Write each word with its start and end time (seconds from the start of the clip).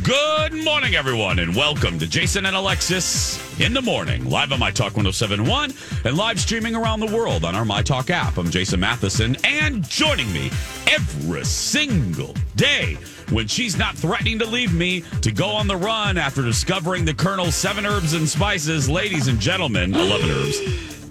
Good 0.00 0.54
morning, 0.54 0.94
everyone, 0.94 1.38
and 1.38 1.54
welcome 1.54 1.98
to 1.98 2.06
Jason 2.06 2.46
and 2.46 2.56
Alexis 2.56 3.60
in 3.60 3.74
the 3.74 3.82
morning, 3.82 4.24
live 4.24 4.50
on 4.50 4.58
My 4.58 4.70
Talk 4.70 4.96
1071 4.96 5.74
and 6.04 6.16
live 6.16 6.40
streaming 6.40 6.74
around 6.74 7.00
the 7.00 7.14
world 7.14 7.44
on 7.44 7.54
our 7.54 7.66
My 7.66 7.82
Talk 7.82 8.08
app. 8.08 8.38
I'm 8.38 8.50
Jason 8.50 8.80
Matheson, 8.80 9.36
and 9.44 9.86
joining 9.86 10.32
me 10.32 10.50
every 10.90 11.44
single 11.44 12.34
day 12.56 12.96
when 13.30 13.46
she's 13.46 13.76
not 13.76 13.94
threatening 13.94 14.38
to 14.38 14.46
leave 14.46 14.72
me 14.72 15.02
to 15.20 15.30
go 15.30 15.50
on 15.50 15.68
the 15.68 15.76
run 15.76 16.16
after 16.16 16.42
discovering 16.42 17.04
the 17.04 17.14
Colonel's 17.14 17.54
seven 17.54 17.84
herbs 17.84 18.14
and 18.14 18.26
spices, 18.26 18.88
ladies 18.88 19.28
and 19.28 19.38
gentlemen, 19.38 19.94
11 19.94 20.30
herbs. 20.30 21.01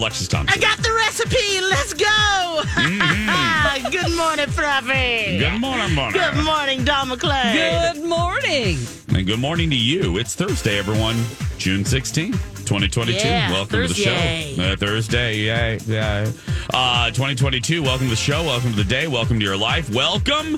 Alexis 0.00 0.28
Thompson. 0.28 0.58
I 0.58 0.62
got 0.62 0.78
the 0.78 0.94
recipe. 0.94 1.60
Let's 1.60 1.92
go. 1.92 2.62
Good 3.90 4.16
morning, 4.16 4.46
Fluffy. 4.46 5.38
Good 5.38 5.60
morning, 5.60 5.94
morning. 5.94 6.18
Good 6.18 6.42
morning, 6.42 6.84
Don 6.84 7.08
McClay. 7.10 7.92
Good 7.92 8.02
morning. 8.04 8.78
And 9.14 9.26
good 9.26 9.40
morning 9.40 9.68
to 9.68 9.76
you. 9.76 10.16
It's 10.16 10.34
Thursday, 10.34 10.78
everyone. 10.78 11.22
June 11.58 11.84
16th, 11.84 12.32
2022. 12.64 13.12
Yeah, 13.28 13.52
welcome 13.52 13.82
to 13.82 13.88
the 13.88 13.94
show. 13.94 14.62
Uh, 14.62 14.74
Thursday, 14.76 15.36
yay, 15.36 15.78
yeah. 15.86 16.30
Uh, 16.72 17.08
2022, 17.10 17.82
welcome 17.82 18.06
to 18.06 18.10
the 18.10 18.16
show. 18.16 18.42
Welcome 18.44 18.70
to 18.70 18.76
the 18.76 18.84
day. 18.84 19.06
Welcome 19.06 19.38
to 19.38 19.44
your 19.44 19.58
life. 19.58 19.90
Welcome 19.90 20.56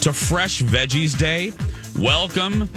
to 0.00 0.12
Fresh 0.12 0.60
Veggies 0.60 1.18
Day. 1.18 1.52
Welcome 1.98 2.68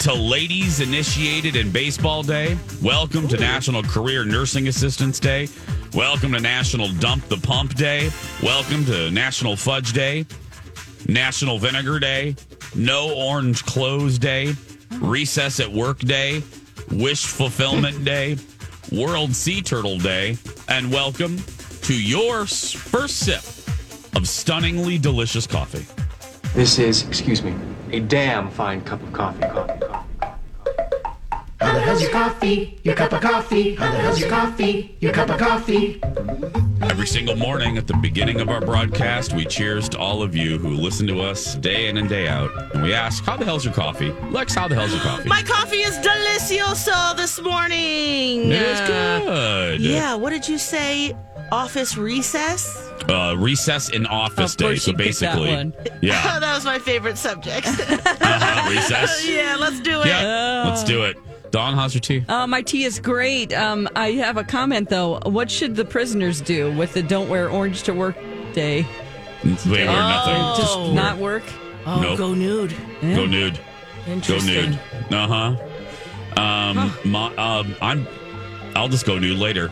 to 0.00 0.12
Ladies 0.12 0.80
Initiated 0.80 1.56
in 1.56 1.70
Baseball 1.72 2.22
Day. 2.22 2.58
Welcome 2.82 3.26
to 3.28 3.38
National 3.38 3.82
Career 3.82 4.26
Nursing 4.26 4.68
Assistance 4.68 5.18
Day. 5.18 5.48
Welcome 5.94 6.32
to 6.32 6.40
National 6.40 6.88
Dump 7.00 7.26
the 7.28 7.38
Pump 7.38 7.74
Day. 7.76 8.10
Welcome 8.42 8.84
to 8.84 9.10
National 9.10 9.56
Fudge 9.56 9.94
Day. 9.94 10.26
National 11.08 11.58
Vinegar 11.58 11.98
Day, 11.98 12.36
No 12.74 13.14
Orange 13.14 13.64
Clothes 13.64 14.18
Day, 14.18 14.54
Recess 15.00 15.60
at 15.60 15.72
Work 15.72 16.00
Day, 16.00 16.42
Wish 16.90 17.24
Fulfillment 17.24 18.04
Day, 18.04 18.36
World 18.92 19.34
Sea 19.34 19.62
Turtle 19.62 19.98
Day, 19.98 20.36
and 20.68 20.92
welcome 20.92 21.38
to 21.82 21.98
your 21.98 22.44
first 22.44 23.20
sip 23.20 23.42
of 24.14 24.28
stunningly 24.28 24.98
delicious 24.98 25.46
coffee. 25.46 25.86
This 26.54 26.78
is, 26.78 27.06
excuse 27.06 27.42
me, 27.42 27.54
a 27.92 28.00
damn 28.00 28.50
fine 28.50 28.80
cup 28.82 29.02
of 29.02 29.12
coffee. 29.12 29.40
Coffee, 29.40 29.80
coffee. 29.80 29.86
coffee, 29.88 30.38
coffee. 30.38 31.48
How 31.60 31.72
the 31.72 31.80
hell's 31.80 32.00
your 32.02 32.10
coffee? 32.10 32.78
Your 32.84 32.94
cup 32.94 33.12
of 33.12 33.20
coffee? 33.20 33.74
How 33.74 33.90
the 33.90 33.98
hell's 33.98 34.20
your 34.20 34.30
coffee? 34.30 34.96
Your 35.00 35.12
cup 35.12 35.28
of 35.28 35.38
coffee? 35.38 36.00
Every 36.82 37.06
single 37.06 37.36
morning 37.36 37.76
at 37.76 37.86
the 37.86 37.94
beginning 37.96 38.40
of 38.40 38.48
our 38.48 38.60
broadcast, 38.60 39.32
we 39.34 39.44
cheers 39.44 39.88
to 39.90 39.98
all 39.98 40.22
of 40.22 40.36
you 40.36 40.58
who 40.58 40.68
listen 40.70 41.06
to 41.08 41.20
us 41.20 41.56
day 41.56 41.88
in 41.88 41.96
and 41.96 42.08
day 42.08 42.28
out. 42.28 42.50
And 42.74 42.82
we 42.84 42.94
ask, 42.94 43.24
How 43.24 43.36
the 43.36 43.44
hell's 43.44 43.64
your 43.64 43.74
coffee? 43.74 44.12
Lex, 44.30 44.54
how 44.54 44.68
the 44.68 44.74
hell's 44.76 44.92
your 44.92 45.00
coffee? 45.02 45.28
My 45.28 45.42
coffee 45.42 45.78
is 45.78 45.96
delicioso 45.98 47.16
this 47.16 47.40
morning. 47.40 48.50
It 48.50 48.62
is 48.62 48.80
Uh, 48.80 48.86
good. 49.24 49.80
Yeah, 49.80 50.14
what 50.14 50.30
did 50.30 50.48
you 50.48 50.58
say? 50.58 51.14
Office 51.50 51.96
recess? 51.96 52.76
Uh, 53.08 53.34
recess 53.38 53.88
in 53.90 54.06
office 54.06 54.52
Of 54.52 54.58
day. 54.58 54.76
So 54.76 54.90
you 54.90 54.96
that 54.96 55.04
basically, 55.04 55.54
one. 55.54 55.72
yeah. 56.02 56.38
that 56.40 56.54
was 56.54 56.64
my 56.64 56.78
favorite 56.78 57.16
subject. 57.18 57.66
Uh-huh, 58.30 58.70
recess. 58.70 59.26
yeah, 59.28 59.56
let's 59.58 59.80
do 59.80 60.02
it. 60.02 60.06
Yeah, 60.08 60.64
let's 60.66 60.84
do 60.84 61.04
it. 61.04 61.16
Dawn, 61.50 61.74
how's 61.74 61.94
your 61.94 62.00
tea? 62.02 62.24
Uh, 62.28 62.46
my 62.46 62.60
tea 62.60 62.84
is 62.84 63.00
great. 63.00 63.54
Um, 63.54 63.88
I 63.96 64.12
have 64.12 64.36
a 64.36 64.44
comment 64.44 64.90
though. 64.90 65.18
What 65.24 65.50
should 65.50 65.74
the 65.76 65.84
prisoners 65.84 66.40
do 66.42 66.70
with 66.76 66.92
the 66.92 67.02
"Don't 67.02 67.28
wear 67.30 67.48
orange 67.48 67.84
to 67.84 67.94
work" 67.94 68.16
day? 68.52 68.86
We 69.44 69.52
wear 69.70 69.86
nothing. 69.86 70.62
Just 70.62 70.76
Oh. 70.76 70.92
not 70.92 71.16
work. 71.16 71.42
Oh, 71.86 72.00
Nope. 72.02 72.18
go 72.18 72.34
nude. 72.34 72.74
Go 73.00 73.24
nude. 73.24 73.58
Go 74.26 74.38
nude. 74.40 74.78
Uh 75.10 75.56
huh. 76.36 76.40
Um, 76.42 76.92
my, 77.10 77.34
um, 77.36 77.74
I'm. 77.80 78.06
I'll 78.76 78.88
just 78.88 79.06
go 79.06 79.18
nude 79.18 79.38
later. 79.38 79.70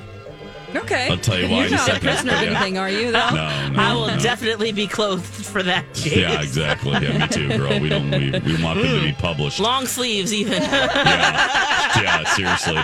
Okay. 0.82 1.09
I'll 1.09 1.16
tell 1.19 1.38
you 1.38 1.48
why 1.48 1.56
You're 1.59 1.66
in 1.66 1.72
a 1.75 1.76
not 1.76 1.97
a 1.97 2.00
prisoner 2.00 2.32
of 2.34 2.42
Yeah. 2.42 2.48
anything, 2.50 2.78
are 2.78 2.91
you? 2.91 3.12
Though? 3.12 3.31
No, 3.31 3.69
no. 3.69 3.81
I 3.81 3.94
will 3.94 4.06
no. 4.09 4.19
definitely 4.19 4.72
be 4.72 4.87
clothed 4.87 5.25
for 5.25 5.62
that 5.62 5.84
case. 5.94 6.16
Yeah, 6.16 6.41
exactly. 6.42 6.92
Yeah, 6.92 7.19
me 7.19 7.28
too, 7.28 7.48
girl. 7.48 7.78
We 7.81 7.88
don't. 7.88 8.10
We, 8.10 8.31
we 8.31 8.62
want 8.62 8.81
them 8.81 9.00
to 9.00 9.00
be 9.04 9.12
published. 9.12 9.60
Long 9.60 9.86
sleeves, 9.86 10.32
even. 10.32 10.62
Yeah, 10.62 12.03
yeah. 12.03 12.25
Seriously. 12.34 12.76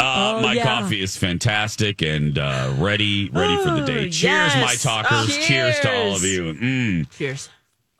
Uh, 0.00 0.40
my 0.42 0.54
yeah. 0.54 0.64
coffee 0.64 1.00
is 1.00 1.16
fantastic 1.16 2.02
and 2.02 2.36
uh, 2.38 2.74
ready, 2.78 3.30
ready 3.30 3.56
for 3.62 3.70
the 3.70 3.84
day. 3.86 4.06
Ooh, 4.06 4.10
Cheers, 4.10 4.54
my 4.56 4.74
talkers. 4.74 5.28
Oh, 5.30 5.40
cheers. 5.46 5.78
to 5.80 5.94
all 5.94 6.16
of 6.16 6.22
you. 6.24 6.52
Mm. 6.54 7.10
Cheers. 7.10 7.48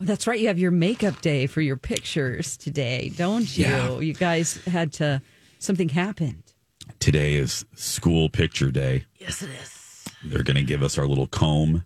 That's 0.00 0.26
right. 0.26 0.38
You 0.41 0.48
have 0.48 0.58
your 0.58 0.72
makeup 0.72 1.20
day 1.20 1.46
for 1.46 1.60
your 1.60 1.76
pictures 1.76 2.56
today, 2.56 3.12
don't 3.16 3.56
you? 3.56 3.66
Yeah. 3.66 3.98
You 4.00 4.14
guys 4.14 4.56
had 4.64 4.92
to. 4.94 5.22
Something 5.60 5.88
happened. 5.91 6.51
Today 7.00 7.34
is 7.34 7.65
school 7.75 8.28
picture 8.28 8.70
day. 8.70 9.04
Yes, 9.19 9.43
it 9.43 9.50
is. 9.62 10.04
They're 10.25 10.43
going 10.43 10.56
to 10.56 10.62
give 10.62 10.82
us 10.82 10.98
our 10.98 11.06
little 11.06 11.26
comb 11.26 11.84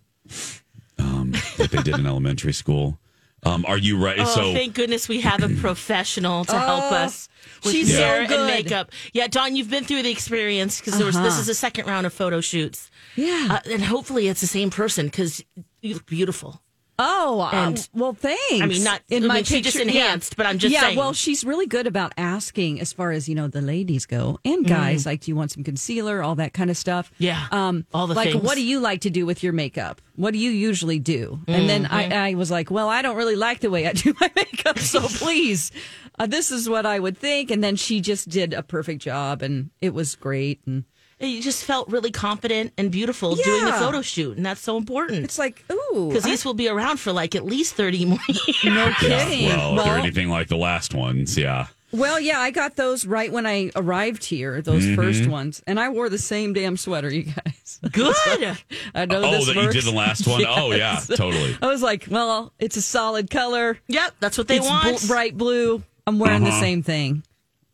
um, 0.99 1.31
that 1.57 1.69
they 1.71 1.81
did 1.81 1.97
in 1.99 2.05
elementary 2.07 2.53
school. 2.53 2.99
Um, 3.43 3.65
are 3.67 3.77
you 3.77 4.03
ready? 4.03 4.21
Oh, 4.21 4.25
so 4.25 4.53
thank 4.53 4.73
goodness 4.73 5.07
we 5.07 5.21
have 5.21 5.43
a 5.43 5.49
professional 5.49 6.43
to 6.45 6.57
help 6.57 6.91
us 6.91 7.29
with 7.63 7.71
she's 7.73 7.91
so 7.93 7.99
hair 8.01 8.19
and 8.21 8.27
good. 8.29 8.47
makeup. 8.47 8.91
Yeah, 9.13 9.27
Dawn, 9.27 9.55
you've 9.55 9.69
been 9.69 9.85
through 9.85 10.01
the 10.03 10.11
experience 10.11 10.79
because 10.79 10.97
this 10.97 11.15
Uh-huh. 11.15 11.27
is 11.27 11.45
the 11.45 11.53
second 11.53 11.85
round 11.85 12.05
of 12.07 12.13
photo 12.13 12.41
shoots. 12.41 12.89
Yeah. 13.15 13.47
Uh, 13.51 13.69
and 13.71 13.83
hopefully 13.83 14.27
it's 14.27 14.41
the 14.41 14.47
same 14.47 14.69
person 14.71 15.05
because 15.05 15.43
you 15.81 15.93
look 15.93 16.05
beautiful. 16.07 16.61
Oh, 16.99 17.47
And- 17.53 17.77
uh, 17.77 17.81
well, 17.93 18.13
thanks. 18.13 18.61
I 18.61 18.65
mean, 18.65 18.83
not- 18.83 19.01
in 19.09 19.25
I 19.25 19.27
my 19.27 19.33
mean, 19.35 19.43
she 19.43 19.61
just 19.61 19.77
picture- 19.77 19.89
enhanced, 19.89 20.35
but 20.35 20.45
I'm 20.47 20.57
just 20.57 20.73
yeah. 20.73 20.81
saying. 20.81 20.97
Well, 20.97 21.13
she's 21.13 21.43
really 21.45 21.67
good 21.67 21.85
about 21.85 22.13
asking 22.17 22.81
as 22.81 22.91
far 22.91 23.11
as 23.11 23.29
you 23.29 23.35
know 23.35 23.47
the 23.47 23.61
ladies 23.61 24.05
go 24.07 24.39
and 24.43 24.65
guys. 24.67 25.05
Like, 25.05 25.21
do 25.21 25.31
you 25.31 25.35
want 25.35 25.51
some 25.51 25.63
concealer, 25.63 26.23
all 26.23 26.35
that 26.35 26.53
kind 26.53 26.69
of 26.71 26.77
stuff? 26.77 27.09
Mm. 27.11 27.15
Yeah, 27.19 27.47
Um, 27.51 27.85
all 27.93 28.07
the 28.07 28.15
like, 28.15 28.31
things. 28.31 28.43
what 28.43 28.55
do 28.55 28.63
you 28.63 28.79
like 28.79 29.01
to 29.01 29.09
do 29.11 29.25
with 29.25 29.43
your 29.43 29.53
makeup? 29.53 30.01
What 30.15 30.31
do 30.33 30.39
you 30.39 30.49
usually 30.49 30.97
do? 30.99 31.39
And 31.47 31.69
then 31.69 31.83
Mm-hmm. 31.83 31.93
I, 32.13 32.29
I 32.29 32.33
was 32.33 32.49
like, 32.49 32.71
well, 32.71 32.89
I 32.89 33.03
don't 33.03 33.15
really 33.15 33.35
like 33.35 33.59
the 33.59 33.69
way 33.69 33.85
I 33.87 33.93
do 33.93 34.15
my 34.19 34.31
makeup, 34.35 34.79
so 34.79 35.01
please, 35.07 35.71
uh, 36.17 36.25
this 36.25 36.49
is 36.51 36.67
what 36.67 36.87
I 36.87 36.97
would 36.99 37.17
think. 37.17 37.51
And 37.51 37.63
then 37.63 37.75
she 37.75 38.01
just 38.01 38.27
did 38.29 38.53
a 38.53 38.63
perfect 38.63 39.03
job, 39.03 39.43
and 39.43 39.69
it 39.81 39.93
was 39.93 40.15
great. 40.15 40.61
And 40.65 40.85
you 41.19 41.41
just 41.41 41.63
felt 41.63 41.87
really 41.89 42.11
confident 42.11 42.73
and 42.77 42.91
beautiful 42.91 43.35
doing 43.35 43.65
the 43.65 43.73
photo 43.73 44.01
shoot, 44.01 44.37
and 44.37 44.45
that's 44.45 44.61
so 44.61 44.77
important. 44.77 45.23
it's 45.23 45.39
like, 45.39 45.63
ooh, 45.71 46.07
Because 46.09 46.23
these 46.23 46.45
will 46.45 46.53
be 46.53 46.67
around 46.69 46.97
for 46.97 47.11
like 47.11 47.35
at 47.35 47.45
least 47.45 47.73
30 47.75 48.05
more 48.05 48.19
years. 48.29 48.63
no 48.65 48.85
yeah, 48.85 48.93
kidding. 48.93 49.47
well, 49.47 49.77
if 49.79 49.83
they're 49.85 49.97
anything 49.97 50.29
like 50.29 50.47
the 50.47 50.57
last 50.57 50.93
ones, 50.93 51.37
yeah. 51.37 51.67
Well, 51.93 52.19
yeah, 52.19 52.39
I 52.39 52.51
got 52.51 52.75
those 52.75 53.05
right 53.07 53.31
when 53.31 53.45
I 53.45 53.71
arrived 53.73 54.25
here, 54.25 54.61
those 54.61 54.83
Mm-hmm. 54.83 54.95
first 54.95 55.25
ones. 55.27 55.63
And 55.65 55.79
I 55.79 55.87
wore 55.87 56.09
the 56.09 56.17
same 56.17 56.51
damn 56.51 56.75
sweater, 56.75 57.09
you 57.11 57.23
guys. 57.23 57.79
Good. 57.91 58.13
I 58.93 59.05
know 59.05 59.19
Oh, 59.23 59.31
this 59.31 59.45
that 59.47 59.55
you 59.55 59.71
did 59.71 59.85
the 59.85 59.93
last 59.93 60.27
one? 60.27 60.43
Oh, 60.45 60.71
yeah, 60.73 60.99
totally. 61.07 61.55
I 61.61 61.67
was 61.67 61.81
like, 61.81 62.05
well, 62.11 62.51
it's 62.59 62.75
a 62.75 62.81
solid 62.81 63.29
color. 63.29 63.79
Yep, 63.87 64.15
that's 64.19 64.37
what 64.37 64.49
they 64.49 64.57
it's 64.57 64.65
want. 64.67 64.99
bl- 65.01 65.07
bright 65.07 65.37
blue. 65.37 65.81
I'm 66.05 66.19
wearing 66.19 66.43
Uh-huh. 66.43 66.51
the 66.53 66.59
same 66.59 66.83
thing. 66.83 67.23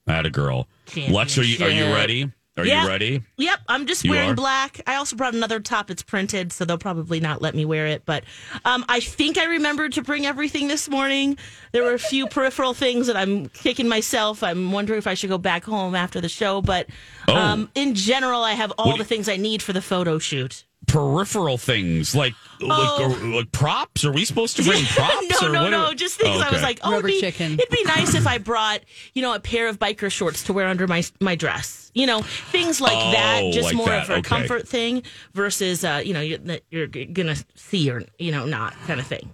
I 0.07 0.13
had 0.13 0.27
a 0.27 0.29
girl. 0.29 0.67
Lex, 1.09 1.37
are 1.39 1.43
you, 1.43 1.65
are 1.65 1.69
you 1.69 1.85
ready? 1.85 2.31
Are 2.55 2.65
Yeah. 2.65 2.83
you 2.83 2.87
ready? 2.89 3.21
Yep, 3.37 3.59
I'm 3.67 3.87
just 3.87 4.03
You 4.03 4.11
wearing 4.11 4.31
are? 4.31 4.35
black. 4.35 4.79
I 4.85 4.95
also 4.95 5.15
brought 5.15 5.33
another 5.33 5.59
top. 5.59 5.89
It's 5.89 6.03
printed, 6.03 6.53
so 6.53 6.65
they'll 6.65 6.77
probably 6.77 7.19
not 7.19 7.41
let 7.41 7.55
me 7.55 7.65
wear 7.65 7.87
it. 7.87 8.03
But 8.05 8.23
um, 8.63 8.85
I 8.87 8.99
think 8.99 9.39
I 9.39 9.45
remembered 9.45 9.93
to 9.93 10.03
bring 10.03 10.27
everything 10.27 10.67
this 10.67 10.87
morning. 10.87 11.37
There 11.71 11.81
were 11.83 11.93
a 11.95 11.99
few 11.99 12.27
peripheral 12.27 12.75
things 12.75 13.07
that 13.07 13.17
I'm 13.17 13.49
kicking 13.49 13.87
myself. 13.87 14.43
I'm 14.43 14.71
wondering 14.71 14.99
if 14.99 15.07
I 15.07 15.15
should 15.15 15.31
go 15.31 15.39
back 15.39 15.63
home 15.63 15.95
after 15.95 16.21
the 16.21 16.29
show. 16.29 16.61
But 16.61 16.87
Oh. 17.27 17.35
um, 17.35 17.71
in 17.73 17.95
general, 17.95 18.43
I 18.43 18.53
have 18.53 18.71
all 18.77 18.89
What 18.89 18.97
the 18.99 19.03
things 19.05 19.27
I 19.27 19.37
need 19.37 19.63
for 19.63 19.73
the 19.73 19.81
photo 19.81 20.19
shoot. 20.19 20.63
Peripheral 20.87 21.57
things 21.57 22.13
like 22.15 22.33
Oh. 22.61 22.67
like, 22.67 22.99
or- 23.21 23.27
like 23.35 23.51
props. 23.51 24.05
Are 24.05 24.11
we 24.11 24.25
supposed 24.25 24.55
to 24.57 24.63
bring 24.63 24.83
props? 24.95 25.41
no, 25.41 25.47
or 25.47 25.51
no, 25.51 25.63
what 25.63 25.69
no. 25.69 25.85
are- 25.85 25.93
Just 25.93 26.19
things 26.19 26.41
I 26.41 26.49
was 26.51 26.61
like, 26.61 26.79
oh, 26.83 26.91
Rubber 26.93 27.07
it'd 27.09 27.17
be, 27.17 27.21
chicken. 27.21 27.53
it'd 27.53 27.69
be 27.69 27.83
nice 27.85 28.13
if 28.15 28.25
I 28.27 28.37
brought, 28.37 28.81
you 29.13 29.21
know, 29.21 29.33
a 29.33 29.39
pair 29.39 29.67
of 29.67 29.79
biker 29.79 30.11
shorts 30.11 30.43
to 30.43 30.53
wear 30.53 30.67
under 30.67 30.87
my 30.87 31.03
my 31.19 31.35
dress. 31.35 31.91
You 31.95 32.05
know, 32.07 32.21
things 32.21 32.79
like 32.81 32.97
Oh, 32.97 33.11
that. 33.11 33.53
Just 33.53 33.67
like 33.67 33.75
more 33.75 33.87
that, 33.87 34.03
of 34.03 34.09
a 34.09 34.13
okay. 34.15 34.21
comfort 34.21 34.67
thing 34.67 35.03
versus, 35.33 35.83
uh, 35.83 36.01
you 36.03 36.13
know, 36.13 36.21
you're, 36.21 36.37
that 36.39 36.63
you're 36.69 36.87
gonna 36.87 37.35
see 37.55 37.89
or 37.89 38.03
you 38.19 38.31
know 38.31 38.45
not 38.45 38.73
kind 38.87 38.99
of 38.99 39.07
thing. 39.07 39.29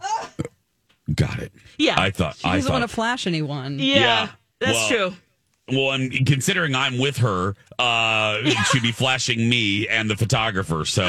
Got 1.15 1.39
it. 1.39 1.51
Yeah. 1.77 1.99
I 1.99 2.11
thought. 2.11 2.37
She 2.37 2.45
I 2.47 2.55
doesn't 2.55 2.67
thought. 2.67 2.79
want 2.79 2.89
to 2.89 2.93
flash 2.95 3.25
anyone. 3.27 3.79
Yeah, 3.79 3.95
Yeah. 3.95 4.29
that's 4.59 4.73
Well, 4.73 4.87
true. 4.89 5.13
Well, 5.71 5.91
and 5.91 6.11
considering 6.25 6.75
I'm 6.75 6.97
with 6.97 7.17
her, 7.17 7.55
uh, 7.77 8.41
she'd 8.71 8.81
be 8.81 8.91
flashing 8.93 9.47
me 9.49 9.87
and 9.87 10.09
the 10.09 10.15
photographer. 10.15 10.85
So, 10.85 11.03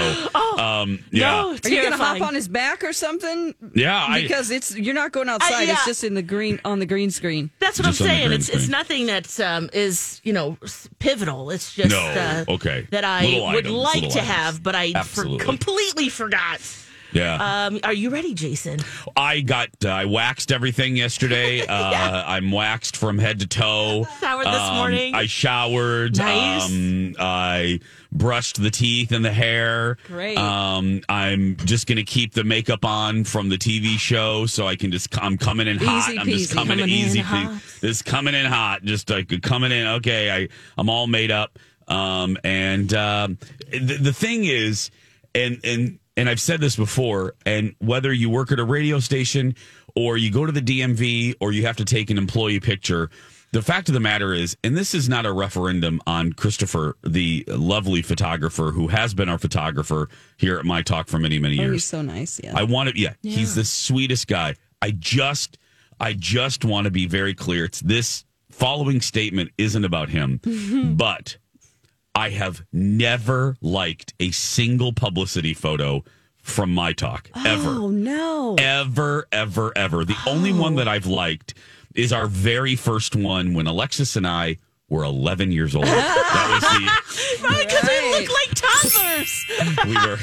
um, 0.58 1.02
yeah, 1.10 1.42
Oh, 1.42 1.50
No, 1.52 1.58
Are 1.64 1.68
you 1.68 1.80
going 1.80 1.92
to 1.92 1.96
hop 1.98 2.20
on 2.20 2.34
his 2.34 2.48
back 2.48 2.84
or 2.84 2.92
something? 2.92 3.54
yeah. 3.74 4.04
I, 4.08 4.22
Because 4.22 4.50
it's 4.50 4.76
you're 4.76 4.94
not 4.94 5.12
going 5.12 5.28
outside. 5.28 5.62
yeah. 5.64 5.72
It's 5.72 5.86
just 5.86 6.04
in 6.04 6.14
the 6.14 6.22
green 6.22 6.60
on 6.64 6.78
the 6.78 6.86
green 6.86 7.10
screen. 7.10 7.50
That's 7.58 7.78
what 7.78 7.86
Just 7.86 8.00
I'm 8.02 8.06
saying. 8.06 8.26
green 8.28 8.38
It's 8.40 8.48
it's 8.48 8.68
nothing 8.68 9.06
that 9.06 9.38
um, 9.40 9.70
is 9.72 10.20
you 10.24 10.32
know 10.32 10.56
pivotal. 10.98 11.50
It's 11.50 11.74
just 11.74 11.90
No, 11.90 11.98
uh, 12.00 12.44
okay. 12.54 12.86
that 12.90 13.04
I 13.04 13.24
Little 13.24 13.46
would 13.48 13.56
items, 13.66 13.74
like 13.74 14.00
to 14.02 14.06
items. 14.06 14.26
have, 14.26 14.62
but 14.62 14.74
I 14.74 14.92
for- 15.02 15.38
completely 15.38 16.08
forgot. 16.08 16.60
Yeah. 17.12 17.66
Um, 17.66 17.80
are 17.84 17.92
you 17.92 18.10
ready, 18.10 18.34
Jason? 18.34 18.78
I 19.16 19.40
got. 19.40 19.68
Uh, 19.84 19.88
I 19.88 20.04
waxed 20.06 20.52
everything 20.52 20.96
yesterday. 20.96 21.60
Uh, 21.70 22.24
I'm 22.26 22.50
waxed 22.52 22.96
from 22.96 23.18
head 23.18 23.40
to 23.40 23.46
toe. 23.46 24.06
Showered 24.20 24.46
this 24.46 24.54
Um, 24.54 24.76
morning? 24.76 25.14
I 25.14 25.26
showered. 25.26 26.18
Nice. 26.18 26.70
Um, 26.70 27.14
I 27.18 27.80
brushed 28.12 28.60
the 28.62 28.70
teeth 28.70 29.12
and 29.12 29.24
the 29.24 29.32
hair. 29.32 29.96
Great. 30.06 30.36
Um, 30.38 31.00
I'm 31.08 31.56
just 31.64 31.86
gonna 31.86 32.02
keep 32.04 32.32
the 32.34 32.44
makeup 32.44 32.84
on 32.84 33.24
from 33.24 33.48
the 33.48 33.56
TV 33.58 33.98
show, 33.98 34.46
so 34.46 34.66
I 34.66 34.76
can 34.76 34.90
just. 34.90 35.16
I'm 35.22 35.38
coming 35.38 35.68
in 35.68 35.78
hot. 35.78 36.08
Easy 36.10 36.18
I'm 36.18 36.26
just 36.28 36.52
coming, 36.54 36.78
Coming 36.78 36.84
in 36.84 36.90
easy. 36.90 37.18
hot. 37.20 37.60
Just 37.80 38.04
coming 38.04 38.34
in 38.34 38.46
hot. 38.46 38.82
Just 38.84 39.08
like 39.10 39.40
coming 39.42 39.72
in. 39.72 39.86
Okay, 39.86 40.30
I 40.30 40.48
I'm 40.78 40.88
all 40.90 41.06
made 41.06 41.30
up. 41.30 41.58
Um, 41.88 42.36
and 42.44 42.92
um, 42.94 43.38
the, 43.70 43.98
the 44.00 44.12
thing 44.12 44.44
is, 44.44 44.90
and 45.34 45.60
and 45.64 45.98
and 46.20 46.28
I've 46.28 46.40
said 46.40 46.61
this 46.61 46.76
before, 46.76 47.34
and 47.46 47.75
whether 47.78 48.12
you 48.12 48.28
work 48.31 48.52
at 48.52 48.58
a 48.61 48.64
radio 48.64 49.00
station 49.00 49.55
or 49.96 50.17
you 50.17 50.31
go 50.31 50.44
to 50.46 50.52
the 50.52 50.61
DMV 50.62 51.34
or 51.40 51.50
you 51.52 51.67
have 51.67 51.76
to 51.78 51.84
take 51.84 52.11
an 52.11 52.19
employee 52.19 52.61
picture, 52.61 53.11
the 53.52 53.62
fact 53.62 53.88
of 53.88 53.94
the 53.94 54.00
matter 54.00 54.32
is, 54.32 54.56
and 54.62 54.76
this 54.76 54.94
is 54.94 55.08
not 55.08 55.26
a 55.26 55.32
referendum 55.32 56.00
on 56.06 56.32
Christopher, 56.32 56.96
the 57.02 57.44
lovely 57.49 58.02
photographer 58.02 58.70
who 58.70 58.87
has 58.88 59.12
been 59.14 59.28
our 59.28 59.38
photographer 59.38 60.08
here 60.37 60.56
at 60.58 60.64
My 60.64 60.82
Talk 60.82 61.08
for 61.08 61.19
many 61.19 61.38
many 61.40 61.58
Oh, 61.58 61.62
years. 61.62 61.72
he's 61.72 61.84
so 61.84 62.02
nice. 62.02 62.40
Yeah. 62.44 62.52
I 62.56 62.62
want 62.62 62.90
to, 62.90 62.99
yeah, 63.00 63.14
he's 63.23 63.56
the 63.56 63.64
sweetest 63.64 64.28
guy. 64.28 64.55
I 64.81 64.93
just, 64.93 65.58
I 65.99 66.12
just 66.12 66.64
want 66.64 66.84
to 66.84 66.90
be 66.93 67.06
very 67.06 67.34
clear. 67.34 67.64
It's 67.64 67.81
this 67.81 68.25
following 68.50 69.00
statement 69.00 69.50
isn't 69.58 69.84
about 69.84 70.11
him, 70.11 70.40
but 70.96 71.37
I 72.14 72.30
have 72.30 72.62
never 72.72 73.56
liked 73.60 74.14
a 74.20 74.30
single 74.30 74.92
publicity 74.92 75.54
photo 75.54 76.04
from 76.42 76.72
my 76.74 76.92
talk 76.92 77.30
ever. 77.36 77.68
oh 77.70 77.88
no. 77.88 78.56
Ever, 78.58 79.26
ever, 79.30 79.72
ever. 79.76 80.04
The 80.04 80.16
only 80.26 80.52
one 80.52 80.74
that 80.76 80.88
oh. 80.88 80.92
I've 80.92 81.06
liked 81.06 81.54
is 81.94 82.12
our 82.12 82.26
very 82.26 82.76
first 82.76 83.14
one 83.14 83.54
when 83.54 83.66
Alexis 83.66 84.16
and 84.16 84.26
I 84.26 84.56
were 84.88 85.04
11 85.04 85.52
years 85.52 85.76
old. 85.76 85.84
that 85.86 86.50
was 86.50 86.62
the 86.62 87.58
because 87.64 87.82
we 87.88 87.88
Right. 87.88 88.20
look 88.20 88.30
like 88.32 88.54
toddlers. 88.54 89.46
we 89.86 89.94
were 89.94 90.18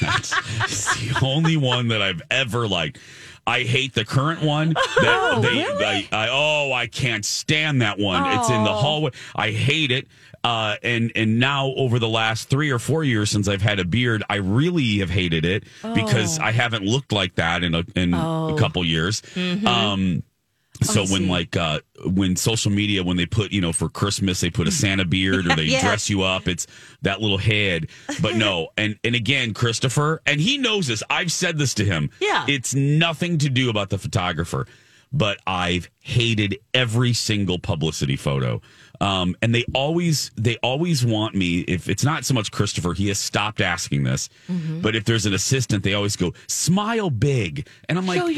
that's 0.00 0.94
the 0.98 1.18
only 1.22 1.56
one 1.56 1.88
that 1.88 2.02
I've 2.02 2.22
ever 2.30 2.66
liked. 2.66 2.98
I 3.46 3.60
hate 3.62 3.94
the 3.94 4.04
current 4.04 4.42
one. 4.42 4.70
That 4.70 5.38
they, 5.40 5.64
oh, 5.64 5.78
I, 5.78 6.08
I, 6.10 6.28
oh, 6.32 6.72
I 6.72 6.88
can't 6.88 7.24
stand 7.24 7.80
that 7.80 7.96
one. 7.96 8.26
It's 8.38 8.50
in 8.50 8.64
the 8.64 8.70
oh. 8.70 8.74
hallway. 8.74 9.10
I 9.36 9.52
hate 9.52 9.92
it. 9.92 10.08
Uh, 10.46 10.76
and 10.82 11.10
and 11.16 11.40
now 11.40 11.72
over 11.76 11.98
the 11.98 12.08
last 12.08 12.48
three 12.48 12.70
or 12.70 12.78
four 12.78 13.02
years 13.02 13.30
since 13.30 13.48
I've 13.48 13.62
had 13.62 13.80
a 13.80 13.84
beard, 13.84 14.22
I 14.30 14.36
really 14.36 14.98
have 14.98 15.10
hated 15.10 15.44
it 15.44 15.64
because 15.94 16.38
I 16.38 16.52
haven't 16.52 16.84
looked 16.84 17.10
like 17.10 17.34
that 17.34 17.64
in 17.64 17.74
a 17.74 17.84
in 17.96 18.14
a 18.14 18.54
couple 18.58 18.84
years. 18.84 19.22
Um, 19.66 20.22
so 20.82 21.06
when 21.06 21.26
like 21.26 21.56
uh 21.56 21.80
when 22.04 22.36
social 22.36 22.70
media 22.70 23.02
when 23.02 23.16
they 23.16 23.24
put 23.24 23.50
you 23.50 23.62
know 23.62 23.72
for 23.72 23.88
christmas 23.88 24.40
they 24.42 24.50
put 24.50 24.68
a 24.68 24.70
santa 24.70 25.04
beard 25.16 25.46
or 25.46 25.56
they 25.56 25.62
Yeah. 25.64 25.80
dress 25.80 26.10
you 26.10 26.20
up 26.22 26.46
it's 26.46 26.66
that 27.00 27.22
little 27.22 27.38
head 27.38 27.86
but 28.20 28.36
no 28.36 28.68
and 28.76 28.98
and 29.02 29.14
again 29.14 29.54
christopher 29.54 30.20
and 30.26 30.38
he 30.38 30.58
knows 30.58 30.86
this 30.86 31.02
i've 31.08 31.32
said 31.32 31.56
this 31.56 31.72
to 31.80 31.84
him 31.86 32.10
Yeah. 32.20 32.44
it's 32.46 32.74
nothing 32.74 33.38
to 33.38 33.48
do 33.48 33.70
about 33.70 33.88
the 33.88 33.96
photographer 33.96 34.66
but 35.16 35.38
i've 35.46 35.88
hated 36.00 36.58
every 36.74 37.12
single 37.12 37.58
publicity 37.58 38.16
photo 38.16 38.60
um 39.00 39.34
and 39.42 39.54
they 39.54 39.64
always 39.74 40.30
they 40.36 40.56
always 40.62 41.04
want 41.04 41.34
me 41.34 41.60
if 41.60 41.88
it's 41.88 42.04
not 42.04 42.24
so 42.24 42.34
much 42.34 42.50
christopher 42.50 42.92
he 42.92 43.08
has 43.08 43.18
stopped 43.18 43.60
asking 43.60 44.02
this 44.04 44.28
Mm-hmm. 44.48 44.80
but 44.80 44.94
if 44.94 45.04
there's 45.04 45.26
an 45.26 45.34
assistant 45.34 45.82
they 45.82 45.94
always 45.94 46.16
go 46.16 46.32
smile 46.46 47.10
big 47.10 47.66
and 47.88 47.98
i'm 47.98 48.06
like 48.06 48.18
no 48.18 48.28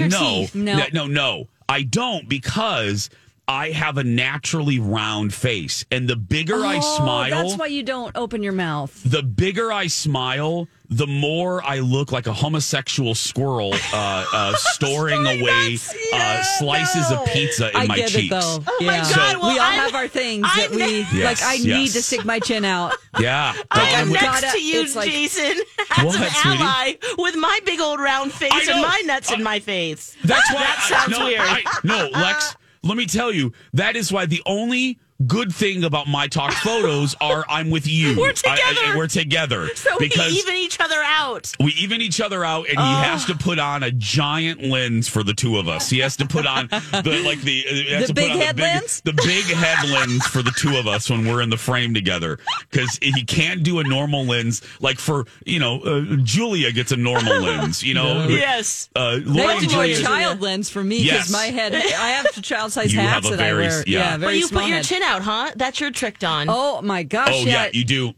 teeth." 0.40 0.54
No. 0.54 0.84
no 0.92 1.06
no 1.06 1.48
I 1.70 1.82
don't 1.82 2.28
because 2.30 3.10
I 3.50 3.70
have 3.70 3.96
a 3.96 4.04
naturally 4.04 4.78
round 4.78 5.32
face, 5.32 5.82
and 5.90 6.06
the 6.06 6.16
bigger 6.16 6.56
I 6.66 6.76
Oh, 6.82 6.96
smile, 6.98 7.30
That's 7.48 7.58
why 7.58 7.66
you 7.68 7.82
don't 7.82 8.14
open 8.14 8.42
your 8.42 8.52
mouth. 8.52 8.92
the 9.04 9.22
bigger 9.22 9.72
I 9.72 9.86
smile, 9.86 10.68
the 10.90 11.06
more 11.06 11.62
I 11.64 11.78
look 11.78 12.12
like 12.12 12.26
a 12.26 12.32
homosexual 12.34 13.14
squirrel 13.14 13.72
uh, 13.94 14.26
uh, 14.32 14.52
storing 14.56 15.24
away 15.26 15.78
uh, 16.12 16.42
slices 16.58 17.10
of 17.10 17.24
pizza 17.26 17.70
in 17.70 17.76
I 17.76 17.86
my 17.86 17.96
get 17.96 18.10
cheeks. 18.10 18.26
it 18.26 18.30
though. 18.38 18.58
Oh 18.68 18.78
my 18.82 18.96
yeah. 18.96 19.14
God, 19.14 19.36
well, 19.38 19.52
we 19.54 19.58
all 19.58 19.64
I'm- 19.64 19.78
have 19.78 19.94
our 19.94 20.08
things 20.08 20.42
that 20.42 20.68
I'm- 20.70 20.74
we 20.74 20.98
Yes, 21.18 21.40
like. 21.40 21.42
I 21.42 21.54
yes. 21.54 21.64
need 21.64 21.88
to 21.92 22.02
stick 22.02 22.24
my 22.26 22.40
chin 22.40 22.64
out. 22.66 22.94
Yeah, 23.18 23.52
I'm 23.70 24.12
next 24.12 24.22
gotta- 24.42 24.50
to 24.58 24.62
you, 24.62 24.94
like- 24.94 25.10
Jason, 25.10 25.56
as 25.96 26.04
What, 26.04 26.20
an 26.20 26.30
sweetie? 26.30 26.62
ally 26.62 26.92
with 27.16 27.34
my 27.36 27.58
big 27.64 27.80
old 27.80 27.98
round 27.98 28.30
face 28.30 28.68
and 28.68 28.80
my 28.82 29.02
nuts 29.06 29.32
in 29.32 29.42
my 29.42 29.58
face. 29.58 30.14
That's 30.22 30.52
why 30.52 30.60
That 30.60 30.78
I- 30.78 30.88
sounds 31.06 31.18
no, 31.18 31.24
weird. 31.24 31.40
I- 31.40 31.64
no, 31.82 32.08
Lex. 32.12 32.54
Let 32.82 32.96
me 32.96 33.06
tell 33.06 33.32
you, 33.32 33.52
that 33.72 33.96
is 33.96 34.12
why 34.12 34.26
the 34.26 34.42
only 34.46 34.98
good 35.26 35.52
thing 35.52 35.82
about 35.84 36.06
my 36.06 36.28
talk 36.28 36.52
photos 36.64 37.14
are 37.20 37.44
I'm 37.48 37.70
with 37.70 37.86
you. 37.88 38.16
We're 38.18 38.28
I- 38.28 38.30
I- 38.30 38.72
together. 38.72 38.96
we're 38.96 39.06
together 39.08 39.68
So 39.74 39.98
because 39.98 40.32
we 40.32 40.38
even 40.38 40.54
each 40.56 40.80
other 40.80 41.02
out. 41.04 41.52
we 41.60 41.72
even 41.72 42.00
each 42.00 42.20
other 42.20 42.44
out, 42.44 42.68
and 42.68 42.78
he 42.78 42.84
has 43.04 43.24
to 43.26 43.34
put 43.34 43.58
on 43.58 43.82
a 43.82 43.90
giant 43.90 44.62
lens 44.62 45.08
for 45.08 45.22
the 45.24 45.34
two 45.34 45.58
of 45.58 45.68
us. 45.68 45.90
He 45.90 45.98
has 46.00 46.16
to 46.18 46.26
put 46.26 46.46
on 46.46 46.68
the 46.68 47.22
like 47.24 47.40
the 47.40 47.50
he 47.62 47.90
has 47.90 48.02
The 48.08 48.14
to 48.14 48.14
put 48.14 48.14
big 48.14 48.30
on 48.32 48.38
head 48.38 48.56
the 48.56 48.62
big, 48.62 48.74
lens? 48.74 49.00
the 49.04 49.12
big 49.14 49.44
head 49.46 49.88
lens 49.90 50.24
for 50.26 50.42
the 50.42 50.52
two 50.52 50.76
of 50.76 50.86
us 50.86 51.10
when 51.10 51.26
we're 51.26 51.42
in 51.42 51.50
the 51.50 51.56
frame 51.56 51.94
together 51.94 52.38
because 52.70 52.98
he 53.02 53.24
can't 53.24 53.62
do 53.62 53.80
a 53.80 53.84
normal 53.84 54.24
lens. 54.24 54.62
Like 54.80 54.98
for 54.98 55.24
you 55.44 55.58
know, 55.58 55.80
uh, 55.80 56.16
Julia 56.22 56.70
gets 56.72 56.92
a 56.92 56.96
normal 56.96 57.40
lens. 57.42 57.82
You 57.82 57.94
know, 57.94 58.26
Yes. 58.28 58.88
Uh, 58.94 59.16
They 59.16 59.20
Lori 59.24 59.54
have 59.54 59.62
and 59.64 59.72
more 59.72 59.84
Julia- 59.86 60.02
child 60.02 60.40
lens 60.40 60.70
for 60.70 60.84
me 60.84 61.02
because 61.02 61.28
Yes. 61.28 61.32
my 61.32 61.46
head. 61.46 61.74
I 61.74 61.78
have 62.10 62.40
child 62.42 62.72
size 62.72 62.92
You 62.92 63.00
hats 63.00 63.26
have 63.26 63.34
a 63.34 63.36
that 63.36 63.42
very- 63.42 63.66
I 63.66 63.68
wear. 63.68 63.84
yeah. 63.86 64.16
very 64.16 64.34
But 64.34 64.38
you 64.38 64.46
small 64.46 64.62
put 64.62 64.68
your 64.68 64.76
head. 64.76 64.84
chin 64.84 65.02
out, 65.08 65.22
huh? 65.22 65.50
That's 65.56 65.80
your 65.80 65.90
trick, 65.90 66.18
Dawn. 66.18 66.46
Oh 66.48 66.82
my 66.82 67.02
gosh! 67.02 67.30
Oh 67.32 67.44
yeah, 67.44 67.68
you 67.72 67.84
do. 67.84 68.12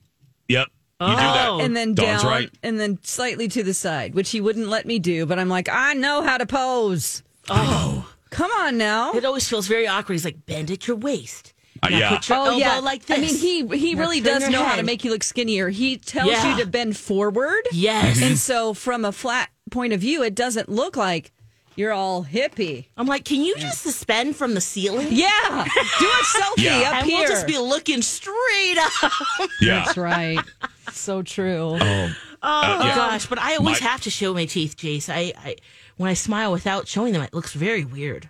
Yep, 0.49 0.67
you 1.01 1.07
do 1.07 1.13
Oh. 1.13 1.59
that. 1.59 1.65
and 1.65 1.77
then 1.77 1.95
Dawn's 1.95 2.23
down, 2.23 2.31
right. 2.31 2.51
and 2.63 2.79
then 2.79 2.99
slightly 3.03 3.49
to 3.49 3.63
the 3.63 3.73
side, 3.75 4.15
which 4.15 4.31
he 4.31 4.41
wouldn't 4.41 4.69
let 4.69 4.87
me 4.87 4.99
do. 4.99 5.25
But 5.27 5.39
I'm 5.39 5.49
like, 5.49 5.69
I 5.71 5.95
know 5.95 6.23
how 6.23 6.37
to 6.39 6.47
pose. 6.47 7.23
Oh, 7.49 8.11
come 8.31 8.51
on 8.53 8.77
now. 8.77 9.13
It 9.13 9.25
always 9.25 9.49
feels 9.49 9.67
very 9.69 9.87
awkward. 9.89 10.15
He's 10.15 10.25
like, 10.25 10.45
bend 10.47 10.71
at 10.71 10.87
your 10.87 10.97
waist. 10.97 11.55
Uh, 11.83 11.89
yeah. 11.91 12.11
Put 12.11 12.29
your 12.29 12.39
Oh 12.39 12.45
elbow 12.47 12.57
yeah, 12.59 12.79
like 12.81 13.07
this. 13.07 13.17
I 13.17 13.21
mean, 13.23 13.37
he 13.37 13.79
he 13.79 13.95
Now 13.95 14.01
really 14.03 14.21
does 14.21 14.43
your 14.43 14.51
know 14.51 14.65
how 14.65 14.77
to 14.77 14.83
make 14.83 15.05
you 15.05 15.11
look 15.13 15.23
skinnier. 15.23 15.69
He 15.71 15.97
tells 15.97 16.31
Yeah. 16.31 16.57
you 16.57 16.63
to 16.65 16.69
bend 16.69 16.97
forward. 16.97 17.63
Yes. 17.73 18.21
and 18.23 18.37
so 18.37 18.75
from 18.75 19.05
a 19.05 19.13
flat 19.13 19.49
point 19.71 19.93
of 19.93 20.01
view, 20.01 20.23
it 20.23 20.35
doesn't 20.35 20.69
look 20.69 20.97
like 20.97 21.33
you're 21.81 21.93
all 21.93 22.23
hippie. 22.25 22.85
I'm 22.97 23.07
like, 23.07 23.25
can 23.25 23.41
you 23.43 23.57
just 23.57 23.81
suspend 23.81 24.37
from 24.37 24.55
the 24.55 24.61
ceiling? 24.61 25.09
Yeah, 25.11 25.65
do 25.99 26.07
a 26.07 26.25
selfie 26.25 26.63
Yeah. 26.65 26.91
up 26.91 26.95
and 26.97 27.07
here. 27.07 27.19
we'll 27.21 27.29
just 27.29 27.47
be 27.47 27.59
looking 27.59 28.03
straight 28.03 28.77
up. 28.79 29.13
Yeah. 29.61 29.85
That's 29.85 29.97
right. 29.97 30.39
So 30.93 31.23
true. 31.23 31.75
Um, 31.75 31.81
oh, 31.81 32.17
Oh 32.43 32.85
yeah. 32.87 32.95
gosh, 32.95 33.27
but 33.27 33.39
I 33.39 33.57
always 33.57 33.81
My- 33.81 33.89
have 33.89 34.01
to 34.03 34.11
show 34.11 34.33
my 34.35 34.45
teeth, 34.45 34.77
Jace. 34.77 35.09
I, 35.13 35.33
I 35.37 35.57
when 35.97 36.09
I 36.11 36.15
smile 36.15 36.53
without 36.53 36.87
showing 36.89 37.13
them, 37.13 37.23
it 37.23 37.35
looks 37.35 37.53
very 37.55 37.85
weird. 37.85 38.29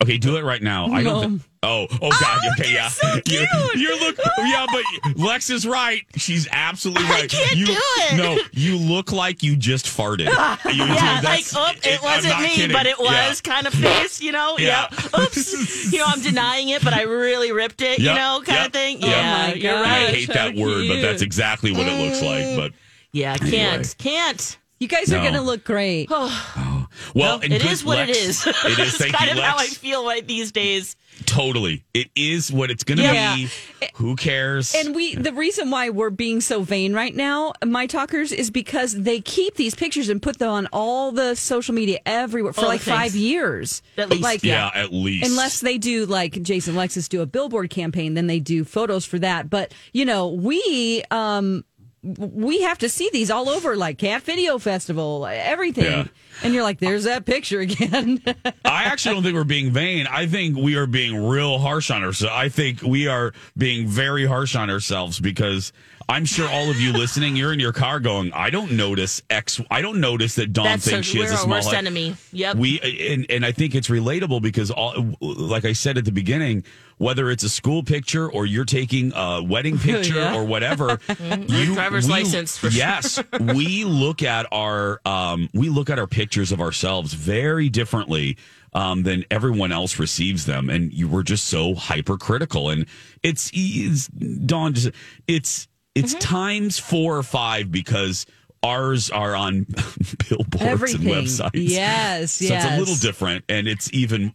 Okay, 0.00 0.16
do 0.16 0.36
it 0.36 0.44
right 0.44 0.62
now. 0.62 0.86
I 0.86 1.02
don't. 1.02 1.28
Th- 1.38 1.40
oh, 1.64 1.86
oh 1.90 2.10
God. 2.10 2.38
Oh, 2.44 2.50
okay, 2.60 2.72
yeah. 2.72 2.88
You, 3.26 3.44
you 3.74 3.98
look. 3.98 4.16
Yeah, 4.38 4.64
but 4.70 5.16
Lex 5.16 5.50
is 5.50 5.66
right. 5.66 6.02
She's 6.14 6.46
absolutely 6.52 7.02
right. 7.04 7.28
can't 7.28 7.56
you, 7.56 7.66
do 7.66 7.72
it. 7.76 8.16
No, 8.16 8.38
you 8.52 8.76
look 8.76 9.10
like 9.10 9.42
you 9.42 9.56
just 9.56 9.86
farted. 9.86 10.26
You- 10.72 10.84
Yeah, 10.84 11.20
like, 11.24 11.44
oh, 11.56 11.72
it 11.82 11.98
I'm 12.00 12.04
wasn't 12.04 12.40
me, 12.40 12.48
kidding. 12.54 12.72
but 12.76 12.86
it 12.86 12.96
was 13.00 13.42
Yeah. 13.44 13.52
kind 13.52 13.66
of 13.66 13.74
face, 13.74 14.20
you 14.22 14.30
know? 14.30 14.56
Yeah. 14.56 14.86
Yep. 14.92 15.20
Oops. 15.20 15.92
you 15.92 15.98
know, 15.98 16.04
I'm 16.06 16.20
denying 16.20 16.68
it, 16.68 16.84
but 16.84 16.92
I 16.94 17.02
really 17.02 17.50
ripped 17.50 17.82
it, 17.82 17.98
you 17.98 18.06
know, 18.14 18.40
kind 18.46 18.56
yep, 18.58 18.66
of 18.68 18.72
thing. 18.72 19.00
yep. 19.00 19.10
Yeah, 19.10 19.18
Oh 19.18 19.48
my 19.48 19.54
you're 19.54 19.72
God. 19.74 19.84
I 19.86 20.06
hate 20.12 20.28
that 20.28 20.54
How 20.56 20.62
word, 20.62 20.86
but 20.88 21.00
that's 21.02 21.22
exactly 21.22 21.72
what 21.72 21.88
it 21.88 22.00
looks 22.06 22.22
like. 22.22 22.44
Mm. 22.44 22.56
But 22.56 22.72
Yeah, 23.10 23.36
can't, 23.36 23.52
Anyway. 23.52 23.84
can't. 23.98 24.58
You 24.80 24.86
guys 24.88 25.12
are 25.12 25.20
going 25.20 25.34
to 25.34 25.40
look 25.40 25.64
great. 25.64 26.08
well, 27.14 27.40
and 27.40 27.52
it 27.52 27.62
good 27.62 27.70
is 27.70 27.84
what 27.84 27.98
Lex- 27.98 28.10
It 28.10 28.16
is. 28.16 28.46
It's 28.46 28.96
Thank 28.98 29.14
kind 29.14 29.30
you, 29.30 29.38
of 29.38 29.42
how 29.42 29.58
I 29.58 29.66
feel 29.66 30.06
right 30.06 30.26
these 30.26 30.52
days. 30.52 30.94
Totally, 31.26 31.84
it 31.94 32.08
is 32.14 32.52
what 32.52 32.70
it's 32.70 32.84
going 32.84 32.98
to 32.98 33.04
Yeah. 33.04 33.34
be. 33.34 33.48
Who 33.94 34.14
cares? 34.14 34.72
And 34.74 34.94
we, 34.94 35.16
the 35.16 35.32
reason 35.32 35.70
why 35.70 35.90
we're 35.90 36.10
being 36.10 36.40
so 36.40 36.62
vain 36.62 36.94
right 36.94 37.14
now, 37.14 37.54
my 37.64 37.86
talkers, 37.86 38.30
is 38.30 38.50
because 38.52 38.92
they 38.94 39.20
keep 39.20 39.56
these 39.56 39.74
pictures 39.74 40.08
and 40.08 40.22
put 40.22 40.38
them 40.38 40.50
on 40.50 40.68
all 40.72 41.10
the 41.10 41.34
social 41.34 41.74
media 41.74 41.98
everywhere 42.06 42.52
for 42.52 42.62
All 42.62 42.68
like 42.68 42.80
five 42.80 43.16
years. 43.16 43.82
At 43.96 44.10
least, 44.10 44.22
like, 44.22 44.44
yeah, 44.44 44.70
at 44.74 44.92
least 44.92 45.28
Unless 45.28 45.60
they 45.60 45.76
do 45.76 46.06
like 46.06 46.40
Jason 46.42 46.74
Lexus 46.76 47.08
do 47.08 47.20
a 47.20 47.26
billboard 47.26 47.70
campaign, 47.70 48.14
then 48.14 48.28
they 48.28 48.38
do 48.38 48.64
photos 48.64 49.04
for 49.04 49.18
that. 49.18 49.50
But 49.50 49.74
you 49.92 50.04
know, 50.04 50.28
we 50.28 51.02
um 51.10 51.64
we 52.02 52.62
have 52.62 52.78
to 52.78 52.88
see 52.88 53.10
these 53.12 53.30
all 53.30 53.48
over 53.48 53.76
like 53.76 53.98
Cat 53.98 54.22
Video 54.22 54.58
Festival, 54.58 55.26
everything. 55.26 55.84
Yeah. 55.84 56.06
And 56.42 56.54
you're 56.54 56.62
like, 56.62 56.78
there's 56.78 57.04
that 57.04 57.24
picture 57.26 57.60
again. 57.60 58.22
I 58.64 58.84
actually 58.84 59.14
don't 59.14 59.22
think 59.24 59.34
we're 59.34 59.44
being 59.44 59.70
vain. 59.72 60.06
I 60.06 60.26
think 60.26 60.56
we 60.56 60.76
are 60.76 60.86
being 60.86 61.26
real 61.26 61.58
harsh 61.58 61.90
on 61.90 62.02
ourselves. 62.04 62.32
I 62.34 62.48
think 62.48 62.82
we 62.82 63.08
are 63.08 63.32
being 63.56 63.86
very 63.88 64.26
harsh 64.26 64.54
on 64.56 64.70
ourselves 64.70 65.18
because 65.20 65.72
I'm 66.10 66.24
sure 66.24 66.48
all 66.48 66.70
of 66.70 66.80
you 66.80 66.92
listening, 66.94 67.36
you're 67.36 67.52
in 67.52 67.60
your 67.60 67.72
car 67.74 68.00
going, 68.00 68.32
I 68.32 68.48
don't 68.50 68.72
notice 68.72 69.20
X. 69.28 69.60
I 69.70 69.82
don't 69.82 70.00
notice 70.00 70.36
that 70.36 70.52
Dawn 70.54 70.64
That's 70.64 70.86
thinks 70.88 71.08
a, 71.08 71.10
she 71.10 71.18
we're 71.18 71.24
has 71.24 71.32
a 71.32 71.34
our 71.36 71.40
small 71.42 71.56
worst 71.56 71.68
head. 71.70 71.78
enemy. 71.78 72.16
Yep. 72.32 72.56
We 72.56 72.80
and, 73.10 73.26
and 73.28 73.44
I 73.44 73.52
think 73.52 73.74
it's 73.74 73.88
relatable 73.88 74.40
because 74.40 74.70
all 74.70 75.14
like 75.20 75.64
I 75.66 75.74
said 75.74 75.98
at 75.98 76.06
the 76.06 76.12
beginning, 76.12 76.64
whether 76.96 77.30
it's 77.30 77.44
a 77.44 77.48
school 77.50 77.82
picture 77.82 78.26
or 78.28 78.46
you're 78.46 78.64
taking 78.64 79.12
a 79.14 79.42
wedding 79.42 79.78
picture 79.78 80.14
Yeah. 80.14 80.34
or 80.34 80.44
whatever, 80.44 80.98
you 81.46 81.74
driver's 81.74 82.06
we- 82.06 82.12
license, 82.12 82.56
for 82.56 82.70
sure. 82.70 82.78
yes, 82.78 83.22
we 83.38 83.84
look 83.84 84.22
at 84.22 84.46
our 84.50 85.02
um, 85.04 85.50
we 85.52 85.68
look 85.68 85.90
at 85.90 85.98
our 85.98 86.06
pictures 86.28 86.52
of 86.52 86.60
ourselves 86.60 87.14
very 87.14 87.70
differently 87.70 88.36
um, 88.74 89.02
than 89.02 89.24
everyone 89.30 89.72
else 89.72 89.98
receives 89.98 90.44
them, 90.44 90.68
and 90.68 90.92
you 90.92 91.08
were 91.08 91.22
just 91.22 91.46
so 91.46 91.74
hypercritical. 91.74 92.68
And 92.68 92.84
it's, 93.22 93.50
it's 93.54 94.08
Dawn, 94.08 94.74
just 94.74 94.90
it's 95.26 95.68
it's 95.94 96.12
Mm-hmm. 96.12 96.18
times 96.20 96.78
four 96.78 97.16
or 97.16 97.22
five 97.22 97.72
because. 97.72 98.26
Ours 98.64 99.08
are 99.12 99.36
on 99.36 99.66
billboards 100.28 100.60
Everything. 100.60 101.06
and 101.14 101.26
websites. 101.28 101.50
Yes, 101.54 102.32
So 102.32 102.52
it's 102.52 102.64
a 102.64 102.76
little 102.76 102.96
different, 102.96 103.44
and 103.48 103.68
it's 103.68 103.88
even 103.94 104.32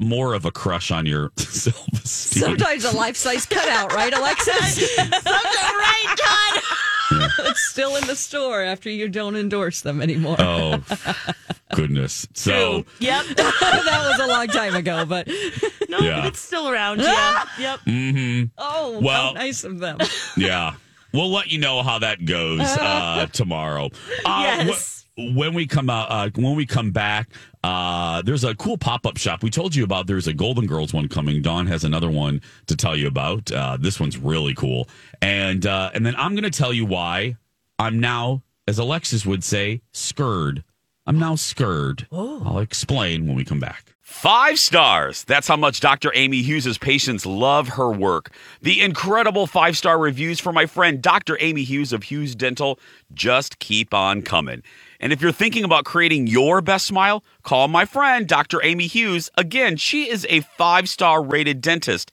more 0.00 0.32
of 0.32 0.46
a 0.46 0.50
crush 0.50 0.90
on 0.90 1.04
your 1.04 1.30
self 1.36 1.86
esteem. 1.92 2.42
Sometimes 2.42 2.84
a 2.86 2.96
life 2.96 3.16
size 3.18 3.44
cutout, 3.44 3.92
right, 3.92 4.14
Alexis? 4.14 4.96
right, 4.98 6.16
Todd. 6.16 6.62
it's 7.40 7.68
still 7.68 7.96
in 7.96 8.06
the 8.06 8.16
store 8.16 8.62
after 8.62 8.90
you 8.90 9.08
don't 9.08 9.36
endorse 9.36 9.80
them 9.82 10.00
anymore. 10.02 10.36
Oh, 10.38 10.82
goodness. 11.74 12.26
So, 12.34 12.84
Yep. 13.00 13.24
that 13.36 14.06
was 14.18 14.20
a 14.20 14.26
long 14.30 14.46
time 14.48 14.74
ago, 14.74 15.04
but 15.04 15.28
No, 15.88 15.98
Yeah. 15.98 16.26
it's 16.26 16.38
still 16.40 16.68
around. 16.68 17.00
Yeah. 17.00 17.44
Yep. 17.58 17.80
Mm-hmm. 17.86 18.44
oh, 18.58 19.00
Well- 19.02 19.28
how 19.28 19.32
nice 19.32 19.64
of 19.64 19.78
them. 19.78 19.98
yeah. 20.36 20.74
We'll 21.12 21.30
let 21.32 21.46
you 21.50 21.58
know 21.58 21.82
how 21.82 22.00
that 22.00 22.24
goes 22.26 22.60
uh, 22.60 23.26
tomorrow. 23.32 23.86
Uh, 24.24 24.40
Yes. 24.66 24.68
wh- 24.68 24.95
when 25.16 25.54
we 25.54 25.66
come 25.66 25.88
out, 25.88 26.10
uh, 26.10 26.30
when 26.34 26.54
we 26.54 26.66
come 26.66 26.90
back, 26.90 27.28
uh, 27.64 28.22
there's 28.22 28.44
a 28.44 28.54
cool 28.54 28.76
pop 28.76 29.06
up 29.06 29.16
shop 29.16 29.42
we 29.42 29.50
told 29.50 29.74
you 29.74 29.82
about. 29.82 30.06
There's 30.06 30.26
a 30.26 30.34
Golden 30.34 30.66
Girls 30.66 30.92
one 30.92 31.08
coming. 31.08 31.42
Dawn 31.42 31.66
has 31.66 31.84
another 31.84 32.10
one 32.10 32.42
to 32.66 32.76
tell 32.76 32.94
you 32.94 33.06
about. 33.06 33.50
Uh, 33.50 33.76
this 33.80 33.98
one's 33.98 34.18
really 34.18 34.54
cool, 34.54 34.88
and 35.22 35.66
uh, 35.66 35.90
and 35.94 36.04
then 36.04 36.14
I'm 36.16 36.34
going 36.34 36.44
to 36.44 36.50
tell 36.50 36.72
you 36.72 36.84
why 36.84 37.36
I'm 37.78 37.98
now, 37.98 38.42
as 38.68 38.78
Alexis 38.78 39.24
would 39.24 39.42
say, 39.42 39.80
scared. 39.92 40.62
I'm 41.06 41.18
now 41.18 41.36
scared. 41.36 42.06
I'll 42.44 42.58
explain 42.58 43.26
when 43.26 43.36
we 43.36 43.44
come 43.44 43.60
back. 43.60 43.94
Five 44.02 44.58
stars. 44.58 45.24
That's 45.24 45.48
how 45.48 45.56
much 45.56 45.80
Dr. 45.80 46.10
Amy 46.14 46.42
Hughes' 46.42 46.78
patients 46.78 47.26
love 47.26 47.68
her 47.70 47.90
work. 47.90 48.30
The 48.60 48.80
incredible 48.80 49.46
five 49.46 49.76
star 49.76 49.98
reviews 49.98 50.40
for 50.40 50.52
my 50.52 50.66
friend 50.66 51.00
Dr. 51.00 51.36
Amy 51.40 51.62
Hughes 51.62 51.92
of 51.92 52.04
Hughes 52.04 52.34
Dental 52.34 52.78
just 53.14 53.58
keep 53.58 53.94
on 53.94 54.22
coming. 54.22 54.62
And 55.00 55.12
if 55.12 55.20
you're 55.20 55.32
thinking 55.32 55.64
about 55.64 55.84
creating 55.84 56.26
your 56.26 56.60
best 56.60 56.86
smile, 56.86 57.24
call 57.42 57.68
my 57.68 57.84
friend 57.84 58.26
Dr. 58.26 58.62
Amy 58.64 58.86
Hughes. 58.86 59.30
Again, 59.36 59.76
she 59.76 60.08
is 60.08 60.26
a 60.28 60.40
five 60.40 60.88
star 60.88 61.22
rated 61.22 61.60
dentist. 61.60 62.12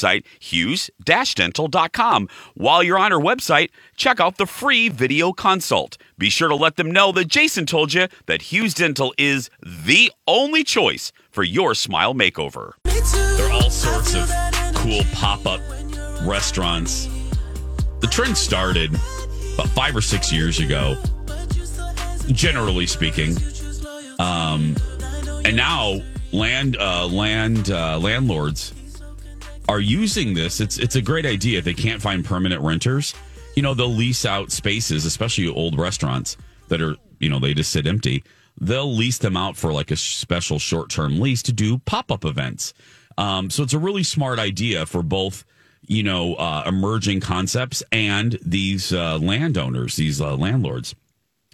hughes-dental.com. 0.39 2.27
While 2.55 2.83
you're 2.83 2.97
on 2.97 3.13
our 3.13 3.19
website, 3.19 3.69
check 3.95 4.19
out 4.19 4.37
the 4.37 4.45
free 4.45 4.89
video 4.89 5.31
consult. 5.31 5.97
Be 6.17 6.29
sure 6.29 6.49
to 6.49 6.55
let 6.55 6.75
them 6.75 6.91
know 6.91 7.11
that 7.11 7.27
Jason 7.27 7.65
told 7.65 7.93
you 7.93 8.07
that 8.25 8.43
Hughes 8.43 8.73
Dental 8.73 9.13
is 9.17 9.49
the 9.61 10.11
only 10.27 10.63
choice 10.63 11.11
for 11.29 11.43
your 11.43 11.73
smile 11.73 12.13
makeover. 12.13 12.73
There 12.83 13.47
are 13.47 13.51
all 13.51 13.69
sorts 13.69 14.15
of 14.15 14.29
cool 14.75 15.01
pop 15.13 15.45
up 15.45 15.61
restaurants. 16.23 17.07
The 17.99 18.07
trend 18.07 18.37
started 18.37 18.93
about 19.53 19.69
five 19.69 19.95
or 19.95 20.01
six 20.01 20.31
years 20.31 20.59
ago, 20.59 20.97
generally 22.27 22.87
speaking. 22.87 23.35
Um, 24.19 24.75
and 25.45 25.55
now 25.55 26.01
land 26.31 26.77
uh, 26.79 27.07
land 27.07 27.71
uh, 27.71 27.99
landlords 27.99 28.73
are 29.69 29.79
using 29.79 30.33
this. 30.33 30.59
It's 30.59 30.77
it's 30.77 30.95
a 30.95 31.01
great 31.01 31.25
idea. 31.25 31.59
If 31.59 31.65
they 31.65 31.73
can't 31.73 32.01
find 32.01 32.25
permanent 32.25 32.61
renters, 32.61 33.13
you 33.55 33.61
know, 33.61 33.73
they'll 33.73 33.87
lease 33.87 34.25
out 34.25 34.51
spaces, 34.51 35.05
especially 35.05 35.47
old 35.47 35.77
restaurants 35.77 36.37
that 36.69 36.81
are, 36.81 36.95
you 37.19 37.29
know, 37.29 37.39
they 37.39 37.53
just 37.53 37.71
sit 37.71 37.87
empty. 37.87 38.23
They'll 38.59 38.93
lease 38.93 39.17
them 39.17 39.37
out 39.37 39.57
for 39.57 39.73
like 39.73 39.91
a 39.91 39.95
special 39.95 40.59
short 40.59 40.89
term 40.89 41.19
lease 41.19 41.41
to 41.43 41.53
do 41.53 41.79
pop 41.79 42.11
up 42.11 42.25
events. 42.25 42.73
Um, 43.17 43.49
so 43.49 43.63
it's 43.63 43.73
a 43.73 43.79
really 43.79 44.03
smart 44.03 44.39
idea 44.39 44.85
for 44.85 45.03
both, 45.03 45.43
you 45.85 46.03
know, 46.03 46.35
uh, 46.35 46.63
emerging 46.65 47.19
concepts 47.19 47.83
and 47.91 48.37
these 48.43 48.93
uh, 48.93 49.17
landowners, 49.19 49.95
these 49.95 50.21
uh, 50.21 50.35
landlords. 50.35 50.95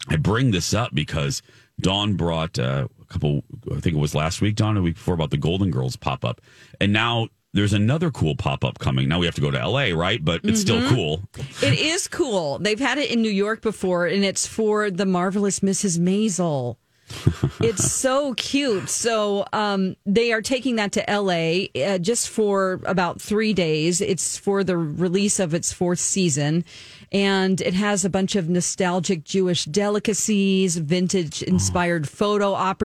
I 0.07 0.15
bring 0.17 0.51
this 0.51 0.73
up 0.73 0.93
because 0.93 1.41
Dawn 1.79 2.15
brought 2.15 2.57
uh, 2.59 2.87
a 3.01 3.05
couple, 3.05 3.43
I 3.71 3.79
think 3.79 3.95
it 3.95 3.99
was 3.99 4.15
last 4.15 4.41
week, 4.41 4.55
Dawn, 4.55 4.77
a 4.77 4.81
week 4.81 4.95
before, 4.95 5.13
about 5.13 5.31
the 5.31 5.37
Golden 5.37 5.71
Girls 5.71 5.95
pop 5.95 6.23
up. 6.23 6.41
And 6.79 6.93
now 6.93 7.29
there's 7.57 7.73
another 7.73 8.11
cool 8.11 8.35
pop 8.35 8.63
up 8.63 8.77
coming. 8.77 9.09
Now 9.09 9.17
we 9.19 9.25
have 9.25 9.35
to 9.35 9.41
go 9.41 9.49
to 9.49 9.67
LA, 9.67 9.89
right? 9.93 10.23
But 10.23 10.41
it's 10.43 10.61
still 10.61 10.87
cool. 10.89 11.23
It 11.61 11.79
is 11.79 12.07
cool. 12.07 12.59
They've 12.59 12.79
had 12.79 12.99
it 12.99 13.09
in 13.09 13.21
New 13.21 13.31
York 13.31 13.61
before, 13.61 14.05
and 14.05 14.23
it's 14.23 14.45
for 14.45 14.91
the 14.91 15.05
marvelous 15.07 15.61
Mrs. 15.61 15.97
Maisel. 15.97 16.77
it's 17.61 17.91
so 17.91 18.33
cute. 18.35 18.89
So 18.89 19.45
um, 19.53 19.95
they 20.05 20.33
are 20.33 20.41
taking 20.41 20.75
that 20.75 20.91
to 20.93 21.05
LA 21.07 21.67
uh, 21.81 21.97
just 21.97 22.29
for 22.29 22.81
about 22.85 23.21
three 23.21 23.53
days. 23.53 24.01
It's 24.01 24.37
for 24.37 24.63
the 24.63 24.77
release 24.77 25.39
of 25.39 25.53
its 25.53 25.73
fourth 25.73 25.99
season. 25.99 26.65
And 27.11 27.61
it 27.61 27.73
has 27.73 28.03
a 28.03 28.09
bunch 28.09 28.35
of 28.35 28.49
nostalgic 28.49 29.23
Jewish 29.23 29.65
delicacies, 29.65 30.77
vintage 30.77 31.41
inspired 31.41 32.07
photo 32.09 32.53
opportunities. 32.53 32.86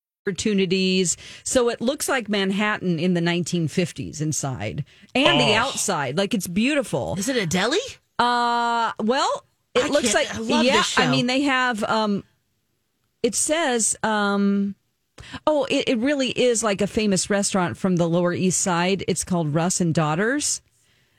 opportunities. 0.31 1.17
So 1.43 1.69
it 1.69 1.81
looks 1.81 2.07
like 2.07 2.29
Manhattan 2.29 2.99
in 2.99 3.13
the 3.13 3.21
1950s 3.21 4.21
inside 4.21 4.85
and 5.15 5.39
the 5.39 5.53
Oh. 5.53 5.55
outside. 5.55 6.17
Like 6.17 6.33
it's 6.33 6.47
beautiful. 6.47 7.15
Is 7.17 7.27
it 7.29 7.37
a 7.37 7.45
deli? 7.45 7.79
Uh, 8.19 8.91
well, 8.99 9.45
it 9.73 9.85
I 9.85 9.87
looks 9.87 10.13
like 10.13 10.33
I 10.35 10.61
yeah. 10.61 10.83
I 10.97 11.09
mean, 11.09 11.25
they 11.27 11.41
have 11.41 11.83
um, 11.83 12.23
it 13.23 13.33
says 13.33 13.95
um, 14.03 14.75
oh, 15.47 15.65
it, 15.65 15.89
it 15.89 15.97
really 15.97 16.29
is 16.29 16.63
like 16.63 16.81
a 16.81 16.87
famous 16.87 17.29
restaurant 17.29 17.77
from 17.77 17.95
the 17.95 18.07
Lower 18.07 18.33
East 18.33 18.61
Side. 18.61 19.03
It's 19.07 19.23
called 19.23 19.53
Russ 19.55 19.81
and 19.81 19.93
Daughters. 19.93 20.61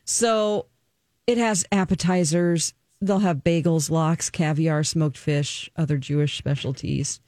So 0.05 0.67
it 1.27 1.39
has 1.39 1.65
appetizers. 1.73 2.73
They'll 3.01 3.19
have 3.21 3.39
bagels, 3.39 3.91
lox, 3.91 4.31
caviar, 4.31 4.85
smoked 4.85 5.19
fish, 5.19 5.69
other 5.75 5.97
Jewish 5.97 6.39
specialties. 6.39 7.21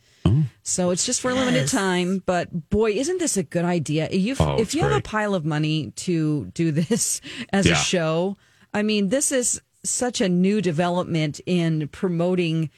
So 0.62 0.90
it's 0.90 1.04
just 1.04 1.20
for 1.20 1.30
a 1.30 1.34
limited 1.34 1.62
Yes. 1.62 1.70
time, 1.70 2.22
but 2.24 2.70
boy, 2.70 2.92
isn't 2.92 3.18
this 3.18 3.36
a 3.36 3.42
good 3.42 3.64
idea? 3.64 4.08
If 4.10 4.40
Oh, 4.40 4.58
if 4.58 4.74
you 4.74 4.82
have 4.82 4.92
a 4.92 5.00
pile 5.02 5.34
of 5.34 5.44
money 5.44 5.92
to 5.96 6.46
do 6.54 6.72
this 6.72 7.20
as 7.52 7.66
Yeah. 7.66 7.72
a 7.72 7.76
show, 7.76 8.36
I 8.72 8.82
mean, 8.82 9.10
this 9.10 9.30
is 9.30 9.60
such 9.84 10.20
a 10.22 10.28
new 10.28 10.62
development 10.62 11.40
in 11.44 11.88
promoting 11.88 12.70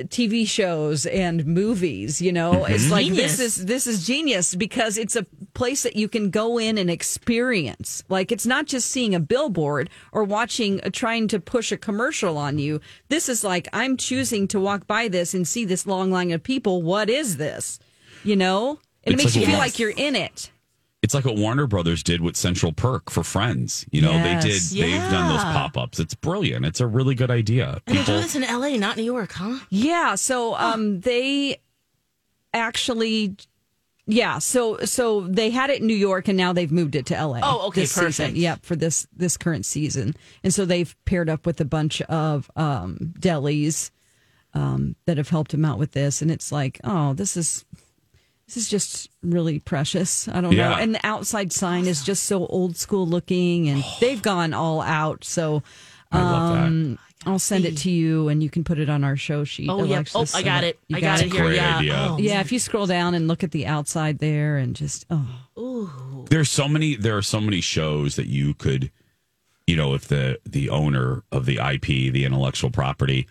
TV 0.00 0.46
shows 0.46 1.06
and 1.06 1.46
movies, 1.46 2.20
you 2.20 2.32
know. 2.32 2.64
It's 2.64 2.90
like 2.90 3.06
Genius. 3.06 3.36
this 3.36 3.40
is 3.58 3.66
this 3.66 3.86
is 3.86 4.06
genius 4.06 4.54
because 4.54 4.96
it's 4.98 5.16
a 5.16 5.24
place 5.54 5.82
that 5.82 5.96
you 5.96 6.08
can 6.08 6.30
go 6.30 6.58
in 6.58 6.78
and 6.78 6.90
experience. 6.90 8.02
Like 8.08 8.32
it's 8.32 8.46
not 8.46 8.66
just 8.66 8.90
seeing 8.90 9.14
a 9.14 9.20
billboard 9.20 9.90
or 10.12 10.24
watching 10.24 10.80
uh, 10.80 10.90
trying 10.92 11.28
to 11.28 11.40
push 11.40 11.72
a 11.72 11.76
commercial 11.76 12.38
on 12.38 12.58
you. 12.58 12.80
This 13.08 13.28
is 13.28 13.44
like 13.44 13.68
I'm 13.72 13.96
choosing 13.96 14.48
to 14.48 14.60
walk 14.60 14.86
by 14.86 15.08
this 15.08 15.34
and 15.34 15.46
see 15.46 15.64
this 15.64 15.86
long 15.86 16.10
line 16.10 16.30
of 16.30 16.42
people. 16.42 16.82
What 16.82 17.10
is 17.10 17.36
this? 17.36 17.78
You 18.24 18.36
know? 18.36 18.78
It 19.02 19.14
It's 19.14 19.24
makes 19.24 19.36
like 19.36 19.40
you 19.40 19.50
feel 19.50 19.58
like 19.58 19.78
you're 19.78 19.90
in 19.90 20.14
it. 20.14 20.51
It's 21.02 21.14
like 21.14 21.24
what 21.24 21.36
Warner 21.36 21.66
Brothers 21.66 22.04
did 22.04 22.20
with 22.20 22.36
Central 22.36 22.72
Perk 22.72 23.10
for 23.10 23.24
Friends. 23.24 23.84
You 23.90 24.02
know, 24.02 24.12
they 24.12 24.34
did. 24.34 24.62
Yes. 24.62 24.70
They've 24.70 25.10
done 25.10 25.28
those 25.28 25.42
pop 25.42 25.76
ups. 25.76 25.98
It's 25.98 26.14
brilliant. 26.14 26.64
It's 26.64 26.80
a 26.80 26.86
really 26.86 27.16
good 27.16 27.30
idea. 27.30 27.80
And 27.88 27.98
they're 27.98 28.04
doing 28.04 28.20
this 28.22 28.36
in 28.36 28.42
LA, 28.42 28.76
not 28.76 28.96
New 28.96 29.02
York, 29.02 29.32
huh? 29.32 29.58
Yeah, 29.68 30.14
so 30.14 30.54
um 30.54 31.00
they 31.00 31.60
actually 32.54 33.36
yeah, 34.06 34.38
so 34.38 34.78
so 34.84 35.22
they 35.22 35.50
had 35.50 35.70
it 35.70 35.80
in 35.80 35.86
New 35.86 35.96
York 35.96 36.28
and 36.28 36.36
now 36.36 36.52
they've 36.52 36.70
moved 36.70 36.94
it 36.94 37.06
to 37.06 37.14
LA. 37.14 37.40
Oh, 37.42 37.68
okay, 37.68 37.82
this 37.82 37.92
season. 37.92 38.36
Yep, 38.36 38.64
for 38.64 38.76
this 38.76 39.06
this 39.16 39.36
current 39.36 39.66
season. 39.66 40.14
And 40.44 40.54
so 40.54 40.64
they've 40.64 40.94
paired 41.04 41.28
up 41.28 41.46
with 41.46 41.60
a 41.60 41.64
bunch 41.64 42.00
of 42.02 42.48
um 42.54 42.98
delis 43.18 43.90
um 44.54 44.94
that 45.06 45.16
have 45.16 45.30
helped 45.30 45.52
him 45.52 45.64
out 45.64 45.78
with 45.78 45.92
this 45.92 46.22
and 46.22 46.30
it's 46.30 46.52
like, 46.52 46.80
oh, 46.84 47.12
this 47.14 47.36
is 47.36 47.64
this 48.52 48.64
is 48.64 48.68
just 48.68 49.08
really 49.22 49.60
precious. 49.60 50.28
I 50.28 50.42
don't 50.42 50.54
know. 50.54 50.74
And 50.74 50.94
the 50.94 51.06
outside 51.06 51.52
sign 51.52 51.86
is 51.86 52.04
just 52.04 52.24
so 52.24 52.46
old 52.46 52.76
school 52.76 53.06
looking 53.06 53.68
and 53.70 53.82
they've 54.00 54.20
gone 54.20 54.52
all 54.52 54.82
out. 54.82 55.24
So 55.24 55.62
I 56.10 56.20
love 56.22 56.54
that. 56.56 56.62
um, 56.66 56.98
I'll 57.24 57.38
send 57.38 57.64
it 57.64 57.78
to 57.78 57.90
you, 57.90 58.28
and 58.28 58.42
you 58.42 58.50
can 58.50 58.64
put 58.64 58.80
it 58.80 58.90
on 58.90 59.04
our 59.04 59.16
show 59.16 59.44
sheet. 59.44 59.68
Oh, 59.70 59.84
yeah. 59.84 60.02
Oh, 60.12 60.26
I 60.34 60.42
got 60.42 60.64
it. 60.64 60.78
you 60.88 60.96
I 60.96 61.00
got 61.00 61.18
guys- 61.20 61.22
it 61.26 61.32
here. 61.32 61.44
Great 61.44 61.56
yeah. 61.56 61.78
idea. 61.78 61.94
Oh, 61.96 62.18
Yeah, 62.18 62.40
if 62.40 62.50
you 62.50 62.58
scroll 62.58 62.86
down 62.86 63.14
and 63.14 63.28
look 63.28 63.44
at 63.44 63.52
the 63.52 63.64
outside 63.64 64.18
there, 64.18 64.56
and 64.56 64.74
just 64.74 65.06
oh, 65.08 65.26
Ooh. 65.56 66.26
There's 66.28 66.50
so 66.50 66.66
many. 66.68 66.96
There 66.96 67.16
are 67.16 67.22
so 67.22 67.40
many 67.40 67.60
shows 67.60 68.16
that 68.16 68.26
you 68.26 68.54
could, 68.54 68.90
you 69.68 69.76
know, 69.76 69.94
if 69.94 70.08
the 70.08 70.40
the 70.44 70.68
owner 70.68 71.22
of 71.30 71.46
the 71.46 71.58
IP, 71.64 72.12
the 72.12 72.24
intellectual 72.24 72.70
property, 72.70 73.28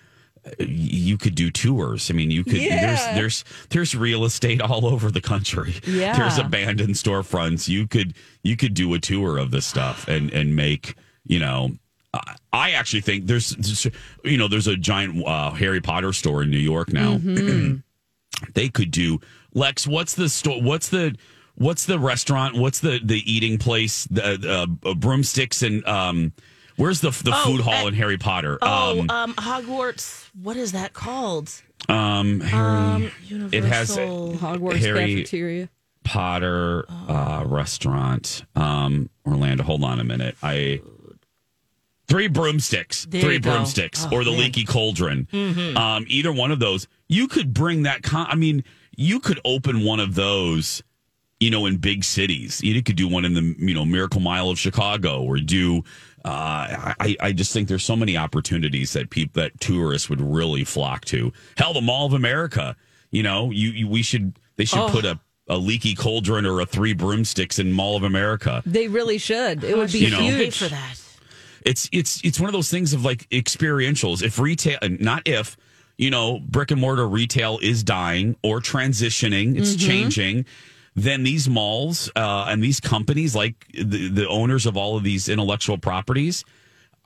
you 0.59 1.17
could 1.17 1.35
do 1.35 1.51
tours. 1.51 2.09
I 2.09 2.13
mean, 2.13 2.31
you 2.31 2.43
could. 2.43 2.55
Yeah. 2.55 2.81
There's 2.81 3.15
there's 3.15 3.43
there's 3.69 3.95
real 3.95 4.25
estate 4.25 4.61
all 4.61 4.85
over 4.85 5.11
the 5.11 5.21
country. 5.21 5.75
Yeah. 5.85 6.17
There's 6.17 6.37
abandoned 6.37 6.95
storefronts. 6.95 7.67
You 7.67 7.87
could 7.87 8.15
you 8.43 8.57
could 8.57 8.73
do 8.73 8.93
a 8.93 8.99
tour 8.99 9.37
of 9.37 9.51
this 9.51 9.65
stuff 9.65 10.07
and 10.07 10.31
and 10.31 10.55
make 10.55 10.95
you 11.25 11.39
know. 11.39 11.71
I- 12.51 12.71
actually 12.71 12.99
think 12.99 13.27
there's, 13.27 13.87
you 14.25 14.37
know, 14.37 14.49
there's 14.49 14.67
a 14.67 14.75
giant 14.75 15.25
uh, 15.25 15.51
Harry 15.51 15.79
Potter 15.79 16.11
store 16.11 16.43
in 16.43 16.51
New 16.51 16.57
York 16.57 16.91
now. 16.91 17.17
they 18.53 18.67
could 18.67 18.91
do 18.91 19.19
Lex. 19.53 19.87
What's 19.87 20.13
the 20.15 20.27
store? 20.27 20.61
What's 20.61 20.89
the 20.89 21.15
what's 21.55 21.85
the 21.85 21.99
restaurant? 21.99 22.57
What's 22.57 22.79
the 22.79 22.99
the 23.03 23.19
eating 23.31 23.57
place? 23.57 24.05
The 24.11 24.67
uh, 24.83 24.93
broomsticks 24.95 25.61
and 25.63 25.85
um, 25.87 26.33
where's 26.81 26.99
the 27.01 27.11
the 27.11 27.31
Oh, 27.33 27.43
food 27.45 27.61
hall 27.61 27.73
at- 27.73 27.87
in 27.87 27.93
Harry 27.93 28.17
Potter? 28.17 28.57
Oh, 28.61 28.99
um, 29.01 29.09
um, 29.09 29.33
Hogwarts. 29.35 30.25
What 30.41 30.57
is 30.57 30.71
that 30.73 30.93
called? 30.93 31.51
um, 31.89 32.39
Harry. 32.41 32.61
Um, 32.67 33.03
it 33.51 33.63
has 33.63 33.95
Universal- 33.95 34.37
Hogwarts 34.39 34.77
Harry 34.77 35.15
cafeteria. 35.15 35.69
Potter 36.03 36.85
uh, 36.89 37.43
restaurant. 37.45 38.43
Um, 38.55 39.09
Orlando. 39.25 39.63
Hold 39.63 39.83
on 39.83 39.99
a 39.99 40.03
minute. 40.03 40.35
I. 40.43 40.81
Three 42.07 42.27
broomsticks, 42.27 43.05
There 43.05 43.21
three 43.21 43.37
broomsticks, 43.37 44.05
Oh, 44.11 44.17
or 44.17 44.23
the 44.25 44.31
man. 44.31 44.39
leaky 44.41 44.65
cauldron. 44.65 45.27
Mhm. 45.31 45.77
Um, 45.77 46.05
either 46.09 46.33
one 46.33 46.51
of 46.51 46.59
those, 46.59 46.85
you 47.07 47.27
could 47.29 47.53
bring 47.53 47.83
that. 47.83 48.03
Con- 48.03 48.27
I 48.29 48.35
mean, 48.35 48.65
you 48.97 49.21
could 49.21 49.39
open 49.45 49.85
one 49.85 50.01
of 50.01 50.15
those, 50.15 50.83
you 51.39 51.49
know, 51.49 51.65
in 51.65 51.77
big 51.77 52.03
cities. 52.03 52.59
You 52.61 52.83
could 52.83 52.97
do 52.97 53.07
one 53.07 53.23
in 53.23 53.33
the 53.33 53.55
you 53.59 53.73
know 53.73 53.85
Miracle 53.85 54.19
Mile 54.19 54.49
of 54.49 54.59
Chicago, 54.59 55.21
or 55.21 55.39
do. 55.39 55.83
Uh, 56.23 56.93
I 56.99 57.15
I 57.19 57.31
just 57.31 57.51
think 57.53 57.67
there's 57.67 57.83
so 57.83 57.95
many 57.95 58.15
opportunities 58.17 58.93
that 58.93 59.09
people 59.09 59.41
that 59.41 59.59
tourists 59.59 60.09
would 60.09 60.21
really 60.21 60.63
flock 60.63 61.05
to. 61.05 61.33
Hell, 61.57 61.73
the 61.73 61.81
Mall 61.81 62.05
of 62.05 62.13
America. 62.13 62.75
You 63.11 63.23
know, 63.23 63.51
you, 63.51 63.69
you 63.71 63.87
we 63.87 64.03
should 64.03 64.33
they 64.55 64.65
should 64.65 64.79
Oh. 64.79 64.89
put 64.89 65.05
a. 65.05 65.19
A 65.47 65.57
leaky 65.57 65.95
cauldron 65.95 66.45
or 66.45 66.61
a 66.61 66.65
three 66.65 66.93
broomsticks 66.93 67.59
in 67.59 67.73
Mall 67.73 67.97
of 67.97 68.03
America. 68.03 68.61
They 68.65 68.87
really 68.87 69.17
should. 69.17 69.65
It 69.65 69.75
would 69.75 69.91
be 69.91 69.99
You 69.99 70.11
know. 70.11 70.21
huge. 70.21 70.55
For 70.59 70.69
that. 70.69 70.95
it's 71.65 71.89
it's 71.91 72.21
it's 72.23 72.39
one 72.39 72.47
of 72.47 72.53
those 72.53 72.69
things 72.69 72.93
of 72.93 73.03
like 73.03 73.27
experientials. 73.31 74.23
If 74.23 74.39
retail, 74.39 74.77
not 74.99 75.23
if, 75.27 75.57
you 75.97 76.09
know, 76.09 76.39
brick 76.39 76.71
and 76.71 76.79
mortar 76.79 77.05
retail 77.05 77.59
is 77.61 77.83
dying 77.83 78.37
or 78.43 78.61
transitioning, 78.61 79.57
it's 79.57 79.71
Mm-hmm. 79.75 79.87
changing. 79.89 80.45
Then 80.95 81.23
these 81.23 81.47
malls 81.47 82.11
uh, 82.15 82.45
and 82.49 82.61
these 82.61 82.79
companies, 82.79 83.33
like 83.35 83.65
the, 83.73 84.09
the 84.09 84.27
owners 84.27 84.65
of 84.65 84.75
all 84.75 84.97
of 84.97 85.03
these 85.03 85.29
intellectual 85.29 85.77
properties, 85.77 86.43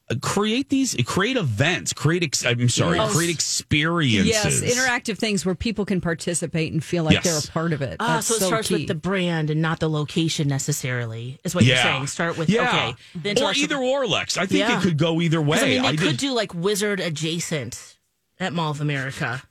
uh, 0.10 0.15
create 0.21 0.69
these, 0.69 0.95
create 1.06 1.38
events, 1.38 1.93
create. 1.93 2.24
Ex- 2.24 2.43
I'm 2.45 2.67
sorry, 2.69 2.98
Yes. 2.98 3.13
create 3.15 3.30
experiences. 3.30 4.62
Yes, 4.63 4.76
interactive 4.76 5.17
things 5.19 5.45
where 5.45 5.56
people 5.56 5.86
can 5.86 6.02
participate 6.02 6.74
and 6.74 6.84
feel 6.84 7.04
like 7.04 7.13
Yes. 7.13 7.24
they're 7.26 7.38
a 7.38 7.52
part 7.54 7.74
of 7.74 7.82
it. 7.84 7.98
Ah, 8.00 8.15
That's 8.15 8.28
so 8.28 8.36
it 8.36 8.39
so 8.39 8.48
starts 8.48 8.67
key. 8.69 8.74
with 8.76 8.88
the 8.88 8.95
brand 8.95 9.50
and 9.52 9.62
not 9.62 9.80
the 9.80 9.89
location 9.89 10.48
necessarily. 10.48 11.39
Is 11.43 11.54
what 11.56 11.63
you're 11.63 11.78
saying. 11.78 12.08
Start 12.08 12.38
with 12.39 12.50
yeah. 12.50 12.67
okay, 12.67 12.95
the 13.36 13.43
or 13.43 13.54
either 13.54 13.78
or, 13.78 14.06
Lex. 14.08 14.38
I 14.38 14.45
think 14.48 14.60
Yeah. 14.67 14.80
it 14.80 14.82
could 14.82 14.98
go 14.98 15.21
either 15.21 15.41
way. 15.41 15.60
I 15.60 15.63
mean, 15.63 15.82
they 15.84 15.88
I 15.89 15.95
could 15.95 16.10
did- 16.12 16.17
do 16.17 16.34
like 16.34 16.54
Wizard 16.56 17.00
adjacent 17.00 17.98
at 18.39 18.52
Mall 18.54 18.71
of 18.71 18.82
America. 18.82 19.43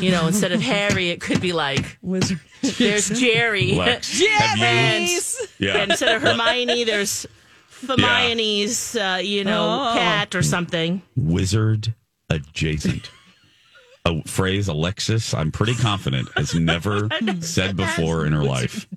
You 0.00 0.10
know, 0.10 0.26
instead 0.26 0.52
of 0.52 0.60
Harry, 0.60 1.10
it 1.10 1.20
could 1.20 1.40
be 1.40 1.52
like 1.52 1.98
Wizard. 2.02 2.40
there's 2.78 3.08
Jerry. 3.08 3.72
Lex, 3.72 4.20
have 4.28 4.58
and, 4.60 5.08
Yeah. 5.58 5.76
and 5.78 5.90
instead 5.92 6.14
of 6.16 6.22
Hermione, 6.22 6.84
there's 6.84 7.26
Hermione's, 7.86 8.96
uh, 8.96 9.20
you 9.22 9.44
know, 9.44 9.88
Oh. 9.92 9.94
cat 9.96 10.34
or 10.34 10.42
something. 10.42 11.02
wizard 11.16 11.94
adjacent. 12.30 13.10
A 14.04 14.20
phrase 14.24 14.66
Alexis, 14.66 15.32
I'm 15.32 15.52
pretty 15.52 15.74
confident, 15.76 16.28
has 16.36 16.54
never 16.56 17.08
said 17.40 17.76
before 17.76 18.26
in 18.26 18.32
her 18.32 18.42
life. 18.42 18.88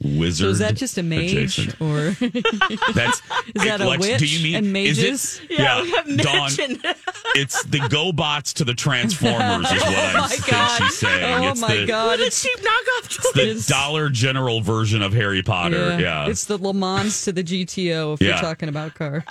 Wizard. 0.00 0.36
So 0.44 0.48
is 0.50 0.60
that 0.60 0.76
just 0.76 0.96
a 0.98 1.02
mage 1.02 1.32
adjacent. 1.32 1.80
or 1.80 2.10
That's 2.94 3.20
Is 3.56 3.64
that 3.64 3.80
a 3.80 3.88
Lex, 3.88 4.06
Do 4.18 4.24
you 4.26 4.44
mean 4.44 4.54
and 4.54 4.66
is 4.66 4.72
mages? 4.72 5.40
it? 5.50 5.58
Yeah, 5.58 5.82
we 5.82 5.90
have 5.90 6.06
Dawn. 6.18 6.50
It's 7.34 7.64
the 7.64 7.78
GoBots 7.78 8.52
to 8.54 8.64
the 8.64 8.74
Transformers, 8.74 9.66
is 9.72 9.82
what 9.82 9.94
I 9.96 10.10
Oh 10.12 10.20
my 10.20 10.28
think 10.28 10.46
God. 10.46 10.78
she's 10.82 10.98
saying. 10.98 11.44
Oh 11.44 11.50
it's 11.50 11.60
my 11.60 11.76
the, 11.78 11.86
God. 11.86 12.18
the 12.20 12.26
It's, 12.26 12.40
cheap 12.42 12.58
knockoff 12.60 13.36
It's 13.36 13.66
The. 13.66 13.72
Dollar 13.72 14.10
General 14.10 14.60
version 14.60 15.02
of 15.02 15.12
Harry 15.12 15.42
Potter. 15.42 15.76
yeah, 15.92 15.98
Yeah. 15.98 16.26
it's 16.28 16.44
the 16.44 16.56
Le 16.58 16.72
Mans 16.72 17.24
to 17.24 17.32
the 17.32 17.42
GTO 17.42 18.14
if 18.14 18.20
Yeah. 18.20 18.28
you're 18.28 18.38
talking 18.38 18.68
about 18.68 18.94
car. 18.94 19.24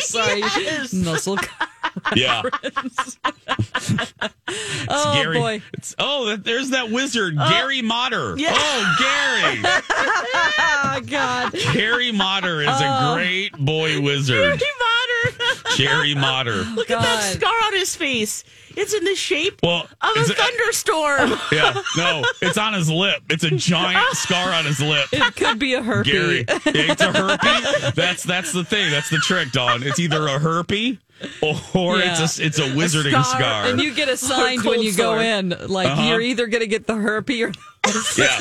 Sorry, 0.00 0.40
Yes. 0.40 0.92
muscle 0.92 1.36
car. 1.36 1.68
yeah. 2.16 2.42
Oh 4.88 5.12
Gary. 5.14 5.38
boy. 5.38 5.62
It's, 5.72 5.94
oh, 5.98 6.36
there's 6.36 6.70
that 6.70 6.90
wizard, 6.90 7.36
oh. 7.38 7.48
Gary 7.50 7.82
Motter. 7.82 8.34
yeah. 8.36 8.54
Oh, 8.54 8.96
Gary. 8.98 9.62
Oh 10.86 11.00
God. 11.00 11.52
Gary 11.72 12.12
Motter 12.12 12.60
is 12.60 12.68
a 12.68 12.72
oh. 12.82 13.14
great 13.14 13.52
boy 13.58 14.00
wizard. 14.00 14.36
Harry 14.36 14.56
Potter. 14.58 15.03
Jerry 15.76 16.14
Motter. 16.16 16.62
Look 16.74 16.90
at 16.90 17.00
that 17.00 17.20
scar 17.34 17.52
on 17.66 17.74
his 17.74 17.94
face. 17.96 18.44
It's 18.76 18.92
in 18.92 19.04
the 19.04 19.14
shape 19.14 19.60
Well, 19.62 19.86
of 20.00 20.16
a 20.16 20.20
it- 20.20 20.36
thunderstorm. 20.36 21.38
Yeah, 21.52 21.80
no, 21.96 22.24
it's 22.42 22.58
on 22.58 22.72
his 22.72 22.90
lip. 22.90 23.22
It's 23.30 23.44
a 23.44 23.50
giant 23.50 24.16
scar 24.16 24.50
on 24.52 24.64
his 24.64 24.80
lip. 24.80 25.06
It 25.12 25.36
could 25.36 25.58
be 25.58 25.74
a 25.74 25.82
herpes. 25.82 26.12
Gary, 26.12 26.44
it's 26.48 27.00
a 27.02 27.12
herpy. 27.12 27.94
That's 27.94 28.22
that's 28.24 28.52
the 28.52 28.64
thing. 28.64 28.90
That's 28.90 29.10
the 29.10 29.18
trick, 29.18 29.52
Dawn. 29.52 29.82
It's 29.84 30.00
either 30.00 30.26
a 30.26 30.38
herpy 30.40 30.98
or 31.42 31.98
Yeah. 31.98 32.20
it's 32.20 32.38
a 32.40 32.44
it's 32.44 32.58
a 32.58 32.62
wizarding 32.62 33.10
scar. 33.12 33.24
scar. 33.24 33.66
And 33.66 33.80
you 33.80 33.94
get 33.94 34.08
assigned 34.08 34.64
when 34.64 34.82
you 34.82 34.92
go 34.96 35.18
in. 35.20 35.50
Like 35.68 35.86
Uh-huh. 35.88 36.02
you're 36.08 36.20
either 36.20 36.46
going 36.48 36.62
to 36.62 36.66
get 36.66 36.86
the 36.88 36.96
herpes 36.96 37.42
or 37.44 37.52
yeah, 38.18 38.40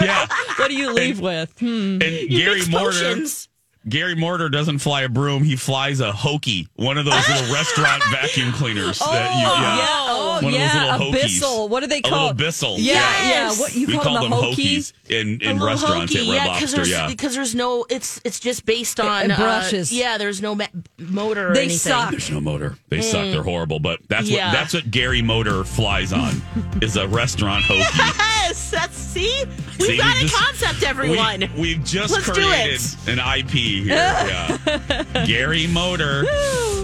yeah. 0.00 0.26
what 0.56 0.68
do 0.68 0.74
you 0.76 0.92
leave 0.92 1.20
with? 1.20 1.52
Hmm. 1.58 1.98
And 2.00 2.00
Gary 2.00 2.54
Mixed 2.56 2.70
Mortar, 2.70 2.86
potions. 2.92 3.48
Gary 3.88 4.14
Mortar 4.14 4.48
doesn't 4.48 4.78
fly 4.78 5.02
a 5.02 5.08
broom. 5.08 5.42
He 5.42 5.56
flies 5.56 6.00
a 6.00 6.12
hokey, 6.12 6.68
one 6.76 6.98
of 6.98 7.04
those 7.04 7.28
little 7.28 7.52
restaurant 7.54 8.02
vacuum 8.10 8.52
cleaners. 8.52 8.98
that 9.00 9.34
you, 9.34 9.40
yeah. 9.42 9.76
yeah. 9.78 9.86
Oh, 10.14 10.34
One 10.36 10.44
of 10.46 10.50
those 10.52 10.54
yeah. 10.60 10.92
little 10.96 11.08
a 11.08 11.10
hokies. 11.10 11.22
Bissell. 11.22 11.68
What 11.68 11.82
are 11.82 11.86
they 11.88 11.98
A 11.98 12.02
called? 12.02 12.22
little 12.22 12.34
Bissell. 12.46 12.76
Yeah, 12.78 12.94
Yes. 12.94 13.56
yeah. 13.58 13.60
What 13.62 13.74
you 13.74 13.86
we 13.88 13.92
call, 13.94 14.02
call 14.04 14.20
them? 14.22 14.30
them 14.30 14.40
hokies 14.40 14.92
in, 15.08 15.40
A 15.42 15.50
in 15.50 15.62
restaurants 15.62 16.12
hokey, 16.14 16.30
at 16.30 16.32
Red 16.32 16.46
yeah, 16.46 16.54
because 16.54 16.60
Lobster. 16.72 16.76
there's 16.76 16.90
Yeah, 16.90 17.06
because 17.08 17.34
there's 17.34 17.54
no 17.54 17.84
it's 17.90 18.20
it's 18.24 18.38
just 18.40 18.64
based 18.64 19.00
on 19.00 19.22
And 19.24 19.32
uh, 19.32 19.36
brushes. 19.36 19.92
yeah, 19.92 20.16
there's 20.16 20.40
no 20.40 20.54
ma- 20.54 20.66
motor. 20.98 21.50
Or 21.50 21.54
They 21.54 21.62
anything. 21.62 21.78
suck. 21.78 22.10
There's 22.12 22.30
no 22.30 22.40
motor. 22.40 22.76
They 22.88 23.02
suck. 23.02 23.30
They're 23.32 23.42
horrible. 23.42 23.80
But 23.80 24.00
that's 24.08 24.28
Yeah. 24.28 24.46
what 24.48 24.52
that's 24.52 24.74
what 24.74 24.90
Gary 24.90 25.22
Motor 25.22 25.64
flies 25.64 26.12
on 26.12 26.40
is 26.82 26.96
a 26.96 27.06
restaurant 27.08 27.64
hokey. 27.64 27.80
Yes, 27.80 28.70
that's 28.70 28.96
see, 28.96 29.44
we've 29.78 29.86
See, 29.88 29.96
got 29.98 30.14
we 30.14 30.20
a 30.20 30.22
just- 30.28 30.34
concept, 30.36 30.82
everyone. 30.82 31.44
We, 31.58 31.74
have 31.74 31.84
just 31.84 32.12
Let's 32.12 32.26
do 32.26 32.32
created 32.32 32.80
it. 32.80 32.96
an 33.08 33.18
IP 33.18 33.71
here. 33.82 33.94
Yeah. 34.22 35.24
Gary 35.26 35.66
Motor. 35.66 36.24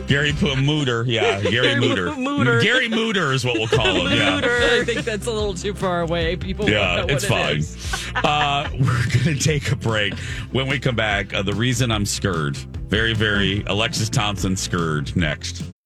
Gary 0.06 0.32
Mooter. 0.32 1.04
Yeah, 1.06 1.40
Gary 1.42 1.74
Mooter. 1.80 2.14
Mooter. 2.16 2.62
Gary 2.62 2.88
Mooter 2.88 3.32
is 3.34 3.44
what 3.44 3.58
we'll 3.58 3.68
call 3.68 4.06
him. 4.06 4.16
Yeah. 4.16 4.40
I 4.42 4.82
think 4.84 5.02
that's 5.04 5.26
a 5.26 5.30
little 5.30 5.52
too 5.54 5.74
far 5.74 6.00
away. 6.00 6.36
People 6.36 6.64
won't 6.64 6.74
Yeah, 6.74 6.96
know 6.96 7.02
what 7.02 7.10
it's 7.12 7.24
it 7.24 7.28
fine. 7.28 7.56
is. 7.58 7.94
Uh, 8.16 8.68
we're 8.72 9.04
going 9.22 9.36
to 9.36 9.38
take 9.38 9.70
a 9.70 9.76
break. 9.76 10.14
When 10.50 10.66
we 10.66 10.78
come 10.80 10.96
back, 10.96 11.34
uh, 11.34 11.42
the 11.42 11.52
reason 11.54 11.90
I'm 11.92 12.06
scared, 12.06 12.56
very, 12.56 13.12
very 13.14 13.62
Alexis 13.66 14.08
Thompson 14.08 14.56
scared 14.56 15.14
next. 15.14 15.62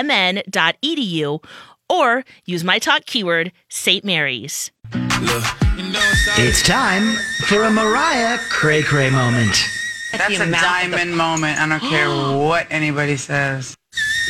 smumn.edu 0.00 0.12
or 1.88 2.24
use 2.44 2.62
my 2.62 2.78
talk 2.78 3.04
keyword, 3.06 3.52
St. 3.68 4.04
Mary's. 4.04 4.70
It's 4.92 6.62
time 6.62 7.16
for 7.46 7.64
a 7.64 7.70
Mariah 7.70 8.38
Cray 8.48 8.82
Cray 8.82 9.10
moment. 9.10 9.56
That's 10.12 10.38
a 10.38 10.50
diamond 10.50 11.16
moment. 11.16 11.58
I 11.58 11.68
don't 11.68 11.80
care 11.80 12.08
what 12.38 12.66
anybody 12.70 13.16
says. 13.16 13.76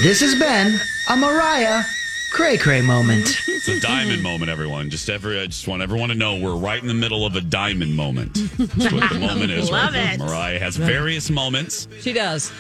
This 0.02 0.20
has 0.20 0.38
been 0.38 0.78
a 1.11 1.16
Mariah 1.16 1.83
Cray 2.33 2.56
Cray 2.56 2.80
moment. 2.80 3.37
It's 3.46 3.68
a 3.68 3.80
diamond 3.80 4.22
moment, 4.22 4.50
everyone. 4.50 4.88
Just 4.88 5.11
every, 5.11 5.38
I 5.40 5.46
just 5.46 5.68
want 5.68 5.83
everyone 5.83 6.09
to 6.09 6.14
know 6.14 6.38
we're 6.38 6.56
right 6.56 6.80
in 6.80 6.88
the 6.88 6.94
middle 6.94 7.26
of 7.26 7.35
a 7.37 7.40
diamond 7.40 7.94
moment. 7.94 8.35
That's 8.56 8.92
what 8.92 9.11
the 9.11 9.18
moment 9.20 9.50
is. 9.50 9.70
Love 9.70 9.94
right 9.94 10.14
it. 10.14 10.20
Mariah 10.20 10.59
has 10.59 10.76
various 10.76 11.28
moments. 11.28 11.88
She 12.00 12.12
does. 12.12 12.52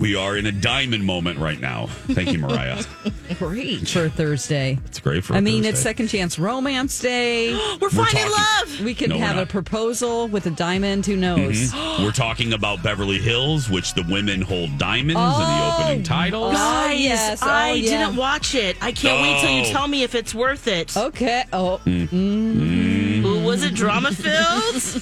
We 0.00 0.16
are 0.16 0.34
in 0.38 0.46
a 0.46 0.52
diamond 0.52 1.04
moment 1.04 1.38
right 1.38 1.60
now. 1.60 1.86
Thank 2.08 2.32
you, 2.32 2.38
Mariah. 2.38 2.82
Great 3.38 3.86
for 3.86 4.08
Thursday. 4.08 4.78
It's 4.86 4.98
great 4.98 5.22
for. 5.24 5.34
I 5.34 5.38
a 5.38 5.42
mean, 5.42 5.56
Thursday. 5.62 5.68
it's 5.68 5.80
Second 5.80 6.08
Chance 6.08 6.38
Romance 6.38 6.98
Day. 6.98 7.52
We're 7.80 7.90
finding 7.90 8.16
talking- 8.24 8.30
love. 8.32 8.80
We 8.80 8.94
can 8.94 9.10
No, 9.10 9.18
have 9.18 9.36
a 9.36 9.44
proposal 9.44 10.26
with 10.28 10.46
a 10.46 10.50
diamond. 10.50 11.04
Who 11.04 11.16
knows? 11.16 11.70
Mhm. 11.72 11.98
We're 12.04 12.12
talking 12.12 12.54
about 12.54 12.82
Beverly 12.82 13.18
Hills, 13.18 13.68
which 13.68 13.92
the 13.92 14.02
women 14.04 14.40
hold 14.40 14.78
diamonds 14.78 15.10
in 15.10 15.14
the 15.16 15.22
oh, 15.22 15.78
opening 15.82 16.02
titles. 16.02 16.54
Guys, 16.54 16.98
yes. 17.00 17.42
Oh, 17.42 17.46
I 17.50 17.72
yeah. 17.72 18.06
didn't 18.06 18.16
watch 18.16 18.54
it. 18.54 18.78
I 18.80 18.92
can't 18.92 19.20
wait 19.20 19.38
till 19.42 19.50
you 19.54 19.62
Oh. 19.66 19.70
tell 19.72 19.86
me 19.86 20.02
if 20.02 20.14
it's 20.14 20.34
worth 20.34 20.66
it. 20.66 20.96
Okay. 20.96 21.44
Oh, 21.52 21.78
mm. 21.84 22.08
Mm. 22.08 23.24
Ooh, 23.24 23.44
was 23.44 23.62
it 23.62 23.74
drama 23.74 24.12
filled? 24.12 24.30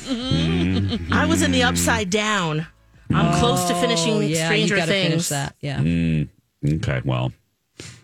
Mm-hmm. 0.08 1.12
I 1.12 1.24
was 1.26 1.42
in 1.42 1.52
the 1.52 1.62
upside 1.62 2.10
down. 2.10 2.66
I'm 3.10 3.38
close 3.38 3.64
to 3.68 3.74
finishing 3.74 4.14
oh, 4.14 4.20
yeah. 4.20 4.46
Stranger 4.46 4.76
you 4.76 4.82
Things. 4.86 5.08
finish 5.08 5.28
that. 5.28 5.54
Yeah. 5.60 5.78
Mm, 5.78 6.28
okay, 6.74 7.00
well, 7.04 7.32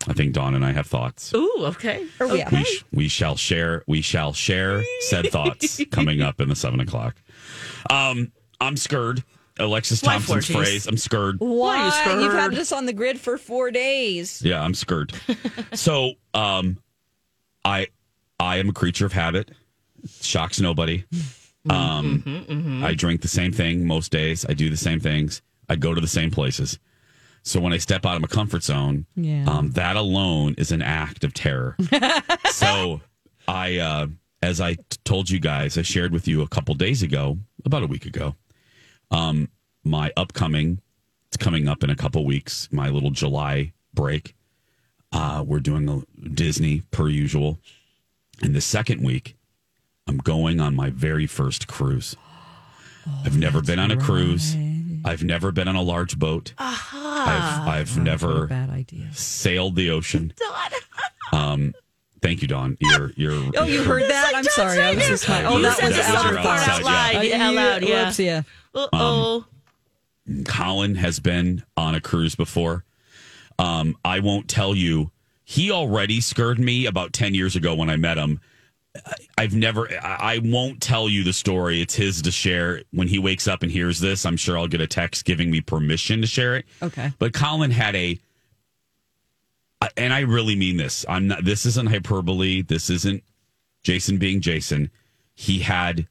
I 0.07 0.12
think 0.12 0.33
Dawn 0.33 0.55
and 0.55 0.64
I 0.64 0.73
have 0.73 0.87
thoughts. 0.87 1.33
Ooh, 1.35 1.53
okay. 1.67 2.07
Or 2.21 2.29
we- 2.29 2.43
okay. 2.43 2.57
We, 2.59 2.64
sh- 2.64 2.85
we 2.93 3.09
shall 3.09 3.37
share. 3.37 3.83
We 3.87 4.01
shall 4.01 4.33
share 4.33 4.83
said 5.01 5.31
thoughts 5.31 5.81
coming 5.90 6.21
up 6.23 6.40
in 6.40 6.49
the 6.49 6.57
seven 6.57 6.81
o'clock. 6.81 7.17
Um, 7.90 8.33
I'm 8.61 8.77
scared. 8.77 9.23
Alexis 9.59 10.01
Thompson's 10.01 10.47
phrase. 10.47 10.87
I'm 10.87 10.97
scared. 10.97 11.37
Why? 11.38 11.88
scared? 11.90 12.23
You've 12.23 12.33
had 12.33 12.53
this 12.53 12.73
on 12.73 12.87
the 12.87 12.93
grid 12.93 13.21
for 13.21 13.38
four 13.38 13.71
days. 13.71 14.43
Yeah, 14.43 14.61
I'm 14.61 14.75
scared. 14.75 15.12
so, 15.75 16.12
um, 16.33 16.79
I 17.64 17.87
I 18.40 18.57
am 18.57 18.71
a 18.71 18.73
creature 18.73 19.07
of 19.07 19.12
habit. 19.12 19.53
Shocks 20.21 20.61
nobody. 20.61 21.05
Um, 21.70 22.83
I 22.85 22.94
drink 22.94 23.22
the 23.22 23.29
same 23.29 23.53
thing 23.53 23.87
most 23.87 24.12
days. 24.12 24.44
I 24.48 24.53
do 24.55 24.68
the 24.70 24.77
same 24.77 25.00
things. 25.00 25.40
I 25.68 25.77
go 25.77 25.94
to 25.94 26.00
the 26.00 26.07
same 26.07 26.31
places. 26.31 26.79
So 27.42 27.61
when 27.61 27.72
I 27.72 27.79
step 27.79 28.05
out 28.07 28.16
of 28.16 28.22
my 28.22 28.29
comfort 28.29 28.62
zone, 28.62 29.07
Yeah. 29.16 29.44
um, 29.48 29.70
that 29.72 29.96
alone 29.96 30.55
is 30.59 30.72
an 30.72 30.83
act 30.83 31.24
of 31.24 31.35
terror. 31.35 31.77
so 32.50 33.00
I, 33.48 33.79
uh, 33.79 34.07
as 34.42 34.61
I 34.61 34.74
t- 34.74 34.83
told 35.05 35.29
you 35.31 35.38
guys, 35.40 35.77
I 35.79 35.83
shared 35.83 36.12
with 36.12 36.27
you 36.29 36.42
a 36.42 36.48
couple 36.48 36.74
days 36.74 37.03
ago, 37.03 37.38
about 37.64 37.83
a 37.83 37.87
week 37.87 38.07
ago, 38.07 38.35
um, 39.11 39.48
my 39.85 40.11
upcoming, 40.16 40.81
it's 41.29 41.37
coming 41.37 41.68
up 41.68 41.83
in 41.85 41.90
a 41.90 41.96
couple 41.96 42.24
weeks, 42.24 42.68
my 42.72 42.88
little 42.88 43.11
July 43.11 43.72
break. 43.92 44.35
Uh, 45.12 45.44
we're 45.46 45.61
doing 45.61 45.88
a 45.88 46.29
Disney 46.29 46.81
per 46.90 47.09
usual. 47.09 47.59
And 48.42 48.55
the 48.55 48.61
second 48.61 49.03
week, 49.03 49.37
I'm 50.07 50.19
going 50.19 50.61
on 50.61 50.75
my 50.75 50.90
very 50.90 51.27
first 51.27 51.67
cruise. 51.67 52.17
I've 53.25 53.37
never 53.37 53.61
been 53.62 53.79
on 53.79 53.90
a 53.90 53.97
cruise. 53.97 54.55
I've 55.05 55.23
never 55.23 55.53
been 55.53 55.69
on 55.69 55.77
a 55.77 55.83
large 55.83 56.19
boat. 56.19 56.55
Aha. 56.59 57.64
I've 57.67 57.69
I've 57.93 57.99
never 57.99 58.47
bad 58.47 58.71
idea. 58.71 59.12
sailed 59.12 59.77
the 59.77 59.90
ocean. 59.90 60.33
Um, 61.33 61.75
thank 62.23 62.43
you, 62.43 62.47
Dawn. 62.49 62.77
You're 62.79 63.11
you're. 63.17 63.51
Oh, 63.57 63.64
you 63.64 63.83
heard 63.83 64.09
that? 64.09 64.33
I'm 64.37 64.45
sorry. 64.45 64.81
I 64.81 64.95
was 64.95 65.05
just 65.09 65.29
like, 65.29 65.45
oh, 65.47 65.59
that 65.62 65.83
was 65.83 65.97
that 65.97 66.14
was 66.14 66.17
out 66.17 66.25
your 66.27 66.35
loud. 66.35 66.47
outside, 66.47 66.71
out 66.71 66.83
loud. 66.85 67.25
Yeah, 67.25 67.49
out 67.49 67.55
loud, 67.55 67.83
yeah. 67.83 68.05
Whoops, 68.05 68.19
yeah. 68.21 68.43
Uh 68.73 68.88
oh. 68.93 69.45
Colin 70.45 70.95
has 70.95 71.19
been 71.19 71.64
on 71.77 71.97
a 71.97 72.01
cruise 72.01 72.37
before. 72.37 72.85
Um, 73.59 73.97
I 74.05 74.21
won't 74.21 74.49
tell 74.49 74.77
you. 74.77 75.11
He 75.43 75.73
already 75.73 76.21
scared 76.21 76.61
me 76.61 76.87
about 76.87 77.12
10 77.12 77.35
years 77.35 77.57
ago 77.57 77.75
when 77.75 77.90
I 77.90 77.97
met 77.97 78.17
him. 78.17 78.40
I- 78.94 79.12
I've 79.37 79.54
never, 79.54 79.88
I 80.02 80.35
I 80.37 80.38
won't 80.42 80.80
tell 80.80 81.09
you 81.09 81.24
the 81.24 81.33
story. 81.33 81.80
It's 81.80 81.94
his 81.94 82.22
to 82.22 82.30
share. 82.30 82.83
When 82.92 83.09
he 83.09 83.18
wakes 83.18 83.48
up 83.48 83.62
and 83.62 83.70
hears 83.70 83.98
this, 84.00 84.24
I'm 84.24 84.37
sure 84.37 84.57
I'll 84.57 84.68
get 84.68 84.80
a 84.80 84.87
text 84.87 85.24
giving 85.24 85.50
me 85.50 85.61
permission 85.61 86.20
to 86.20 86.26
share 86.26 86.57
it. 86.57 86.66
Okay. 86.83 87.12
But 87.18 87.33
Colin 87.35 87.70
had 87.72 87.94
a, 87.96 88.18
and 89.96 90.14
I 90.14 90.20
really 90.20 90.57
mean 90.57 90.76
this. 90.76 91.04
I'm 91.09 91.26
not, 91.28 91.44
this 91.44 91.66
isn't 91.66 91.88
hyperbole. 91.90 92.62
This 92.62 92.88
isn't 92.90 93.22
Jason 93.83 94.16
being 94.18 94.40
Jason. 94.40 94.90
He 95.35 95.59
had 95.59 96.07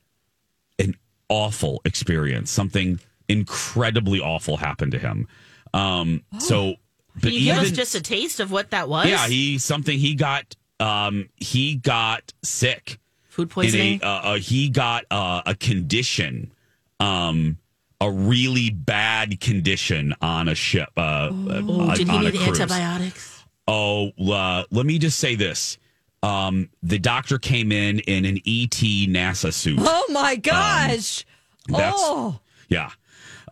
an 0.77 0.95
awful 1.29 1.81
experience. 1.85 2.51
Something 2.51 2.99
incredibly 3.29 4.19
awful 4.19 4.57
happened 4.57 4.91
to 4.91 4.99
him. 4.99 5.27
Um, 5.73 6.23
so, 6.39 6.75
but 7.15 7.23
Can 7.23 7.33
you 7.33 7.45
give 7.45 7.57
us 7.59 7.71
just 7.71 7.95
a 7.95 8.01
taste 8.01 8.39
of 8.39 8.51
what 8.51 8.71
that 8.71 8.89
was? 8.89 9.07
yeah, 9.07 9.27
he 9.27 9.57
something 9.57 9.97
he 9.97 10.13
got. 10.15 10.55
Um, 10.79 11.29
he 11.37 11.75
got 11.75 12.33
sick. 12.43 12.99
Food 13.29 13.49
poisoning. 13.49 13.99
a, 14.03 14.05
uh, 14.05 14.09
uh, 14.09 14.35
he 14.37 14.69
got 14.69 15.05
uh, 15.09 15.41
a 15.45 15.55
condition, 15.55 16.51
um, 16.99 17.57
a 17.99 18.11
really 18.11 18.69
bad 18.69 19.39
condition 19.39 20.13
on 20.21 20.47
a 20.49 20.55
ship. 20.55 20.89
Uh, 20.97 21.29
Oh, 21.31 21.89
uh, 21.89 21.95
did 21.95 22.07
he 22.09 22.17
need 22.19 22.35
antibiotics? 22.35 23.43
Oh, 23.67 24.11
uh, 24.31 24.65
let 24.71 24.85
me 24.85 24.99
just 24.99 25.19
say 25.19 25.35
this. 25.35 25.77
Um, 26.21 26.69
the 26.83 26.99
doctor 26.99 27.37
came 27.39 27.71
in 27.71 27.99
in 27.99 28.25
an 28.25 28.37
ET 28.45 28.69
NASA 29.09 29.51
suit. 29.53 29.79
Oh 29.81 30.05
my 30.09 30.35
gosh. 30.35 31.25
that's- 31.67 31.93
oh, 31.97 32.39
Yeah, 32.69 32.89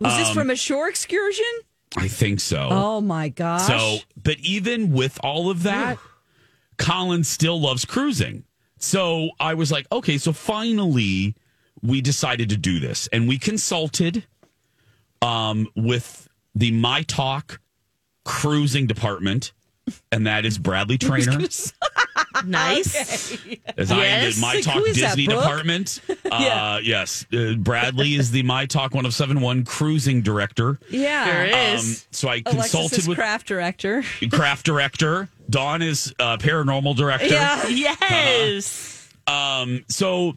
was 0.00 0.16
this 0.16 0.28
Um, 0.28 0.34
from 0.34 0.50
a 0.50 0.56
shore 0.56 0.88
excursion? 0.88 1.44
I 1.96 2.08
think 2.08 2.40
so. 2.40 2.68
Oh 2.70 3.00
my 3.00 3.28
gosh. 3.30 3.66
So, 3.66 3.98
but 4.22 4.38
even 4.40 4.92
with 4.92 5.18
all 5.22 5.50
of 5.50 5.62
that, 5.64 5.98
Colin 6.78 7.24
still 7.24 7.60
loves 7.60 7.84
cruising. 7.84 8.44
So 8.78 9.30
I 9.38 9.54
was 9.54 9.70
like, 9.70 9.86
okay, 9.92 10.18
so 10.18 10.32
finally 10.32 11.34
we 11.82 12.00
decided 12.00 12.48
to 12.50 12.56
do 12.56 12.80
this 12.80 13.08
and 13.12 13.28
we 13.28 13.38
consulted 13.38 14.24
um, 15.20 15.68
with 15.76 16.28
the 16.54 16.70
My 16.72 17.02
Talk 17.02 17.60
cruising 18.24 18.86
department, 18.86 19.52
and 20.10 20.26
that 20.26 20.44
is 20.44 20.58
Bradley 20.58 20.98
Trainer. 20.98 21.38
Nice. 22.46 23.36
As 23.76 23.92
I 23.92 24.04
am 24.06 24.32
the 24.32 24.38
My 24.40 24.60
Talk 24.62 24.74
who 24.76 24.84
is 24.86 24.96
that, 25.00 25.08
Disney 25.16 25.26
Brooke? 25.26 25.42
department. 25.42 26.00
Yeah. 26.32 26.74
Uh, 26.74 26.78
yes. 26.82 27.26
Uh, 27.32 27.52
Bradley 27.58 28.14
is 28.14 28.30
the 28.30 28.42
My 28.42 28.64
Talk 28.64 28.94
1071 28.94 29.64
cruising 29.66 30.22
director. 30.22 30.78
Yeah. 30.88 31.24
Sure 31.26 31.44
Um, 31.44 31.76
is. 31.78 32.06
so 32.10 32.28
I 32.28 32.36
Alexis 32.46 32.54
consulted 32.72 32.98
is 33.00 33.08
with 33.08 33.18
craft 33.18 33.46
director. 33.46 34.02
craft 34.32 34.64
director. 34.64 35.28
Dawn 35.48 35.82
is 35.82 36.14
uh, 36.18 36.36
paranormal 36.38 36.96
director. 36.96 37.26
Yeah. 37.26 37.64
yes. 37.68 39.08
Um, 39.26 39.84
so 39.88 40.36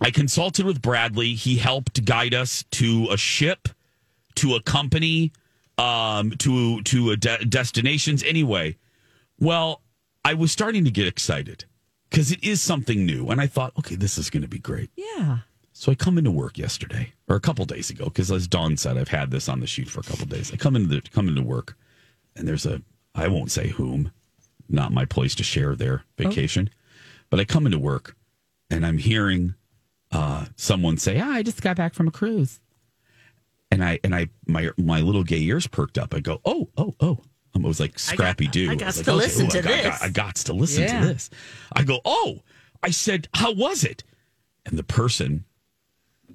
I 0.00 0.10
consulted 0.10 0.64
with 0.64 0.80
Bradley. 0.80 1.34
He 1.34 1.56
helped 1.56 2.04
guide 2.04 2.34
us 2.34 2.64
to 2.72 3.08
a 3.10 3.16
ship, 3.16 3.68
to 4.36 4.54
a 4.54 4.62
company, 4.62 5.32
um, 5.76 6.30
to 6.38 6.82
to 6.82 7.10
a 7.10 7.16
de- 7.16 7.44
destinations. 7.44 8.22
Anyway, 8.22 8.76
well, 9.38 9.82
I 10.24 10.34
was 10.34 10.52
starting 10.52 10.84
to 10.84 10.90
get 10.90 11.06
excited 11.06 11.64
because 12.10 12.30
it 12.32 12.42
is 12.42 12.60
something 12.60 13.04
new, 13.04 13.28
and 13.28 13.40
I 13.40 13.46
thought, 13.46 13.72
okay, 13.78 13.94
this 13.96 14.18
is 14.18 14.30
going 14.30 14.42
to 14.42 14.48
be 14.48 14.58
great. 14.58 14.90
Yeah. 14.96 15.38
So 15.72 15.92
I 15.92 15.94
come 15.94 16.18
into 16.18 16.32
work 16.32 16.58
yesterday 16.58 17.12
or 17.28 17.36
a 17.36 17.40
couple 17.40 17.64
days 17.64 17.88
ago 17.88 18.04
because, 18.06 18.32
as 18.32 18.48
Dawn 18.48 18.76
said, 18.76 18.98
I've 18.98 19.08
had 19.08 19.30
this 19.30 19.48
on 19.48 19.60
the 19.60 19.66
sheet 19.66 19.88
for 19.88 20.00
a 20.00 20.04
couple 20.04 20.26
days. 20.26 20.52
I 20.52 20.56
come 20.56 20.74
into 20.74 20.88
the, 20.88 21.00
come 21.10 21.28
into 21.28 21.42
work, 21.42 21.76
and 22.34 22.48
there's 22.48 22.66
a 22.66 22.82
I 23.14 23.28
won't 23.28 23.50
say 23.50 23.68
whom, 23.68 24.12
not 24.68 24.92
my 24.92 25.04
place 25.04 25.34
to 25.36 25.42
share 25.42 25.74
their 25.74 26.04
vacation, 26.16 26.70
but 27.30 27.40
I 27.40 27.44
come 27.44 27.66
into 27.66 27.78
work, 27.78 28.16
and 28.70 28.84
I'm 28.86 28.98
hearing 28.98 29.54
uh, 30.12 30.46
someone 30.56 30.96
say, 30.98 31.18
ah, 31.20 31.32
"I 31.32 31.42
just 31.42 31.62
got 31.62 31.76
back 31.76 31.94
from 31.94 32.08
a 32.08 32.10
cruise," 32.10 32.60
and 33.70 33.84
I 33.84 33.98
and 34.04 34.14
I 34.14 34.28
my 34.46 34.70
my 34.76 35.00
little 35.00 35.24
gay 35.24 35.40
ears 35.40 35.66
perked 35.66 35.98
up. 35.98 36.14
I 36.14 36.20
go, 36.20 36.40
"Oh, 36.44 36.68
oh, 36.76 36.94
oh." 37.00 37.18
I 37.56 37.60
was 37.60 37.80
like 37.80 37.98
Scrappy 37.98 38.46
Doo. 38.46 38.70
I 38.70 38.74
was 38.74 38.82
gots 38.82 38.96
like, 38.98 39.04
to 39.06 39.10
okay, 39.12 39.12
listen 39.18 39.46
ooh, 39.46 39.50
to 39.50 39.58
I 39.58 39.62
got, 39.62 39.68
this. 39.70 39.86
got- 39.98 40.02
I 40.02 40.08
got 40.10 40.34
to 40.36 40.52
listen 40.52 40.82
Yeah. 40.84 41.00
to 41.00 41.06
this. 41.06 41.30
I 41.72 41.82
go, 41.82 42.00
oh, 42.04 42.40
I 42.82 42.90
said, 42.90 43.26
how 43.34 43.52
was 43.52 43.82
it? 43.84 44.04
And 44.66 44.78
the 44.78 44.84
person, 44.84 45.44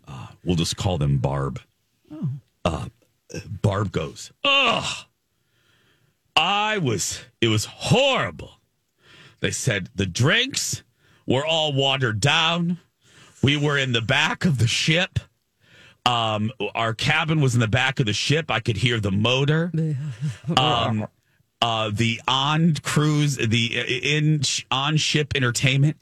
uh, 0.07 0.27
we'll 0.43 0.57
just 0.57 0.75
call 0.75 0.97
them 0.97 1.19
Barb. 1.19 1.61
Uh, 2.65 2.87
Barb 3.61 3.91
goes, 3.93 4.31
ugh, 4.43 5.05
I 6.35 6.77
was, 6.77 7.21
it 7.41 7.47
was 7.47 7.65
horrible. 7.65 8.59
They 9.39 9.51
said 9.51 9.89
the 9.95 10.05
drinks 10.05 10.83
were 11.27 11.45
all 11.45 11.73
watered 11.73 12.19
down. 12.19 12.79
We 13.41 13.57
were 13.57 13.77
in 13.77 13.91
the 13.91 14.01
back 14.01 14.45
of 14.45 14.57
the 14.57 14.67
ship. 14.67 15.19
Um, 16.05 16.51
our 16.75 16.93
cabin 16.93 17.41
was 17.41 17.53
in 17.53 17.59
the 17.59 17.67
back 17.67 17.99
of 17.99 18.05
the 18.05 18.13
ship. 18.13 18.49
I 18.49 18.59
could 18.59 18.77
hear 18.77 18.99
the 18.99 19.11
motor. 19.11 19.71
Um, 20.57 21.07
uh, 21.61 21.89
the 21.93 22.19
on 22.27 22.75
cruise, 22.83 23.37
the 23.37 23.77
in 24.03 24.41
on 24.69 24.97
ship 24.97 25.33
entertainment. 25.33 25.97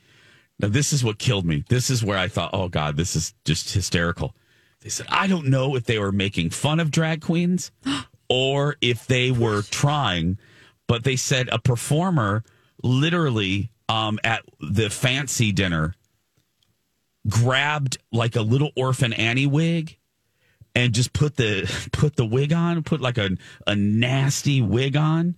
Now, 0.59 0.69
this 0.69 0.91
is 0.91 1.03
what 1.03 1.19
killed 1.19 1.45
me. 1.45 1.63
This 1.69 1.91
is 1.91 2.03
where 2.03 2.17
I 2.17 2.27
thought, 2.27 2.49
oh 2.53 2.67
God, 2.67 2.97
this 2.97 3.15
is 3.15 3.35
just 3.45 3.73
hysterical. 3.73 4.35
They 4.81 4.89
said, 4.89 5.05
I 5.09 5.27
don't 5.27 5.47
know 5.47 5.75
if 5.75 5.83
they 5.83 5.99
were 5.99 6.11
making 6.11 6.49
fun 6.49 6.79
of 6.79 6.89
drag 6.89 7.21
queens 7.21 7.71
or 8.33 8.77
if 8.79 9.05
they 9.07 9.29
were 9.29 9.61
trying, 9.63 10.37
but 10.87 11.03
they 11.03 11.17
said 11.17 11.49
a 11.51 11.59
performer 11.59 12.43
literally 12.81 13.69
um, 13.89 14.17
at 14.23 14.41
the 14.61 14.89
fancy 14.89 15.51
dinner 15.51 15.93
grabbed 17.27 17.97
like 18.11 18.35
a 18.35 18.41
little 18.41 18.71
orphan 18.75 19.13
Annie 19.13 19.45
wig 19.47 19.97
and 20.75 20.93
just 20.93 21.13
put 21.13 21.35
the 21.35 21.69
put 21.91 22.15
the 22.15 22.25
wig 22.25 22.53
on, 22.53 22.81
put 22.83 23.01
like 23.01 23.17
a 23.17 23.31
a 23.67 23.75
nasty 23.75 24.61
wig 24.61 24.95
on, 24.95 25.35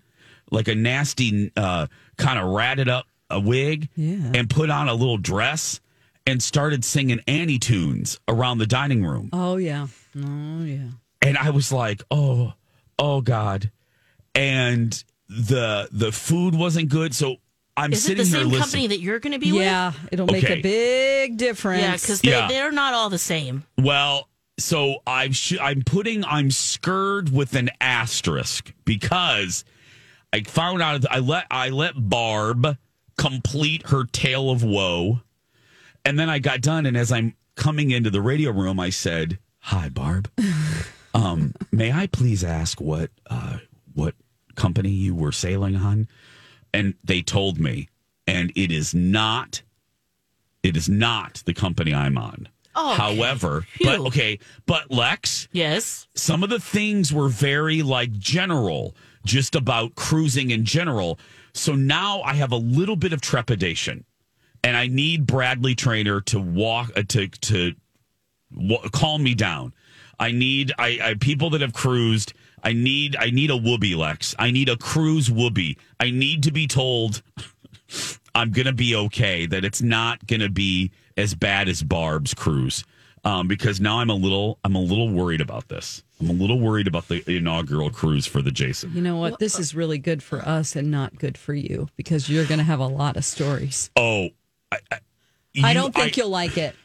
like 0.51 0.67
a 0.67 0.75
nasty 0.75 1.51
uh, 1.58 1.88
kind 2.17 2.39
of 2.39 2.49
ratted 2.49 2.88
up 2.89 3.08
a 3.29 3.39
wig, 3.39 3.89
Yeah. 3.95 4.32
and 4.36 4.49
put 4.49 4.69
on 4.69 4.88
a 4.88 4.93
little 4.93 5.17
dress 5.17 5.79
and 6.27 6.41
started 6.41 6.86
singing 6.86 7.19
Annie 7.27 7.58
tunes 7.60 8.19
around 8.27 8.60
the 8.60 8.67
dining 8.67 9.03
room. 9.03 9.29
Oh 9.34 9.58
yeah. 9.58 9.88
Oh 10.15 10.63
yeah. 10.63 10.89
And 11.21 11.38
I 11.38 11.49
was 11.49 11.71
like, 11.71 12.03
oh, 12.12 12.53
oh 12.99 13.21
God. 13.21 13.71
And 14.36 15.03
the 15.29 15.88
the 15.91 16.12
food 16.12 16.56
wasn't 16.56 16.89
good. 16.89 17.13
So 17.15 17.38
I'm 17.77 17.91
Is 17.93 17.99
it 17.99 18.17
sitting 18.17 18.17
the 18.17 18.23
here 18.29 18.38
same 18.39 18.45
listening. 18.47 18.62
company 18.62 18.88
that 18.88 18.99
you're 18.99 19.19
going 19.19 19.34
to 19.34 19.39
be 19.39 19.51
with? 19.51 19.62
Yeah, 19.62 19.93
it'll 20.12 20.27
make 20.27 20.43
Okay. 20.43 20.60
a 20.60 20.62
big 20.62 21.38
difference. 21.38 21.82
Yeah, 21.82 21.93
because 21.93 22.21
they, 22.21 22.29
Yeah. 22.29 22.47
they're 22.47 22.71
not 22.71 22.93
all 22.93 23.10
the 23.10 23.17
same. 23.17 23.63
Well, 23.77 24.29
so 24.60 24.97
I'm 25.08 25.32
sh- 25.34 25.58
I'm 25.62 25.82
putting 25.84 26.23
I'm 26.25 26.51
scared 26.51 27.32
with 27.32 27.56
an 27.56 27.69
asterisk 27.82 28.73
because 28.86 29.65
I 30.32 30.41
found 30.41 30.82
out 30.82 31.03
I 31.10 31.19
let 31.19 31.45
I 31.49 31.69
let 31.69 31.93
Barb 31.97 32.77
complete 33.17 33.89
her 33.89 34.03
tale 34.06 34.49
of 34.51 34.63
woe, 34.63 35.21
and 36.06 36.17
then 36.19 36.29
I 36.29 36.39
got 36.39 36.62
done. 36.62 36.86
And 36.86 36.95
as 36.97 37.12
I'm 37.12 37.36
coming 37.56 37.91
into 37.91 38.10
the 38.10 38.21
radio 38.21 38.51
room, 38.51 38.79
I 38.79 38.89
said, 38.91 39.39
"Hi, 39.60 39.89
Barb. 39.89 40.29
um, 41.13 41.54
may 41.71 41.91
I 41.91 42.08
please 42.08 42.43
ask 42.43 42.80
what 42.82 43.12
uh, 43.30 43.58
what 43.93 44.15
company 44.56 44.89
you 44.89 45.15
were 45.15 45.32
sailing 45.32 45.76
on?" 45.76 46.08
And 46.73 46.95
they 47.04 47.21
told 47.21 47.60
me, 47.60 47.89
and 48.28 48.52
it 48.56 48.71
is 48.71 48.93
not. 48.93 49.62
It 50.63 50.78
is 50.78 50.88
not 50.88 51.43
the 51.45 51.54
company 51.54 51.93
I'm 51.93 52.17
on. 52.17 52.47
Oh. 52.76 52.93
However, 52.95 53.62
Phew. 53.73 53.86
but 53.86 53.99
okay, 54.08 54.39
but 54.65 54.89
Lex, 54.89 55.47
Yes. 55.52 56.08
some 56.15 56.41
of 56.41 56.49
the 56.49 56.60
things 56.60 57.13
were 57.13 57.30
very 57.30 57.84
like 57.84 58.12
general, 58.13 58.95
just 59.26 59.54
about 59.56 59.93
cruising 59.95 60.49
in 60.52 60.65
general. 60.65 61.19
So 61.54 61.76
now 61.76 62.21
I 62.23 62.34
have 62.34 62.52
a 62.52 62.56
little 62.58 62.95
bit 62.95 63.13
of 63.13 63.21
trepidation, 63.21 64.06
and 64.63 64.76
I 64.76 64.88
need 64.88 65.28
Bradley 65.28 65.76
Trainer 65.76 66.21
to 66.21 66.39
walk 66.39 66.91
uh, 66.95 67.04
to 67.10 67.28
to 67.28 67.76
wa- 68.56 68.88
calm 68.91 69.21
me 69.21 69.36
down. 69.36 69.73
I 70.19 70.32
need 70.32 70.71
I, 70.78 70.99
I 71.02 71.13
people 71.15 71.49
that 71.52 71.62
have 71.62 71.73
cruised. 71.73 72.34
I 72.63 72.73
need 72.73 73.15
I 73.17 73.30
need 73.30 73.49
a 73.52 73.58
whoopee, 73.58 73.95
Lex. 73.95 74.36
I 74.39 74.52
need 74.52 74.69
a 74.69 74.78
cruise 74.78 75.30
whoopee. 75.30 75.78
I 75.99 76.12
need 76.12 76.43
to 76.43 76.52
be 76.52 76.67
told 76.67 77.21
I'm 78.36 78.52
gonna 78.52 78.73
be 78.73 78.95
okay. 78.95 79.45
That 79.45 79.63
it's 79.65 79.82
not 79.82 80.26
gonna 80.28 80.49
be 80.49 80.91
as 81.17 81.36
bad 81.36 81.67
as 81.69 81.84
Barb's 81.84 82.34
cruise. 82.34 82.84
um, 83.26 83.47
because 83.47 83.80
now 83.80 83.99
I'm 83.99 84.10
a 84.10 84.15
little 84.15 84.60
I'm 84.63 84.76
a 84.76 84.82
little 84.82 85.10
worried 85.10 85.41
about 85.41 85.67
this. 85.67 86.04
I'm 86.19 86.30
a 86.30 86.34
little 86.34 86.60
worried 86.60 86.88
about 86.88 87.10
the 87.10 87.21
inaugural 87.28 87.89
cruise 87.89 88.26
for 88.26 88.41
the 88.41 88.52
Jason. 88.52 88.91
You 88.93 89.02
know 89.02 89.17
what? 89.17 89.39
This 89.39 89.60
is 89.60 89.76
really 89.76 89.97
good 89.97 90.23
for 90.23 90.39
us 90.39 90.76
and 90.76 90.89
not 90.89 91.17
good 91.19 91.38
for 91.38 91.54
you 91.54 91.89
because 91.97 92.30
you're 92.30 92.45
going 92.45 92.60
to 92.60 92.63
have 92.63 92.80
a 92.80 92.88
lot 92.88 93.17
of 93.17 93.26
stories. 93.26 93.89
Oh, 93.97 94.30
I, 94.71 94.78
I, 94.89 94.99
I 95.62 95.73
don't 95.73 95.93
think 95.93 96.17
I- 96.17 96.21
you'll 96.21 96.30
like 96.30 96.58
it. 96.58 96.76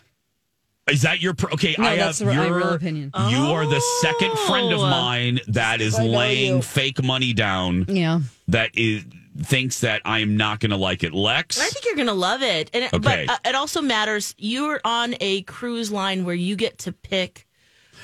Is 0.91 1.03
that 1.03 1.21
your 1.21 1.35
pr- 1.35 1.53
okay? 1.53 1.75
No, 1.79 1.85
I 1.87 1.97
that's 1.97 2.19
have 2.21 2.33
your 2.35 2.57
real 2.57 2.69
opinion. 2.71 3.13
You 3.29 3.39
are 3.39 3.67
the 3.67 3.81
second 4.03 4.37
friend 4.41 4.73
of 4.73 4.81
Oh. 4.81 4.89
mine 4.91 5.41
that 5.49 5.81
is 5.81 5.95
I 5.97 6.05
laying 6.05 6.57
you. 6.57 6.63
fake 6.63 7.03
money 7.03 7.33
down. 7.33 7.87
Yeah. 7.89 8.21
That 8.49 8.71
is 8.75 9.05
thinks 9.41 9.81
that 9.81 10.03
I 10.05 10.19
am 10.19 10.37
not 10.37 10.59
going 10.61 10.71
to 10.73 10.77
like 10.77 11.05
it. 11.05 11.13
Lex, 11.15 11.61
I 11.61 11.67
think 11.67 11.85
you're 11.85 11.95
going 11.95 12.09
to 12.09 12.13
love 12.13 12.43
it. 12.43 12.71
And 12.75 12.85
it, 12.85 12.93
Okay. 12.93 13.25
but 13.27 13.35
uh, 13.35 13.49
it 13.49 13.55
also 13.55 13.81
matters 13.81 14.35
you're 14.37 14.81
on 14.85 15.15
a 15.21 15.43
cruise 15.43 15.93
line 15.93 16.25
where 16.25 16.35
you 16.35 16.57
get 16.57 16.79
to 16.79 16.93
pick 16.93 17.47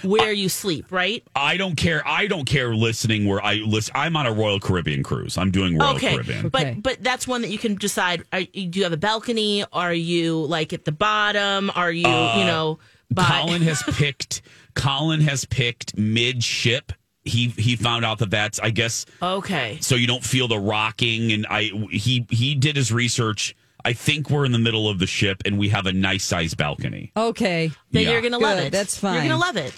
where 0.02 0.33
you 0.33 0.48
sleep, 0.48 0.90
right? 0.90 1.22
I 1.37 1.57
don't 1.57 1.76
care. 1.76 2.02
I 2.07 2.26
don't 2.26 2.44
care 2.44 2.74
listening 2.74 3.26
where 3.26 3.42
I 3.44 3.54
listen. 3.54 3.92
I'm 3.94 4.16
on 4.16 4.26
a 4.26 4.33
Royal 4.33 4.61
Caribbean 4.61 5.02
cruise. 5.02 5.38
I'm 5.38 5.50
doing 5.50 5.78
Royal 5.78 5.96
okay. 5.96 6.14
Caribbean. 6.14 6.48
But 6.48 6.83
but 6.83 7.02
that's 7.02 7.26
one 7.28 7.42
that 7.42 7.50
you 7.50 7.59
can 7.59 7.74
decide 7.76 8.24
are, 8.33 8.42
do 8.42 8.70
you 8.72 8.83
have 8.85 8.92
a 8.92 8.96
balcony? 8.98 9.64
Are 9.72 9.94
you 9.94 10.44
like 10.44 10.72
at 10.72 10.85
the 10.85 10.92
bottom? 10.92 11.70
Are 11.74 11.92
you, 11.92 12.07
Uh, 12.07 12.38
you 12.38 12.44
know, 12.44 12.78
by 13.11 13.24
Colin 13.24 13.62
has 13.62 13.83
picked. 13.92 14.42
Colin 14.74 15.20
has 15.20 15.44
picked 15.44 15.96
midship. 15.96 16.92
He 17.24 17.48
he 17.48 17.76
found 17.76 18.04
out 18.04 18.18
that 18.18 18.30
that's 18.30 18.59
I 18.61 18.68
guess 18.70 19.07
Okay. 19.22 19.78
so 19.80 19.94
you 19.94 20.07
don't 20.07 20.22
feel 20.24 20.46
the 20.46 20.59
rocking 20.59 21.33
and 21.33 21.46
I 21.48 21.70
he 21.90 22.26
he 22.28 22.54
did 22.54 22.76
his 22.76 22.92
research. 22.92 23.57
I 23.85 23.92
think 23.92 24.31
we're 24.31 24.44
in 24.47 24.53
the 24.53 24.59
middle 24.59 24.88
of 24.88 24.99
the 24.99 25.07
ship 25.07 25.42
and 25.44 25.59
we 25.59 25.68
have 25.68 25.87
a 25.87 25.92
nice 25.92 26.25
size 26.25 26.55
balcony. 26.55 27.12
Okay. 27.16 27.70
Then 27.90 28.03
Yeah. 28.05 28.12
you're 28.12 28.20
going 28.23 28.33
to 28.33 28.38
love 28.38 28.59
it. 28.59 28.73
that's 28.73 28.97
fine. 28.99 29.14
You're 29.14 29.23
going 29.29 29.40
to 29.40 29.47
love 29.47 29.57
it. 29.57 29.75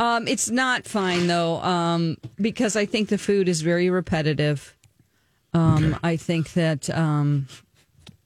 Um, 0.00 0.26
it's 0.28 0.50
not 0.50 0.86
fine 0.86 1.26
though, 1.28 1.56
um, 1.62 2.16
because 2.40 2.74
I 2.76 2.84
think 2.86 3.08
the 3.08 3.18
food 3.18 3.48
is 3.48 3.62
very 3.62 3.90
repetitive. 3.90 4.76
Um, 5.52 5.96
I 6.02 6.16
think 6.16 6.52
that 6.54 6.90
um, 6.90 7.46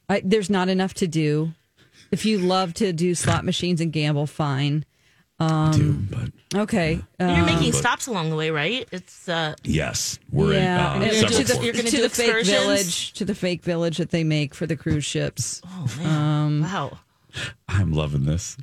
I, 0.08 0.22
there's 0.24 0.48
not 0.48 0.68
enough 0.70 0.94
to 0.94 1.06
do. 1.06 1.52
If 2.10 2.24
you 2.24 2.38
love 2.38 2.72
to 2.74 2.92
do 2.94 3.14
slot 3.14 3.44
machines 3.44 3.82
and 3.82 3.92
gamble, 3.92 4.26
fine. 4.26 4.86
Um, 5.40 6.08
okay. 6.54 7.00
You're 7.20 7.28
um, 7.28 7.46
making 7.46 7.72
stops 7.72 8.06
along 8.08 8.30
the 8.30 8.36
way, 8.36 8.50
right? 8.50 8.88
It's 8.90 9.28
uh 9.28 9.54
Yes, 9.62 10.18
we're 10.32 10.54
yeah, 10.54 10.96
in 10.96 11.02
uh, 11.02 11.04
and 11.06 11.16
you're 11.16 11.28
to 11.30 11.44
the- 11.44 11.64
you're 11.64 11.72
gonna 11.74 11.90
do 11.90 12.02
the 12.02 12.08
fake 12.10 12.44
village, 12.44 13.12
to 13.14 13.24
the 13.24 13.34
fake 13.34 13.62
village 13.62 13.98
that 13.98 14.10
they 14.10 14.24
make 14.24 14.54
for 14.54 14.66
the 14.66 14.76
cruise 14.76 15.04
ships. 15.04 15.62
oh 15.66 15.86
man. 15.98 16.62
wow. 16.62 16.98
I'm 17.68 17.92
loving 17.92 18.24
this. 18.24 18.56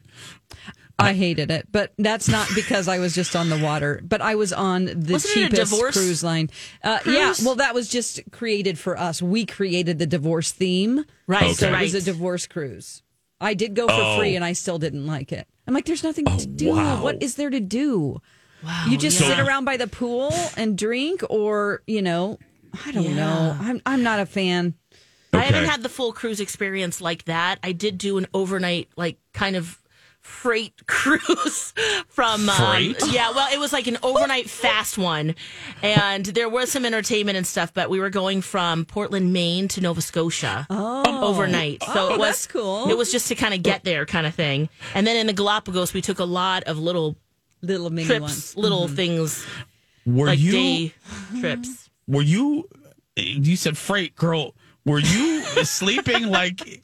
I 0.97 1.13
hated 1.13 1.51
it, 1.51 1.67
but 1.71 1.93
that's 1.97 2.29
not 2.29 2.47
because 2.55 2.87
I 2.87 2.99
was 2.99 3.13
just 3.13 3.35
on 3.35 3.49
the 3.49 3.57
water. 3.59 4.01
But 4.03 4.21
I 4.21 4.35
was 4.35 4.53
on 4.53 4.85
the 4.85 5.13
Wasn't 5.13 5.33
cheapest 5.33 5.73
cruise 5.93 6.23
line. 6.23 6.49
Uh, 6.83 6.99
yeah, 7.05 7.33
well, 7.43 7.55
that 7.55 7.73
was 7.73 7.89
just 7.89 8.21
created 8.31 8.79
for 8.79 8.97
us. 8.97 9.21
We 9.21 9.45
created 9.45 9.99
the 9.99 10.07
divorce 10.07 10.51
theme, 10.53 11.03
Right, 11.27 11.53
So 11.55 11.67
it 11.73 11.81
was 11.81 11.93
a 11.95 12.01
divorce 12.01 12.47
cruise. 12.47 13.03
I 13.41 13.53
did 13.55 13.75
go 13.75 13.87
for 13.87 13.93
Oh. 13.93 14.17
free, 14.17 14.35
and 14.37 14.43
I 14.45 14.53
still 14.53 14.79
didn't 14.79 15.05
like 15.05 15.33
it. 15.33 15.47
I'm 15.67 15.73
like, 15.73 15.85
there's 15.85 16.03
nothing 16.03 16.25
oh, 16.27 16.37
to 16.37 16.45
do. 16.45 16.69
wow. 16.71 17.01
What 17.03 17.21
is 17.23 17.35
there 17.35 17.49
to 17.49 17.59
do? 17.59 18.21
Wow. 18.63 18.85
You 18.89 18.97
just 18.97 19.19
yeah. 19.19 19.27
sit 19.27 19.39
around 19.39 19.65
by 19.65 19.77
the 19.77 19.87
pool 19.87 20.33
and 20.57 20.77
drink, 20.77 21.21
or 21.29 21.81
you 21.87 22.01
know, 22.01 22.37
I 22.85 22.91
don't 22.91 23.03
Yeah. 23.03 23.15
know. 23.15 23.57
I'm 23.59 23.81
I'm 23.85 24.03
not 24.03 24.19
a 24.19 24.25
fan. 24.25 24.75
I 25.33 25.39
haven't 25.39 25.65
had 25.65 25.83
the 25.83 25.89
full 25.89 26.13
cruise 26.13 26.39
experience 26.39 27.01
like 27.01 27.25
that. 27.25 27.59
I 27.61 27.73
did 27.73 27.97
do 27.97 28.17
an 28.17 28.25
overnight, 28.33 28.89
like 28.95 29.17
kind 29.33 29.55
of 29.57 29.81
freight 30.25 30.73
cruise 30.87 31.71
from 32.07 32.49
um, 32.49 32.55
Freight? 32.55 32.99
yeah 33.11 33.29
well 33.31 33.47
it 33.53 33.59
was 33.59 33.71
like 33.71 33.85
an 33.87 33.97
overnight 34.01 34.49
fast 34.49 34.97
one. 34.97 35.35
And 35.83 36.25
there 36.25 36.49
was 36.49 36.71
some 36.71 36.83
entertainment 36.83 37.37
and 37.37 37.45
stuff 37.45 37.71
but 37.73 37.89
we 37.91 37.99
were 37.99 38.09
going 38.09 38.41
from 38.41 38.85
portland 38.85 39.31
maine 39.33 39.67
to 39.69 39.81
nova 39.81 40.01
scotia 40.01 40.65
overnight. 40.69 41.83
So 41.83 41.91
Oh, 41.95 42.13
it 42.15 42.19
was 42.19 42.27
that's 42.29 42.47
cool. 42.47 42.89
it 42.89 42.97
was 42.97 43.11
just 43.11 43.27
to 43.27 43.35
kind 43.35 43.53
of 43.53 43.61
get 43.63 43.83
there 43.83 44.05
kind 44.05 44.25
of 44.25 44.33
thing. 44.33 44.67
And 44.95 45.05
then 45.05 45.15
in 45.15 45.27
the 45.27 45.33
galapagos 45.33 45.93
we 45.93 46.01
took 46.01 46.19
a 46.19 46.25
lot 46.25 46.63
of 46.63 46.79
little 46.79 47.15
Little 47.61 47.89
mini 47.89 48.07
trips 48.07 48.21
ones. 48.21 48.57
little 48.57 48.87
things 48.87 49.45
Were 50.05 50.27
like 50.27 50.39
you 50.39 50.51
day 50.51 50.93
trips. 51.39 51.89
Were 52.07 52.21
you 52.23 52.67
you 53.15 53.55
said 53.55 53.77
freight 53.77 54.15
girl. 54.15 54.55
Were 54.85 54.99
you 54.99 55.41
sleeping 55.63 56.27
like 56.29 56.83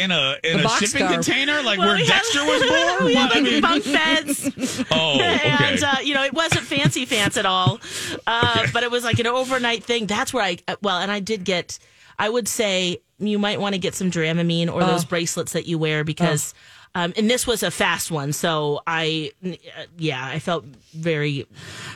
In 0.00 0.10
a 0.10 0.36
in 0.44 0.60
A 0.60 0.64
a, 0.64 0.68
shipping 0.70 1.06
boxcar. 1.06 1.12
container 1.14 1.62
like 1.62 1.78
Well, 1.78 1.88
where 1.88 1.96
we 1.96 2.04
had- 2.06 2.22
Dexter 2.22 2.44
was 2.44 2.62
born? 2.68 3.04
we 3.06 3.14
had? 3.14 3.30
I 3.30 3.34
like 3.34 3.42
mean- 3.42 3.60
bunk 3.62 3.84
beds 3.84 4.84
oh, 4.90 5.14
okay. 5.14 5.40
and 5.60 5.82
uh, 5.82 5.96
you 6.02 6.14
know 6.14 6.24
it 6.24 6.32
wasn't 6.34 6.62
fancy 6.66 7.06
pants 7.06 7.36
at 7.36 7.46
all 7.46 7.80
uh, 8.26 8.66
but 8.72 8.82
it 8.82 8.90
was 8.90 9.04
like 9.04 9.18
an 9.18 9.26
overnight 9.26 9.84
thing 9.84 10.06
that's 10.06 10.32
where 10.32 10.42
i 10.44 10.56
uh, 10.68 10.76
well 10.82 10.98
and 10.98 11.10
i 11.10 11.20
did 11.20 11.44
get 11.44 11.78
i 12.18 12.28
would 12.28 12.48
say 12.48 13.00
you 13.18 13.38
might 13.38 13.60
want 13.60 13.74
to 13.74 13.78
get 13.78 13.94
some 13.94 14.10
dramamine 14.10 14.72
or 14.72 14.80
those 14.84 15.04
bracelets 15.04 15.52
that 15.52 15.66
you 15.66 15.76
wear 15.78 16.04
because 16.04 16.54
um, 16.94 17.12
and 17.16 17.28
this 17.30 17.46
was 17.46 17.62
a 17.62 17.70
fast 17.70 18.10
one 18.10 18.32
so 18.32 18.80
i 18.86 19.30
uh, 19.44 19.50
yeah 19.98 20.24
i 20.24 20.38
felt 20.38 20.64
very 20.94 21.46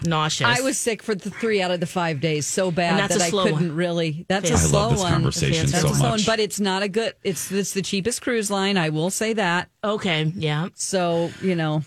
nauseous 0.05 0.47
I 0.47 0.61
was 0.61 0.79
sick 0.79 1.03
for 1.03 1.15
the 1.15 1.31
three 1.31 1.63
out 1.63 1.71
of 1.71 1.81
the 1.81 1.87
five 1.87 2.21
days, 2.21 2.47
so 2.47 2.71
bad 2.71 2.99
that's 2.99 3.17
that 3.17 3.23
I 3.27 3.31
couldn't 3.31 3.53
one. 3.53 3.73
really. 3.77 4.27
That's 4.29 4.51
a 4.51 4.53
I 4.53 4.57
I 4.57 4.59
slow 4.59 4.81
love 4.81 4.91
this 4.93 5.01
one. 5.03 5.13
conversation 5.13 5.67
That's 5.71 5.83
so 5.83 5.91
a 5.91 5.95
slow 5.95 6.03
one, 6.11 6.11
much. 6.19 6.27
but 6.27 6.41
it's 6.41 6.61
not 6.61 6.83
a 6.83 6.89
good. 6.89 7.15
It's 7.25 7.51
it's 7.51 7.73
the 7.73 7.83
cheapest 7.83 8.23
cruise 8.23 8.51
line. 8.51 8.77
I 8.77 8.91
will 8.91 9.11
say 9.11 9.33
that. 9.35 9.69
okay 9.83 10.31
yeah 10.37 10.69
So 10.75 11.31
you 11.41 11.55
know, 11.57 11.83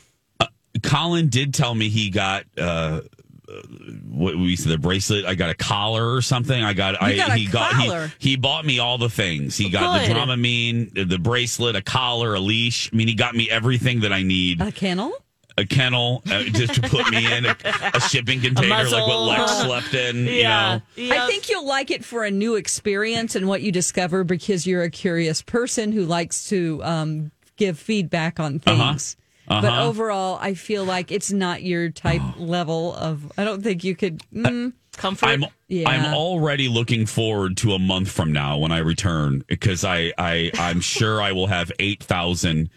Colin 0.84 1.30
did 1.30 1.54
tell 1.54 1.76
me 1.76 1.90
he 1.90 2.10
got 2.10 2.46
uh 2.58 2.62
uh, 2.62 3.02
what 4.10 4.36
we 4.38 4.56
said 4.56 4.72
the 4.72 4.78
bracelet. 4.78 5.26
I 5.26 5.36
got 5.36 5.50
a 5.50 5.56
collar 5.56 6.14
or 6.14 6.22
something. 6.22 6.64
I 6.64 6.74
got. 6.74 7.02
I 7.02 7.16
got 7.16 7.30
a 7.30 7.34
he 7.36 7.46
got 7.48 7.76
he 7.76 8.30
he 8.32 8.36
bought 8.36 8.66
me 8.66 8.80
all 8.80 8.98
the 8.98 9.10
things. 9.10 9.58
He 9.58 9.70
got 9.70 10.00
Good. 10.00 10.10
the 10.10 10.20
Dramamine, 10.20 11.10
the 11.10 11.20
bracelet, 11.20 11.76
a 11.76 11.82
collar, 11.82 12.34
a 12.36 12.40
leash. 12.40 12.90
I 12.92 12.96
mean, 12.96 13.08
he 13.08 13.14
got 13.14 13.36
me 13.36 13.50
everything 13.50 14.02
that 14.02 14.12
I 14.14 14.24
need. 14.24 14.62
a 14.62 14.72
kennel. 14.72 15.14
A 15.58 15.64
kennel 15.66 16.22
uh, 16.30 16.44
just 16.44 16.74
to 16.74 16.82
put 16.82 17.10
me 17.12 17.32
in 17.34 17.46
a, 17.46 17.56
a 17.94 18.02
shipping 18.02 18.42
container 18.42 18.90
like 18.90 19.08
what. 19.08 19.20
Lex 19.22 19.52
slept 19.60 19.94
in. 19.94 20.26
You 20.26 20.44
know. 20.44 20.82
I 20.98 21.28
think 21.28 21.48
you'll 21.50 21.66
like 21.66 21.92
it 21.92 22.04
for 22.04 22.26
a 22.26 22.32
new 22.32 22.56
experience 22.56 23.36
and 23.38 23.48
what 23.48 23.62
you 23.62 23.72
discover 23.72 24.26
because 24.26 24.68
you're 24.68 24.84
a 24.84 24.90
curious 24.90 25.42
person 25.42 25.94
who 25.94 26.04
likes 26.04 26.50
to 26.50 26.82
um, 26.84 27.32
give 27.56 27.80
feedback 27.80 28.38
on 28.38 28.62
Uh-huh. 28.66 28.98
Things. 29.48 29.62
But 29.62 29.66
Uh-huh. 29.66 29.88
overall, 29.88 30.38
I 30.42 30.54
feel 30.54 30.84
like 30.86 31.12
it's 31.12 31.32
not 31.32 31.64
your 31.64 31.90
type 31.90 32.22
level 32.38 32.94
of. 32.96 33.32
I 33.38 33.44
don't 33.44 33.62
think 33.64 33.84
you 33.84 33.96
could. 33.96 34.22
Mm, 34.34 34.74
comfort 34.98 35.28
I'm 35.28 35.46
Yeah. 35.68 35.90
I'm 35.90 36.14
already 36.14 36.68
looking 36.70 37.06
forward 37.06 37.58
to 37.58 37.74
a 37.74 37.80
month 37.80 38.10
from 38.12 38.32
now 38.32 38.58
when 38.58 38.72
I 38.72 38.80
return 38.80 39.44
because 39.48 39.84
I 39.84 40.14
I 40.18 40.52
I'm 40.60 40.80
sure 40.82 41.22
I 41.22 41.32
will 41.34 41.48
have 41.48 41.72
eight 41.80 42.04
thousand 42.04 42.70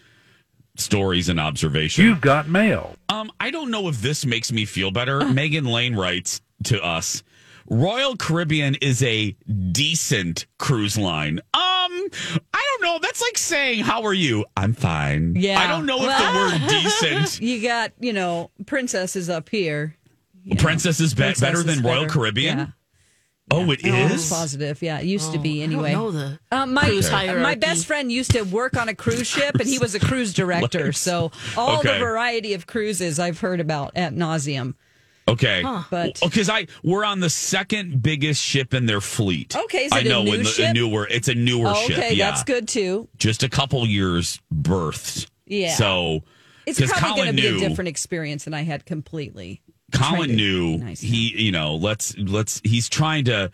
stories 0.75 1.27
and 1.29 1.39
observations. 1.39 2.05
You've 2.05 2.21
got 2.21 2.47
mail. 2.47 2.95
Um, 3.09 3.31
I 3.39 3.51
don't 3.51 3.69
know 3.71 3.87
if 3.89 4.01
this 4.01 4.25
makes 4.25 4.51
me 4.51 4.65
feel 4.65 4.91
better. 4.91 5.25
Megan 5.33 5.65
Lane 5.65 5.95
writes 5.95 6.41
to 6.65 6.81
us. 6.83 7.21
Royal 7.71 8.15
Caribbean 8.15 8.75
is 8.81 9.03
a 9.03 9.35
decent 9.71 10.45
cruise 10.57 10.97
line. 10.97 11.39
Um, 11.53 11.61
I 12.53 12.77
don't 12.77 12.81
know. 12.81 12.99
That's 13.01 13.21
like 13.21 13.37
saying, 13.37 13.83
"How 13.83 14.03
are 14.03 14.13
you?" 14.13 14.45
I'm 14.55 14.73
fine. 14.73 15.33
yeah. 15.35 15.59
I 15.59 15.67
don't 15.67 15.85
know 15.85 15.97
if 15.97 16.07
Well, 16.07 16.49
the 16.49 16.59
word 16.59 16.69
decent. 16.69 17.41
You 17.41 17.61
got 17.61 17.91
you 17.99 18.13
know 18.13 18.51
princesses 18.65 19.29
up 19.29 19.49
here. 19.49 19.95
You 20.43 20.55
know, 20.55 20.61
Princess 20.61 20.99
is 20.99 21.13
be- 21.13 21.23
Princess 21.23 21.41
better 21.41 21.57
is 21.59 21.65
than 21.65 21.83
Royal. 21.83 22.05
Caribbean. 22.07 22.57
Yeah. 22.57 22.67
Oh, 23.51 23.69
it 23.71 23.83
I'm 23.83 24.11
is. 24.11 24.29
positive. 24.29 24.81
Yeah, 24.83 24.99
it 24.99 25.05
used 25.05 25.33
to 25.33 25.39
be 25.39 25.63
I 25.63 25.65
don't 25.65 25.73
anyway. 25.73 25.93
know 25.93 26.11
the 26.11 26.39
Um, 26.51 26.73
my 26.75 26.83
cruise 26.85 27.11
my 27.11 27.55
best 27.55 27.87
friend 27.87 28.11
used 28.11 28.31
to 28.31 28.43
work 28.43 28.77
on 28.77 28.89
a 28.89 28.93
cruise 28.95 29.25
ship, 29.25 29.55
and 29.55 29.67
he 29.67 29.79
was 29.79 29.95
a 29.95 29.99
cruise 29.99 30.33
director. 30.35 30.91
So 30.93 31.31
all 31.57 31.81
the 31.81 31.97
variety 31.97 32.53
of 32.53 32.67
cruises 32.67 33.17
I've 33.19 33.39
heard 33.39 33.59
about 33.59 33.93
at 33.95 34.13
nauseum. 34.13 34.75
Okay, 35.29 35.61
But- 35.89 36.19
oh, 36.21 36.27
because 36.29 36.49
I 36.49 36.67
we're 36.83 37.03
on 37.05 37.19
the 37.19 37.29
second 37.29 38.01
biggest 38.01 38.41
ship 38.43 38.73
in 38.73 38.85
their 38.85 39.01
fleet. 39.01 39.55
Okay, 39.55 39.85
is 39.85 39.91
I 39.91 39.99
it 39.99 40.05
a 40.07 40.09
know 40.09 40.23
new 40.23 40.31
when 40.31 40.39
the, 40.43 40.49
ship? 40.49 40.69
a 40.71 40.73
newer. 40.73 41.07
It's 41.09 41.27
a 41.27 41.35
newer 41.35 41.69
Oh, 41.75 41.87
ship. 41.87 41.97
okay, 41.97 42.13
Yeah, 42.15 42.31
that's 42.31 42.43
good 42.43 42.67
too. 42.67 43.07
just 43.17 43.43
a 43.43 43.49
couple 43.49 43.85
years 43.87 44.39
births. 44.51 45.27
Yeah. 45.45 45.73
So 45.75 46.23
It's 46.65 46.77
'Cause 46.79 46.89
probably 46.91 47.07
going 47.09 47.17
Colin 47.17 47.35
to 47.35 47.41
be 47.41 47.65
a 47.65 47.69
different 47.69 47.87
experience 47.87 48.43
than 48.45 48.53
I 48.53 48.61
had 48.63 48.85
completely. 48.85 49.61
Colin 49.91 50.35
knew 50.35 50.77
nice 50.77 51.01
he, 51.01 51.33
you 51.41 51.51
know, 51.51 51.75
let's 51.75 52.15
let's. 52.17 52.61
He's 52.63 52.87
trying 52.89 53.25
to 53.25 53.49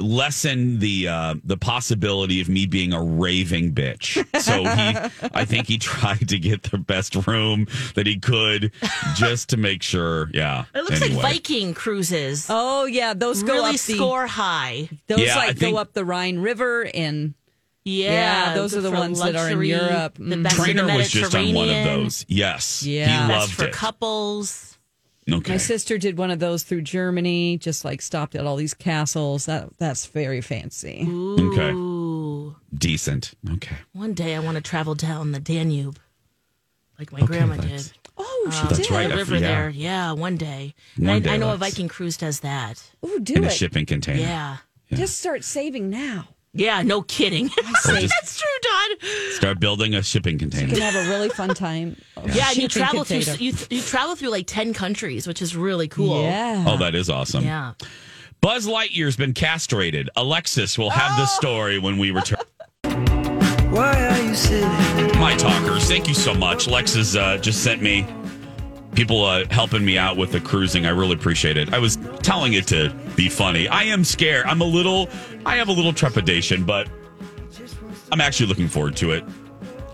lessen 0.00 0.78
the 0.78 1.08
uh, 1.08 1.34
the 1.44 1.56
possibility 1.56 2.40
of 2.40 2.48
me 2.48 2.66
being 2.66 2.92
a 2.92 3.02
raving 3.02 3.72
bitch. 3.74 4.16
So 4.40 4.62
he, 4.62 5.28
I 5.34 5.44
think 5.44 5.66
he 5.68 5.78
tried 5.78 6.28
to 6.30 6.38
get 6.38 6.64
the 6.64 6.78
best 6.78 7.14
room 7.26 7.66
that 7.94 8.06
he 8.06 8.18
could, 8.18 8.72
just 9.16 9.50
to 9.50 9.56
make 9.56 9.82
sure. 9.82 10.30
Yeah. 10.32 10.64
It 10.74 10.82
looks 10.84 11.02
Anyway. 11.02 11.22
like 11.22 11.32
Viking 11.34 11.74
cruises. 11.74 12.46
Oh 12.48 12.84
yeah, 12.86 13.14
those 13.14 13.42
go 13.42 13.54
really 13.54 13.66
up 13.70 13.72
the 13.80 13.94
score 13.96 14.26
high. 14.26 14.88
those 15.06 15.20
Yeah, 15.20 15.36
like 15.36 15.56
think- 15.58 15.74
go 15.74 15.80
up 15.80 15.92
the 15.92 16.04
Rhine 16.04 16.38
River 16.38 16.88
and 16.94 17.34
Yeah, 17.84 18.12
Yeah, 18.50 18.54
those 18.54 18.74
are 18.76 18.80
the 18.82 18.90
for 18.90 18.96
ones 18.98 19.18
that 19.20 19.36
are 19.36 19.48
in 19.48 19.58
luxury, 19.58 19.68
Europe. 19.70 20.14
The 20.18 20.36
Mm. 20.36 20.42
best 20.42 20.58
in 20.58 20.64
Trainer 20.64 20.86
the 20.86 20.94
was 20.96 21.10
just 21.10 21.34
on 21.34 21.54
one 21.54 21.68
of 21.70 21.84
those. 21.84 22.24
Yes. 22.28 22.82
Yeah. 22.82 23.06
He 23.22 23.28
Best 23.28 23.40
loved 23.40 23.52
for 23.54 23.64
it. 23.66 23.72
couples. 23.72 24.69
Okay. 25.32 25.52
My 25.52 25.56
sister 25.58 25.98
did 25.98 26.18
one 26.18 26.30
of 26.30 26.38
those 26.38 26.62
through 26.62 26.82
Germany, 26.82 27.58
just 27.58 27.84
like 27.84 28.02
stopped 28.02 28.34
at 28.34 28.46
all 28.46 28.56
these 28.56 28.74
castles. 28.74 29.46
That 29.46 29.68
that's 29.78 30.06
very 30.06 30.40
fancy. 30.40 31.06
Okay. 31.08 31.72
Decent. 32.76 33.34
Okay. 33.54 33.76
One 33.92 34.14
day 34.14 34.34
I 34.34 34.40
want 34.40 34.56
to 34.56 34.60
travel 34.62 34.94
down 34.94 35.32
the 35.32 35.40
Danube, 35.40 35.98
like 36.98 37.12
my 37.12 37.20
grandma 37.20 37.56
did. 37.56 37.92
Oh, 38.16 38.48
she 38.52 38.58
uh, 38.58 38.62
That's 38.68 38.78
did. 38.80 38.90
right. 38.90 39.08
The 39.08 39.16
river 39.16 39.36
forgot. 39.36 39.40
there, 39.40 39.70
yeah. 39.70 40.12
One 40.12 40.36
day, 40.36 40.74
One 40.98 41.08
I, 41.08 41.18
day, 41.20 41.30
I 41.30 41.36
know 41.38 41.52
a 41.52 41.56
Viking 41.56 41.88
cruise 41.88 42.18
does 42.18 42.40
that. 42.40 42.90
Ooh, 43.04 43.18
do 43.18 43.34
In 43.34 43.44
a 43.44 43.50
shipping 43.50 43.86
container. 43.86 44.20
Yeah, 44.20 44.56
Just 44.92 45.18
start 45.18 45.42
saving 45.42 45.88
now. 45.88 46.28
Yeah. 46.52 46.82
No 46.82 47.02
kidding. 47.02 47.48
say- 47.80 48.06
That's 48.06 48.38
true, 48.40 48.48
Dawn. 48.62 49.10
Start 49.32 49.60
building 49.60 49.94
a 49.94 50.02
shipping 50.02 50.38
container. 50.38 50.68
You 50.68 50.74
can 50.80 50.92
have 50.92 51.06
a 51.06 51.08
really 51.10 51.28
fun 51.28 51.50
time. 51.54 51.96
Yeah, 52.34 52.48
and 52.48 52.56
you 52.58 52.68
Shipping 52.68 52.68
travel 52.68 53.04
through 53.04 53.20
you, 53.38 53.54
you 53.70 53.80
travel 53.80 54.14
through 54.14 54.28
like 54.28 54.46
ten 54.46 54.74
countries, 54.74 55.26
which 55.26 55.40
is 55.40 55.56
really 55.56 55.88
cool. 55.88 56.22
Yeah. 56.22 56.64
Oh, 56.68 56.76
that 56.76 56.94
is 56.94 57.08
awesome. 57.08 57.44
yeah. 57.44 57.72
Buzz 58.42 58.66
Lightyear's 58.66 59.16
been 59.16 59.32
castrated. 59.32 60.10
Alexis 60.16 60.76
will 60.76 60.90
have 60.90 61.12
Oh. 61.14 61.22
the 61.22 61.26
story 61.26 61.78
when 61.78 61.96
we 61.96 62.10
return. 62.10 62.40
Why 63.70 64.06
are 64.06 64.20
you 64.22 64.34
sitting? 64.34 64.68
My 65.18 65.34
talkers, 65.36 65.86
thank 65.88 66.08
you 66.08 66.14
so 66.14 66.34
much. 66.34 66.68
Lex 66.68 66.94
has 66.94 67.16
uh, 67.16 67.38
just 67.38 67.62
sent 67.64 67.80
me 67.80 68.02
people 68.94 69.24
uh, 69.24 69.44
helping 69.50 69.84
me 69.84 69.96
out 69.98 70.16
with 70.16 70.32
the 70.32 70.40
cruising. 70.40 70.86
I 70.86 70.90
really 70.90 71.14
appreciate 71.14 71.56
it. 71.56 71.72
I 71.72 71.78
was 71.78 71.96
telling 72.22 72.54
it 72.54 72.66
to 72.68 72.90
be 73.16 73.28
funny. 73.28 73.68
I 73.68 73.84
am 73.84 74.04
scared. 74.04 74.46
I'm 74.46 74.60
a 74.60 74.64
little, 74.66 75.08
I 75.46 75.56
have 75.56 75.68
a 75.68 75.72
little 75.72 75.92
trepidation, 75.92 76.64
but 76.64 76.88
I'm 78.12 78.20
actually 78.20 78.46
looking 78.46 78.68
forward 78.68 78.96
to 78.96 79.12
it. 79.12 79.24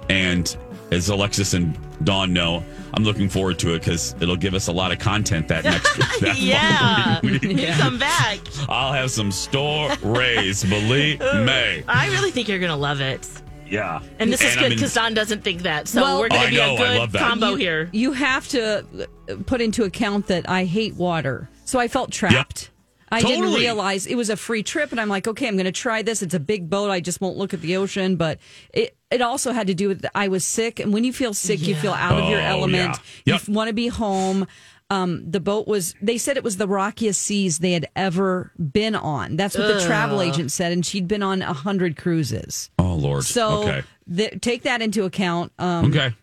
And 0.08 0.56
as 0.90 1.08
Alexis 1.08 1.52
and 1.54 1.78
Dawn 2.04 2.32
know, 2.32 2.64
I'm 2.94 3.04
looking 3.04 3.28
forward 3.28 3.58
to 3.60 3.74
it 3.74 3.80
because 3.80 4.14
it'll 4.20 4.36
give 4.36 4.54
us 4.54 4.68
a 4.68 4.72
lot 4.72 4.92
of 4.92 4.98
content 4.98 5.48
that 5.48 5.64
next 5.64 6.20
that 6.20 6.38
Yeah. 6.38 7.20
week. 7.22 7.42
You 7.42 7.66
come 7.74 7.98
back. 7.98 8.38
I'll 8.68 8.92
have 8.92 9.10
some 9.10 9.30
store 9.32 9.90
stories, 9.96 10.64
believe 10.64 11.20
me. 11.34 11.82
I 11.88 12.08
really 12.12 12.30
think 12.30 12.48
you're 12.48 12.58
gonna 12.58 12.76
love 12.76 13.00
it. 13.00 13.28
Yeah. 13.68 14.00
And 14.18 14.32
this 14.32 14.40
is 14.42 14.52
And 14.52 14.54
good 14.60 14.66
I'm 14.66 14.72
in- 14.72 14.78
because 14.78 14.94
Dawn 14.94 15.14
doesn't 15.14 15.42
think 15.44 15.62
that. 15.62 15.88
So 15.88 16.00
Well- 16.02 16.20
we're 16.20 16.28
going 16.28 16.42
to 16.44 16.50
be 16.50 16.56
know, 16.56 16.76
a 16.76 17.02
I 17.02 17.06
good 17.06 17.18
combo 17.18 17.50
you, 17.50 17.56
here. 17.56 17.90
You 17.92 18.12
have 18.12 18.46
to 18.48 18.84
uh, 19.28 19.34
put 19.46 19.60
into 19.60 19.84
account 19.84 20.28
that 20.28 20.48
I 20.48 20.64
hate 20.64 20.94
water. 20.94 21.48
So 21.64 21.78
I 21.78 21.88
felt 21.88 22.10
trapped. 22.12 22.70
I 23.10 23.22
didn't 23.22 23.54
realize 23.54 24.06
it 24.06 24.16
was 24.16 24.30
a 24.30 24.36
free 24.36 24.64
trip, 24.64 24.90
and 24.90 25.00
I'm 25.00 25.08
like, 25.08 25.28
okay, 25.28 25.46
I'm 25.46 25.54
going 25.54 25.64
to 25.66 25.72
try 25.72 26.02
this. 26.02 26.22
It's 26.22 26.34
a 26.34 26.40
big 26.40 26.68
boat. 26.68 26.90
I 26.90 26.98
just 27.00 27.20
won't 27.20 27.36
look 27.36 27.54
at 27.54 27.60
the 27.60 27.76
ocean. 27.76 28.16
But 28.16 28.40
it, 28.74 28.96
it 29.12 29.22
also 29.22 29.52
had 29.52 29.68
to 29.68 29.74
do 29.74 29.86
with 29.88 30.04
I 30.14 30.26
was 30.26 30.44
sick, 30.44 30.80
and 30.80 30.92
when 30.92 31.04
you 31.04 31.12
feel 31.12 31.32
sick, 31.32 31.60
you 31.66 31.76
feel 31.76 31.92
out 31.92 32.20
of 32.20 32.28
your 32.28 32.40
Oh, 32.40 32.44
element. 32.44 32.98
yeah. 33.24 33.34
Yep. 33.34 33.48
You 33.48 33.54
want 33.54 33.68
to 33.68 33.74
be 33.74 33.86
home. 33.88 34.46
Um, 34.90 35.28
the 35.28 35.40
boat 35.40 35.66
was. 35.68 35.94
They 36.02 36.18
said 36.18 36.36
it 36.36 36.42
was 36.44 36.56
the 36.56 36.66
rockiest 36.68 37.22
seas 37.22 37.58
they 37.60 37.72
had 37.72 37.88
ever 37.96 38.52
been 38.72 38.94
on. 38.96 39.36
That's 39.36 39.56
what 39.56 39.66
the 39.68 39.80
travel 39.80 40.20
agent 40.20 40.50
said, 40.52 40.72
and 40.72 40.84
she'd 40.84 41.06
been 41.08 41.22
on 41.22 41.42
a 41.42 41.52
hundred 41.52 41.96
cruises. 41.96 42.70
Oh 42.96 42.98
Lord. 42.98 43.24
So 43.24 43.62
okay. 43.64 43.82
th- 44.14 44.40
take 44.40 44.62
that 44.62 44.80
into 44.80 45.04
account. 45.04 45.52
Um, 45.58 45.86
Okay. 45.86 46.14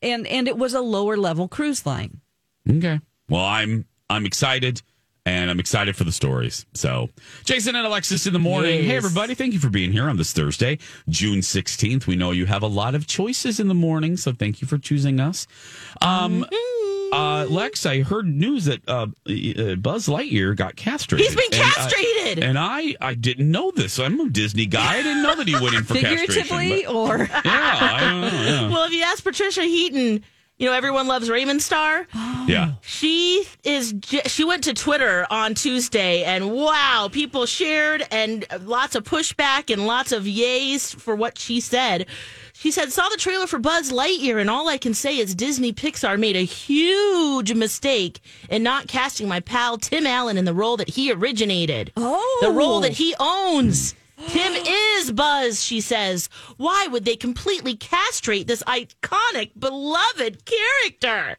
and 0.00 0.26
and 0.28 0.46
it 0.46 0.56
was 0.56 0.74
a 0.74 0.80
lower 0.80 1.16
level 1.16 1.48
cruise 1.48 1.84
line. 1.84 2.20
Okay. 2.68 3.00
Well, 3.28 3.44
I'm 3.44 3.84
I'm 4.08 4.24
excited 4.26 4.82
and 5.26 5.50
I'm 5.50 5.60
excited 5.60 5.96
for 5.96 6.04
the 6.04 6.12
stories. 6.12 6.66
So, 6.74 7.08
Jason 7.44 7.74
and 7.76 7.86
Alexis 7.86 8.26
in 8.26 8.32
the 8.32 8.38
morning. 8.38 8.84
Hey 8.84 8.96
everybody, 8.96 9.34
thank 9.34 9.52
you 9.52 9.58
for 9.60 9.68
being 9.70 9.92
here 9.92 10.08
on 10.08 10.16
this 10.16 10.32
Thursday, 10.32 10.78
June 11.08 11.40
16th. 11.40 12.06
We 12.06 12.16
know 12.16 12.30
you 12.30 12.46
have 12.46 12.62
a 12.62 12.66
lot 12.68 12.94
of 12.94 13.06
choices 13.06 13.60
in 13.60 13.68
the 13.68 13.74
morning, 13.74 14.16
so 14.16 14.32
thank 14.32 14.60
you 14.60 14.66
for 14.68 14.78
choosing 14.78 15.20
us. 15.20 15.46
Um 16.00 16.44
uh 17.12 17.44
Lex, 17.50 17.86
I 17.86 18.02
heard 18.02 18.24
news 18.26 18.66
that 18.66 18.88
uh, 18.88 19.08
uh 19.26 19.74
Buzz 19.74 20.06
Lightyear 20.06 20.54
got 20.54 20.76
castrated. 20.76 21.26
He's 21.26 21.34
been 21.36 21.60
And 21.60 21.62
I- 21.62 21.70
castrated. 21.74 22.44
And 22.44 22.56
I, 22.58 22.94
I 23.00 23.14
didn't 23.14 23.50
know 23.50 23.72
this. 23.72 23.98
I'm 23.98 24.20
a 24.20 24.28
Disney 24.28 24.66
guy. 24.66 24.98
I 24.98 25.02
didn't 25.02 25.22
know 25.24 25.34
that 25.34 25.48
he 25.48 25.54
went 25.54 25.74
in 25.74 25.82
for 25.82 25.94
Figuratively, 26.00 26.82
castration. 26.84 26.86
or 26.94 27.18
yeah, 27.18 27.40
I 27.44 28.00
don't 28.00 28.20
know. 28.20 28.28
Yeah. 28.44 28.68
well, 28.70 28.84
if 28.84 28.92
you 28.92 29.02
ask 29.02 29.24
Patricia 29.24 29.62
Heaton, 29.62 30.22
you 30.60 30.66
know 30.66 30.74
everyone 30.74 31.06
loves 31.08 31.30
Raymond 31.30 31.62
Star. 31.62 32.06
yeah. 32.46 32.72
She 32.82 33.44
is. 33.64 33.94
She 34.26 34.44
went 34.44 34.62
to 34.64 34.74
Twitter 34.74 35.26
on 35.30 35.54
Tuesday, 35.54 36.22
and 36.22 36.52
wow, 36.52 37.08
people 37.10 37.46
shared 37.46 38.06
and 38.12 38.44
lots 38.60 38.94
of 38.94 39.02
pushback 39.04 39.72
and 39.72 39.86
lots 39.86 40.12
of 40.12 40.24
yays 40.24 40.94
for 40.94 41.16
what 41.16 41.38
she 41.38 41.60
said. 41.60 42.06
She 42.52 42.70
said, 42.70 42.92
"Saw 42.92 43.08
the 43.08 43.16
trailer 43.16 43.46
for 43.46 43.58
Buzz 43.58 43.90
Lightyear, 43.90 44.38
and 44.38 44.50
all 44.50 44.68
I 44.68 44.76
can 44.76 44.92
say 44.92 45.16
is 45.16 45.34
Disney 45.34 45.72
Pixar 45.72 46.18
made 46.18 46.36
a 46.36 46.44
huge 46.44 47.54
mistake 47.54 48.20
in 48.50 48.62
not 48.62 48.86
casting 48.86 49.26
my 49.28 49.40
pal 49.40 49.78
Tim 49.78 50.06
Allen 50.06 50.36
in 50.36 50.44
the 50.44 50.52
role 50.54 50.76
that 50.76 50.90
he 50.90 51.10
originated, 51.10 51.90
Oh. 51.96 52.38
the 52.42 52.50
role 52.50 52.80
that 52.80 52.92
he 52.92 53.14
owns." 53.18 53.94
Tim 54.28 54.52
is 54.66 55.10
Buzz, 55.12 55.62
she 55.62 55.80
says. 55.80 56.28
Why 56.56 56.86
would 56.90 57.04
they 57.04 57.16
completely 57.16 57.76
castrate 57.76 58.46
this 58.46 58.62
iconic, 58.64 59.50
beloved 59.58 60.44
character? 60.44 61.36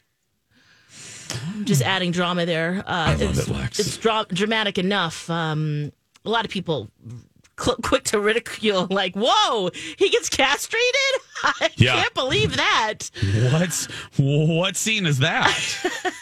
I'm 1.54 1.66
just 1.66 1.82
adding 1.82 2.12
drama 2.12 2.46
there. 2.46 2.84
Uh, 2.86 3.16
love 3.20 3.22
it's, 3.22 3.48
it, 3.48 3.54
Lex. 3.54 3.80
It's 3.80 3.98
dra- 3.98 4.26
dramatic 4.30 4.78
enough. 4.78 5.30
Um, 5.30 5.92
a 6.26 6.30
lot 6.30 6.44
of 6.44 6.52
people 6.52 6.90
cl- 7.60 7.78
quick 7.78 8.04
to 8.06 8.20
ridicule, 8.20 8.88
like, 8.90 9.16
"Whoa, 9.16 9.70
he 9.98 10.10
gets 10.10 10.28
castrated! 10.30 11.22
I 11.44 11.70
Yeah. 11.78 12.02
can't 12.02 12.14
believe 12.14 12.58
that." 12.58 13.10
What's 13.54 13.86
what 14.18 14.76
scene 14.76 15.06
is 15.06 15.20
that? 15.20 15.58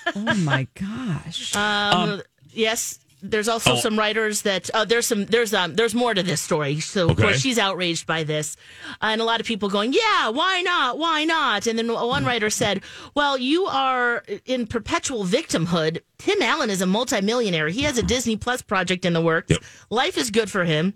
oh 0.15 0.35
my 0.35 0.67
gosh, 0.75 1.55
Um, 1.55 2.21
yes, 2.51 2.99
there's 3.21 3.47
also 3.47 3.73
oh. 3.73 3.75
some 3.75 3.97
writers 3.97 4.43
that 4.43 4.69
uh, 4.73 4.85
there's 4.85 5.05
some 5.07 5.25
there's 5.25 5.53
um 5.53 5.75
there's 5.75 5.93
more 5.95 6.13
to 6.13 6.23
this 6.23 6.41
story. 6.41 6.79
So 6.79 7.05
of 7.05 7.11
Okay. 7.11 7.23
course 7.23 7.39
she's 7.39 7.57
outraged 7.59 8.05
by 8.07 8.23
this, 8.23 8.55
and 9.01 9.19
a 9.21 9.23
lot 9.23 9.39
of 9.39 9.45
people 9.45 9.69
going, 9.69 9.93
"Yeah, 9.93 10.29
why 10.29 10.61
not? 10.61 10.97
Why 10.97 11.25
not?" 11.25 11.67
And 11.67 11.77
then 11.77 11.91
one 11.91 12.25
writer 12.25 12.49
said, 12.49 12.81
"Well, 13.15 13.37
you 13.37 13.65
are 13.65 14.23
in 14.45 14.67
perpetual 14.67 15.25
victimhood. 15.25 16.01
Tim 16.17 16.41
Allen 16.41 16.69
is 16.69 16.81
a 16.81 16.85
multimillionaire. 16.85 17.69
He 17.69 17.83
has 17.83 17.97
a 17.97 18.03
Disney 18.03 18.37
Plus 18.37 18.61
project 18.61 19.05
in 19.05 19.13
the 19.13 19.21
works. 19.21 19.51
Yep. 19.51 19.63
Life 19.89 20.17
is 20.17 20.31
good 20.31 20.49
for 20.49 20.65
him. 20.65 20.93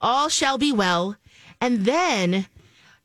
All 0.00 0.28
shall 0.28 0.58
be 0.58 0.72
well." 0.72 1.16
And 1.60 1.84
then. 1.84 2.46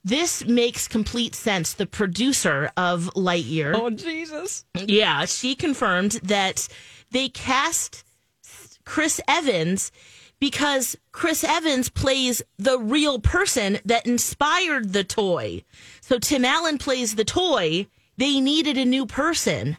This 0.08 0.46
makes 0.46 0.88
complete 0.88 1.34
sense. 1.34 1.74
The 1.74 1.88
producer 1.88 2.70
of 2.78 3.10
Lightyear, 3.16 3.74
oh 3.74 3.90
Jesus! 3.90 4.64
yeah, 4.76 5.26
she 5.26 5.56
confirmed 5.56 6.20
that 6.22 6.68
they 7.10 7.28
cast 7.28 8.05
Chris 8.86 9.20
Evans 9.28 9.92
because 10.40 10.96
Chris 11.12 11.44
Evans 11.44 11.90
plays 11.90 12.42
the 12.58 12.78
real 12.78 13.20
person 13.20 13.80
that 13.86 14.06
inspired 14.06 14.94
the 14.94 15.04
toy. 15.04 15.64
So 16.02 16.20
Tim 16.20 16.44
Allen 16.46 16.78
plays 16.78 17.16
the 17.16 17.26
toy. 17.26 17.88
They 18.18 18.40
needed 18.40 18.78
a 18.78 18.86
new 18.86 19.06
person 19.06 19.78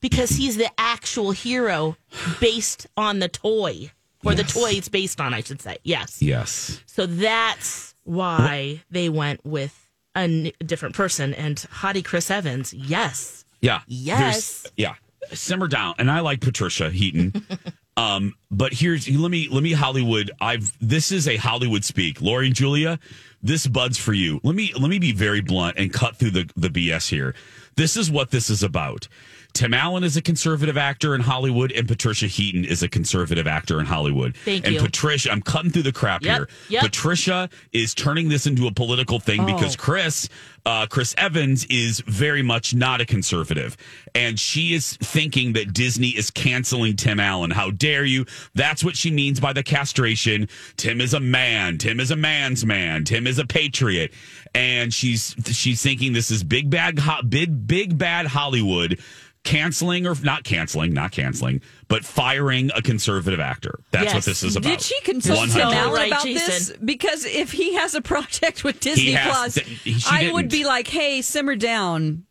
because 0.00 0.30
he's 0.30 0.56
the 0.56 0.70
actual 0.78 1.32
hero 1.32 1.96
based 2.40 2.86
on 2.96 3.18
the 3.18 3.28
toy, 3.28 3.90
or 4.24 4.34
the 4.34 4.42
Yes. 4.42 4.52
toy 4.54 4.70
it's 4.70 4.88
based 4.88 5.20
on, 5.20 5.34
I 5.34 5.42
should 5.42 5.60
say. 5.60 5.76
Yes. 5.82 6.22
yes. 6.22 6.80
So 6.86 7.06
that's 7.06 7.94
why 8.04 8.82
they 8.90 9.08
went 9.08 9.44
with 9.44 9.76
a 10.16 10.20
n- 10.20 10.52
different 10.64 10.94
person. 10.94 11.34
And 11.34 11.56
Hottie 11.56 12.04
Chris 12.04 12.30
Evans, 12.30 12.72
yes. 12.72 13.44
Yeah. 13.60 13.80
Yes. 13.86 14.18
There's- 14.18 14.66
Yeah. 14.76 14.94
Simmer 15.34 15.68
down. 15.68 15.94
And 15.98 16.10
I 16.10 16.20
like 16.20 16.40
Patricia 16.40 16.90
Heaton. 16.90 17.44
um, 17.96 18.34
but 18.50 18.72
here's 18.72 19.08
let 19.08 19.30
me 19.30 19.48
let 19.50 19.62
me 19.62 19.72
Hollywood. 19.72 20.30
I've 20.40 20.76
this 20.80 21.12
is 21.12 21.28
a 21.28 21.36
Hollywood 21.36 21.84
speak. 21.84 22.20
Lori 22.20 22.46
and 22.46 22.54
Julia, 22.54 22.98
this 23.42 23.66
buds 23.66 23.98
for 23.98 24.12
you. 24.12 24.40
Let 24.42 24.54
me 24.54 24.72
let 24.78 24.88
me 24.88 24.98
be 24.98 25.12
very 25.12 25.40
blunt 25.40 25.78
and 25.78 25.92
cut 25.92 26.16
through 26.16 26.30
the, 26.30 26.50
the 26.56 26.68
BS 26.68 27.10
here. 27.10 27.34
This 27.76 27.96
is 27.96 28.10
what 28.10 28.30
this 28.30 28.50
is 28.50 28.62
about. 28.62 29.08
Tim 29.52 29.74
Allen 29.74 30.04
is 30.04 30.16
a 30.16 30.22
conservative 30.22 30.76
actor 30.76 31.14
in 31.14 31.20
Hollywood, 31.20 31.72
and 31.72 31.86
Patricia 31.86 32.26
Heaton 32.26 32.64
is 32.64 32.82
a 32.82 32.88
conservative 32.88 33.46
actor 33.46 33.80
in 33.80 33.86
Hollywood. 33.86 34.36
Thank 34.36 34.66
and 34.66 34.74
you. 34.74 34.80
Patricia, 34.80 35.30
I'm 35.30 35.42
cutting 35.42 35.70
through 35.70 35.82
the 35.82 35.92
crap 35.92 36.22
Yep, 36.22 36.36
here. 36.36 36.48
yep. 36.68 36.82
Patricia 36.82 37.48
is 37.72 37.94
turning 37.94 38.28
this 38.28 38.46
into 38.46 38.66
a 38.66 38.72
political 38.72 39.20
thing 39.20 39.44
because 39.46 39.76
Chris 39.76 40.28
uh, 40.66 40.86
Chris 40.86 41.14
Evans 41.16 41.64
is 41.66 42.00
very 42.00 42.42
much 42.42 42.74
not 42.74 43.00
a 43.00 43.06
conservative. 43.06 43.76
And 44.14 44.38
she 44.38 44.74
is 44.74 44.96
thinking 44.98 45.54
that 45.54 45.72
Disney 45.72 46.08
is 46.08 46.30
canceling 46.30 46.96
Tim 46.96 47.20
Allen. 47.20 47.50
How 47.50 47.70
dare 47.70 48.04
you? 48.04 48.26
That's 48.54 48.84
what 48.84 48.96
she 48.96 49.10
means 49.10 49.40
by 49.40 49.52
the 49.52 49.62
castration. 49.62 50.48
Tim 50.76 51.00
is 51.00 51.14
a 51.14 51.20
man. 51.20 51.78
Tim 51.78 52.00
is 52.00 52.10
a 52.10 52.16
man's 52.16 52.64
man. 52.64 53.04
Tim 53.04 53.26
is 53.26 53.38
a 53.38 53.46
patriot. 53.46 54.12
And 54.54 54.92
she's 54.92 55.34
she's 55.46 55.80
thinking 55.82 56.12
this 56.12 56.30
is 56.30 56.42
big 56.42 56.70
bad 56.70 57.00
big 57.28 57.66
big 57.68 57.96
bad 57.96 58.26
Hollywood 58.26 58.98
canceling 59.44 60.06
or 60.06 60.14
not 60.22 60.44
canceling, 60.44 60.92
not 60.92 61.12
canceling, 61.12 61.60
but 61.88 62.04
firing 62.04 62.70
a 62.74 62.82
conservative 62.82 63.40
actor. 63.40 63.80
That's 63.90 64.12
what 64.14 64.24
this 64.24 64.42
is 64.42 64.56
about. 64.56 64.68
Did 64.68 64.80
she 64.82 65.00
consult 65.00 65.38
100. 65.38 65.60
Tim 65.70 65.72
Allen 65.78 65.92
Right, 65.94 66.10
about 66.12 66.24
Jason. 66.24 66.46
this? 66.46 66.72
Because 66.84 67.24
if 67.24 67.52
he 67.52 67.74
has 67.74 67.94
a 67.94 68.00
project 68.02 68.64
with 68.64 68.80
Disney 68.80 69.12
has- 69.12 69.54
Plus, 69.54 69.54
th- 69.84 70.04
I 70.10 70.30
would 70.32 70.48
be 70.50 70.64
like, 70.64 70.88
"Hey, 70.88 71.22
simmer 71.22 71.56
down." 71.56 72.24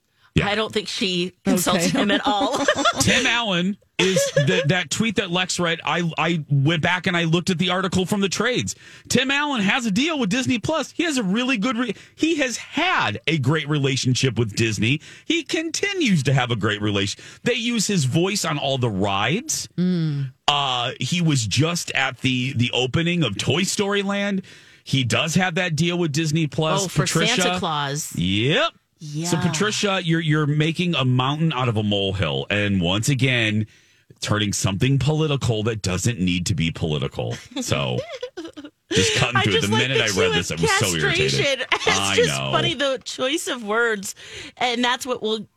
I 0.48 0.56
don't 0.56 0.72
think 0.74 0.88
she 0.88 1.34
consulted 1.46 1.90
Okay. 1.90 2.00
him 2.00 2.12
at 2.12 2.22
all. 2.26 2.58
Tim 3.00 3.26
Allen 3.26 3.78
is 3.98 4.16
the, 4.36 4.64
that 4.68 4.90
tweet 4.90 5.18
that 5.18 5.30
Lex 5.30 5.60
read. 5.60 5.82
I 5.84 6.10
I 6.18 6.46
went 6.50 6.82
back 6.82 7.06
and 7.08 7.18
I 7.18 7.26
looked 7.26 7.50
at 7.50 7.58
the 7.58 7.70
article 7.72 8.06
from 8.06 8.22
the 8.22 8.30
trades. 8.30 8.76
Tim 9.10 9.30
Allen 9.30 9.62
has 9.62 9.86
a 9.86 9.92
deal 9.92 10.18
with 10.18 10.30
Disney 10.30 10.58
Plus. 10.60 10.92
He 10.92 11.04
has 11.04 11.18
a 11.18 11.24
really 11.24 11.58
good. 11.58 11.78
Re- 11.78 11.96
he 12.16 12.36
has 12.38 12.56
had 12.58 13.20
a 13.28 13.38
great 13.40 13.68
relationship 13.68 14.40
with 14.40 14.56
Disney. 14.56 15.02
He 15.26 15.44
continues 15.44 16.24
to 16.24 16.34
have 16.34 16.50
a 16.52 16.56
great 16.56 16.82
relation. 16.82 17.22
They 17.44 17.56
use 17.56 17.88
his 17.88 18.06
voice 18.06 18.46
on 18.46 18.58
all 18.58 18.78
the 18.78 18.90
rides. 18.90 19.68
Uh, 20.48 20.92
he 21.00 21.22
was 21.22 21.46
just 21.46 21.92
at 21.92 22.20
the 22.20 22.54
the 22.54 22.72
opening 22.72 23.24
of 23.24 23.38
Toy 23.38 23.64
Story 23.64 24.02
Land. 24.02 24.44
He 24.84 25.04
does 25.04 25.36
have 25.36 25.56
that 25.56 25.76
deal 25.76 26.00
with 26.00 26.12
Disney 26.12 26.48
Plus. 26.48 26.86
oh, 26.86 26.88
for 26.88 27.02
Patricia, 27.04 27.42
Santa 27.42 27.60
Claus. 27.60 28.16
Yep. 28.16 28.72
Yeah. 29.00 29.28
So 29.28 29.38
Patricia, 29.38 30.02
you're 30.04 30.20
you're 30.20 30.45
making 30.45 30.93
a 30.95 31.06
mountain 31.06 31.54
out 31.54 31.70
of 31.70 31.78
a 31.78 31.84
molehill, 31.84 32.45
and 32.50 32.82
once 32.82 33.08
again, 33.08 33.66
turning 34.20 34.52
something 34.54 35.00
political 35.00 35.64
that 35.64 35.82
doesn't 35.82 36.20
need 36.20 36.45
to 36.47 36.56
be 36.56 36.70
political. 36.72 37.36
So 37.62 38.00
just 38.91 39.16
cutting 39.16 39.41
through 39.41 39.54
just 39.54 39.68
The 39.68 39.74
like 39.74 39.88
minute 39.89 40.02
I 40.02 40.20
read 40.20 40.34
this, 40.34 40.52
I 40.52 40.56
was 40.56 40.72
so 40.80 40.88
irritated. 40.95 41.66
It's 41.72 41.88
I 41.88 42.16
just 42.16 42.30
know. 42.38 42.52
funny 42.52 42.74
the 42.74 43.00
choice 43.06 43.47
of 43.47 43.64
words, 43.64 44.16
and 44.58 44.84
that's 44.84 45.06
what 45.06 45.22
will 45.22 45.47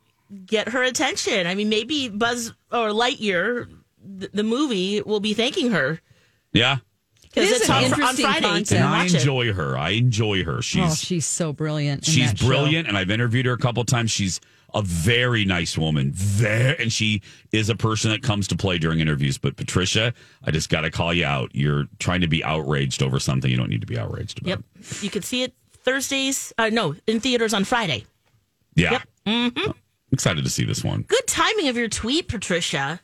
get 0.45 0.69
her 0.69 0.83
attention. 0.83 1.45
I 1.45 1.53
mean, 1.53 1.67
maybe 1.69 2.07
Buzz 2.09 2.53
or 2.71 2.89
Lightyear, 2.89 3.69
the 4.01 4.43
movie, 4.43 5.01
will 5.01 5.19
be 5.19 5.33
thanking 5.33 5.71
her 5.71 5.99
Yeah. 6.53 6.77
Because 7.33 7.49
It 7.49 7.53
is 7.55 7.61
it's 7.61 7.69
an 7.69 7.93
on, 7.93 8.03
on 8.03 8.15
Friday. 8.15 8.41
Concept. 8.41 8.71
And 8.79 8.83
I 8.87 9.03
watch 9.03 9.13
it. 9.13 9.15
enjoy 9.15 9.53
her. 9.53 9.77
I 9.77 9.89
enjoy 9.91 10.43
her. 10.43 10.61
She's 10.61 10.91
oh, 10.91 10.95
she's 10.95 11.25
so 11.25 11.51
brilliant. 11.53 12.07
in 12.07 12.13
she's 12.13 12.29
that 12.31 12.39
show. 12.39 12.47
brilliant, 12.47 12.87
and 12.87 12.97
I've 12.97 13.09
interviewed 13.11 13.45
her 13.45 13.53
a 13.53 13.57
couple 13.57 13.83
times. 13.85 14.11
She's 14.11 14.39
a 14.75 14.81
very 14.81 15.45
nice 15.45 15.77
woman. 15.77 16.11
Very, 16.13 16.77
and 16.81 16.91
she 16.91 17.21
is 17.51 17.69
a 17.69 17.75
person 17.75 18.11
that 18.11 18.21
comes 18.23 18.47
to 18.49 18.55
play 18.55 18.77
during 18.77 18.99
interviews. 18.99 19.37
But 19.37 19.55
Patricia, 19.55 20.13
I 20.43 20.51
just 20.51 20.69
got 20.69 20.81
to 20.81 20.91
call 20.91 21.13
you 21.13 21.25
out. 21.25 21.51
You're 21.53 21.85
trying 21.99 22.21
to 22.21 22.27
be 22.27 22.43
outraged 22.43 23.01
over 23.03 23.19
something 23.19 23.49
you 23.51 23.57
don't 23.57 23.69
need 23.69 23.81
to 23.81 23.87
be 23.87 23.97
outraged 23.97 24.39
about. 24.41 24.49
Yep, 24.49 24.63
you 25.01 25.09
can 25.09 25.21
see 25.21 25.43
it 25.43 25.53
Thursdays. 25.71 26.53
Uh, 26.57 26.69
no, 26.69 26.95
in 27.07 27.19
theaters 27.19 27.53
on 27.53 27.63
Friday. 27.65 28.05
Yeah. 28.75 29.01
hmm 29.27 29.49
Excited 30.11 30.43
to 30.43 30.49
see 30.51 30.63
this 30.63 30.83
one. 30.83 31.01
Good 31.07 31.25
timing 31.27 31.67
of 31.69 31.75
your 31.77 31.87
tweet, 31.89 32.27
Patricia. 32.27 32.99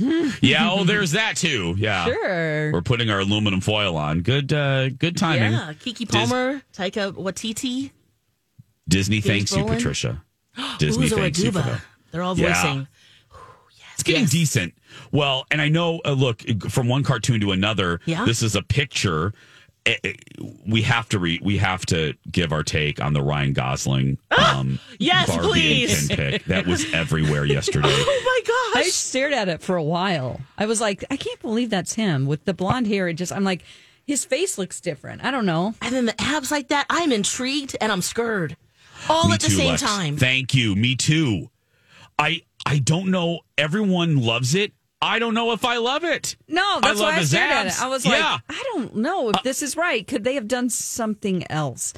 Yeah, 0.40 0.70
oh, 0.72 0.84
there's 0.84 1.12
that 1.12 1.36
too. 1.36 1.74
Yeah. 1.76 2.06
Sure. 2.06 2.72
We're 2.72 2.82
putting 2.82 3.10
our 3.10 3.20
aluminum 3.20 3.60
foil 3.60 3.96
on. 3.96 4.20
Good 4.22 4.52
uh 4.52 4.88
good 4.90 5.16
timing. 5.16 5.52
Yeah, 5.52 5.72
Keke 5.74 6.08
Palmer, 6.10 6.62
Taika 6.74 7.12
Waititi, 7.12 7.90
Disney 8.88 9.20
James 9.20 9.50
thanks 9.50 9.56
you, 9.56 9.64
Patricia. 9.64 10.22
Disney 10.78 11.06
Uzo 11.08 11.16
thanks 11.16 11.38
you 11.42 11.52
for 11.52 11.58
that. 11.60 11.80
They're 12.10 12.22
all 12.22 12.36
Yeah. 12.36 12.54
voicing. 12.54 12.88
It's 13.94 14.02
getting 14.02 14.24
decent. 14.26 14.74
Well, 15.12 15.44
and 15.50 15.60
I 15.60 15.68
know, 15.68 16.00
uh, 16.06 16.12
look, 16.12 16.42
from 16.70 16.88
one 16.88 17.02
cartoon 17.02 17.40
to 17.42 17.52
another, 17.52 18.00
Yeah. 18.06 18.24
this 18.24 18.42
is 18.42 18.56
a 18.56 18.62
picture. 18.62 19.34
Eh, 19.90 19.96
eh, 20.04 20.12
We 20.66 20.82
have 20.82 21.08
to 21.10 21.18
re- 21.18 21.40
we 21.42 21.58
have 21.58 21.84
to 21.86 22.14
give 22.30 22.52
our 22.52 22.62
take 22.62 23.00
on 23.00 23.12
the 23.12 23.22
Ryan 23.22 23.52
Gosling 23.52 24.18
um, 24.30 24.78
Yes, 24.98 25.28
Barbie 25.28 25.48
please. 25.48 26.08
and 26.10 26.18
Ken 26.18 26.30
pick. 26.32 26.44
That 26.44 26.66
was 26.66 26.92
everywhere 26.92 27.44
yesterday. 27.44 27.88
Oh 27.92 28.22
my 28.24 28.40
gosh! 28.80 28.86
I 28.86 28.88
stared 28.90 29.32
at 29.32 29.48
it 29.48 29.62
for 29.62 29.76
a 29.76 29.82
while. 29.82 30.40
I 30.58 30.66
was 30.66 30.80
like, 30.80 31.04
I 31.10 31.16
can't 31.16 31.40
believe 31.40 31.70
that's 31.70 31.94
him 31.94 32.26
with 32.26 32.44
the 32.44 32.54
blonde 32.54 32.86
hair. 32.86 33.08
It 33.08 33.14
just, 33.14 33.32
I'm 33.32 33.44
like, 33.44 33.62
his 34.06 34.24
face 34.24 34.58
looks 34.58 34.80
different. 34.80 35.24
I 35.24 35.30
don't 35.30 35.46
know. 35.46 35.74
And 35.82 35.94
then 35.94 36.06
the 36.06 36.14
abs 36.20 36.50
like 36.50 36.68
that. 36.68 36.86
I'm 36.88 37.10
intrigued 37.12 37.76
and 37.80 37.90
I'm 37.92 38.02
scared, 38.02 38.56
all 39.08 39.28
Me 39.28 39.34
at 39.34 39.40
the 39.40 39.50
same 39.50 39.68
Lex. 39.70 39.82
time. 39.82 40.16
Thank 40.16 40.54
you. 40.54 40.74
Me 40.76 40.94
too. 40.96 41.50
I 42.18 42.42
I 42.64 42.78
don't 42.78 43.10
know. 43.10 43.40
Everyone 43.58 44.16
loves 44.22 44.54
it. 44.54 44.72
I 45.02 45.18
don't 45.18 45.34
know 45.34 45.52
if 45.52 45.64
I 45.64 45.78
love 45.78 46.04
it. 46.04 46.36
No, 46.48 46.80
that's 46.82 47.00
I 47.00 47.02
why 47.02 47.08
love 47.10 47.16
I 47.16 47.18
his 47.20 47.30
stared 47.30 47.50
at 47.50 47.66
abs. 47.66 47.78
it. 47.78 47.82
I 47.84 47.88
was 47.88 48.04
Yeah. 48.04 48.10
like, 48.32 48.40
I 48.50 48.62
don't 48.74 48.96
know 48.96 49.30
if 49.30 49.42
this 49.42 49.62
is 49.62 49.76
right. 49.76 50.06
Could 50.06 50.24
they 50.24 50.34
have 50.34 50.46
done 50.48 50.68
something 50.70 51.50
else? 51.50 51.94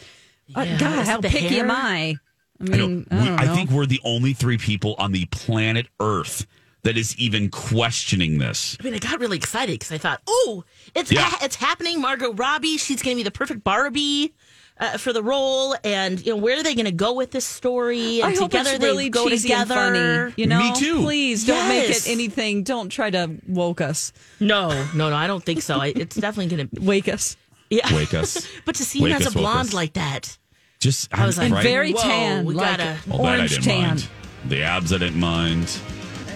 Uh, 0.55 0.63
Yeah, 0.63 0.79
God, 0.79 1.07
how 1.07 1.21
picky 1.21 1.39
hair? 1.49 1.65
am 1.65 1.71
I? 1.71 1.75
I 1.81 2.17
I, 2.61 2.65
mean, 2.65 2.79
don't, 2.79 3.07
I, 3.11 3.19
we- 3.23 3.29
don't 3.29 3.41
I 3.41 3.45
know. 3.47 3.55
think 3.57 3.71
we're 3.71 3.87
the 3.87 4.01
only 4.05 4.35
three 4.35 4.59
people 4.59 4.95
on 4.99 5.11
the 5.13 5.25
planet 5.27 5.89
Earth 5.99 6.47
that 6.85 6.97
is 6.97 7.17
even 7.19 7.49
questioning 7.49 8.39
this. 8.39 8.77
I 8.81 8.85
mean, 8.85 8.95
I 8.95 8.99
got 8.99 9.19
really 9.21 9.37
excited 9.37 9.79
because 9.79 9.93
I 9.93 9.99
thought, 9.99 10.21
oh, 10.29 10.65
it's 10.95 11.11
Yeah. 11.11 11.23
ha- 11.23 11.39
it's 11.43 11.57
happening. 11.57 12.01
Margot 12.01 12.33
Robbie, 12.33 12.77
she's 12.77 13.03
going 13.03 13.17
to 13.17 13.21
be 13.21 13.25
the 13.25 13.31
perfect 13.33 13.65
Barbie 13.65 14.35
uh, 14.83 14.99
for 14.99 15.13
the 15.13 15.23
role, 15.23 15.75
and 15.85 16.19
you 16.27 16.33
know 16.35 16.37
where 16.37 16.59
are 16.59 16.63
they 16.63 16.75
going 16.75 16.85
to 16.87 16.93
go 16.93 17.15
with 17.15 17.31
this 17.31 17.45
story? 17.47 18.21
And 18.21 18.33
I 18.33 18.37
hope 18.37 18.51
together 18.51 18.71
it's 18.71 18.79
they 18.81 18.87
really 18.87 19.09
go 19.09 19.29
cheesy 19.29 19.49
together. 19.49 19.75
and 19.75 19.97
funny. 20.33 20.35
You 20.37 20.47
know, 20.49 20.59
Me 20.59 20.73
too. 20.75 21.01
Please 21.03 21.47
don't 21.47 21.69
make 21.69 21.89
it 21.91 22.09
anything. 22.09 22.65
Don't 22.65 22.89
try 22.89 23.09
to 23.11 23.37
woke 23.49 23.81
us, 23.81 24.13
No, 24.41 24.69
no, 24.95 25.09
no, 25.11 25.17
I 25.17 25.27
don't 25.27 25.43
think 25.45 25.63
so. 25.63 25.79
I, 25.79 25.93
it's 25.95 26.17
definitely 26.17 26.55
going 26.57 26.69
to. 26.69 26.81
wake 26.83 27.09
us. 27.09 27.37
Yeah, 27.71 27.95
Wake 27.95 28.13
us. 28.13 28.47
but 28.67 28.75
to 28.75 28.85
see 28.85 28.99
him 29.01 29.13
as 29.13 29.27
us, 29.27 29.35
a 29.35 29.39
blonde 29.39 29.73
like 29.73 29.95
that, 29.95 30.37
Just 30.81 31.09
I 31.17 31.25
was 31.25 31.39
like, 31.39 31.53
right? 31.53 31.63
Very 31.63 31.93
tan, 31.95 32.45
we 32.45 32.53
like 32.55 32.77
gotta- 32.79 32.99
Well, 33.09 33.23
that 33.23 33.35
I 33.35 33.37
orange 33.39 33.65
tan. 33.65 33.87
mind. 33.89 34.09
The 34.49 34.63
abs 34.63 34.93
I 34.93 34.99
didn't 34.99 35.19
mind. 35.21 35.79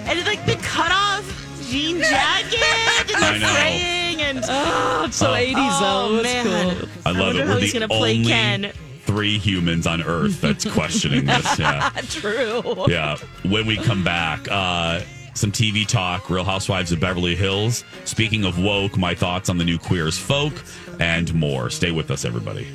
and 0.06 0.24
like 0.24 0.46
the 0.46 0.54
cut 0.62 0.92
off 0.92 1.45
jean 1.68 1.98
jacket 2.00 3.14
and 3.14 3.24
I 3.24 3.32
the 3.34 3.38
know. 3.40 3.48
fraying 3.54 4.22
and 4.22 4.40
Oh, 4.48 5.04
it's 5.06 5.16
so 5.16 5.30
Oh. 5.30 5.34
80s 5.34 5.54
oh 5.56 5.80
though. 6.16 6.22
That's 6.22 6.44
man, 6.44 6.76
cool. 6.78 6.88
I 7.04 7.10
love 7.10 7.20
wonder 7.26 7.42
it. 7.42 7.46
We're 7.48 7.60
he's 7.60 7.72
the 7.72 7.78
gonna 7.80 7.88
play 7.88 8.16
only 8.16 8.24
Ken. 8.28 8.72
three 9.04 9.38
humans 9.38 9.86
on 9.86 10.02
Earth 10.02 10.40
that's 10.40 10.64
questioning 10.72 11.26
this. 11.26 11.58
Yeah. 11.58 11.90
True. 12.08 12.62
Yeah. 12.88 13.16
When 13.44 13.66
we 13.66 13.76
come 13.76 14.02
back, 14.04 14.46
uh, 14.50 15.00
some 15.34 15.52
TV 15.52 15.86
talk, 15.86 16.30
Real 16.30 16.44
Housewives 16.44 16.92
of 16.92 17.00
Beverly 17.00 17.36
Hills. 17.36 17.84
Speaking 18.04 18.44
of 18.44 18.58
woke, 18.58 18.96
my 18.96 19.14
thoughts 19.14 19.48
on 19.50 19.58
the 19.58 19.64
new 19.64 19.78
Queer 19.78 20.06
as 20.06 20.16
Folk 20.18 20.54
and 20.98 21.32
more. 21.34 21.68
Stay 21.68 21.90
with 21.90 22.10
us, 22.10 22.24
everybody. 22.24 22.66